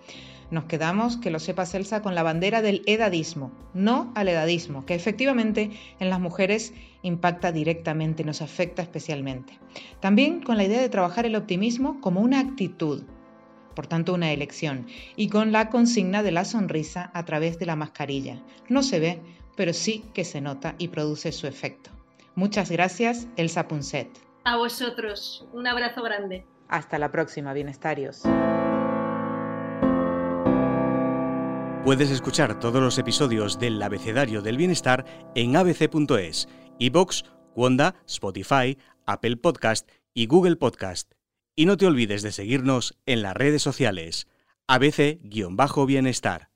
Nos 0.52 0.66
quedamos, 0.66 1.18
que 1.18 1.32
lo 1.32 1.40
sepa 1.40 1.66
Elsa, 1.74 2.04
con 2.04 2.14
la 2.14 2.22
bandera 2.22 2.62
del 2.62 2.84
edadismo, 2.86 3.52
no 3.74 4.12
al 4.14 4.28
edadismo, 4.28 4.86
que 4.86 4.94
efectivamente 4.94 5.72
en 6.00 6.12
las 6.12 6.20
mujeres 6.20 6.72
impacta 7.02 7.52
directamente, 7.52 8.24
nos 8.24 8.44
afecta 8.44 8.84
especialmente. 8.84 9.58
También 10.02 10.44
con 10.44 10.58
la 10.58 10.66
idea 10.66 10.82
de 10.82 10.90
trabajar 10.90 11.26
el 11.26 11.36
optimismo 11.36 12.00
como 12.00 12.22
una 12.22 12.42
actitud, 12.42 13.06
por 13.74 13.88
tanto 13.88 14.14
una 14.14 14.34
elección, 14.34 14.86
y 15.16 15.30
con 15.30 15.52
la 15.52 15.70
consigna 15.70 16.22
de 16.22 16.32
la 16.32 16.46
sonrisa 16.46 17.10
a 17.16 17.26
través 17.26 17.58
de 17.58 17.66
la 17.66 17.76
mascarilla. 17.76 18.44
No 18.68 18.84
se 18.84 19.00
ve, 19.00 19.22
pero 19.60 19.74
sí 19.74 20.06
que 20.14 20.24
se 20.24 20.40
nota 20.40 20.76
y 20.78 20.88
produce 20.88 21.34
su 21.34 21.46
efecto. 21.46 21.90
Muchas 22.34 22.72
gracias, 22.72 23.28
Elsa 23.36 23.68
Punset. 23.68 24.08
A 24.46 24.56
vosotros, 24.56 25.46
un 25.52 25.68
abrazo 25.68 26.02
grande. 26.02 26.46
Hasta 26.70 26.98
la 26.98 27.12
próxima, 27.12 27.52
bienestarios. 27.52 28.22
Puedes 31.84 32.10
escuchar 32.10 32.58
todos 32.58 32.82
los 32.82 32.98
episodios 33.00 33.60
del 33.60 33.82
Abecedario 33.82 34.42
del 34.42 34.56
Bienestar 34.56 35.04
en 35.36 35.58
abc.es, 35.58 36.48
iBox, 36.78 37.26
Wanda, 37.54 37.96
Spotify, 38.08 38.78
Apple 39.06 39.36
Podcast 39.36 39.92
y 40.14 40.28
Google 40.28 40.56
Podcast. 40.56 41.12
Y 41.54 41.66
no 41.66 41.76
te 41.76 41.86
olvides 41.86 42.22
de 42.22 42.32
seguirnos 42.32 42.98
en 43.06 43.24
las 43.24 43.36
redes 43.36 43.62
sociales. 43.62 44.30
ABC-Bienestar. 44.68 46.49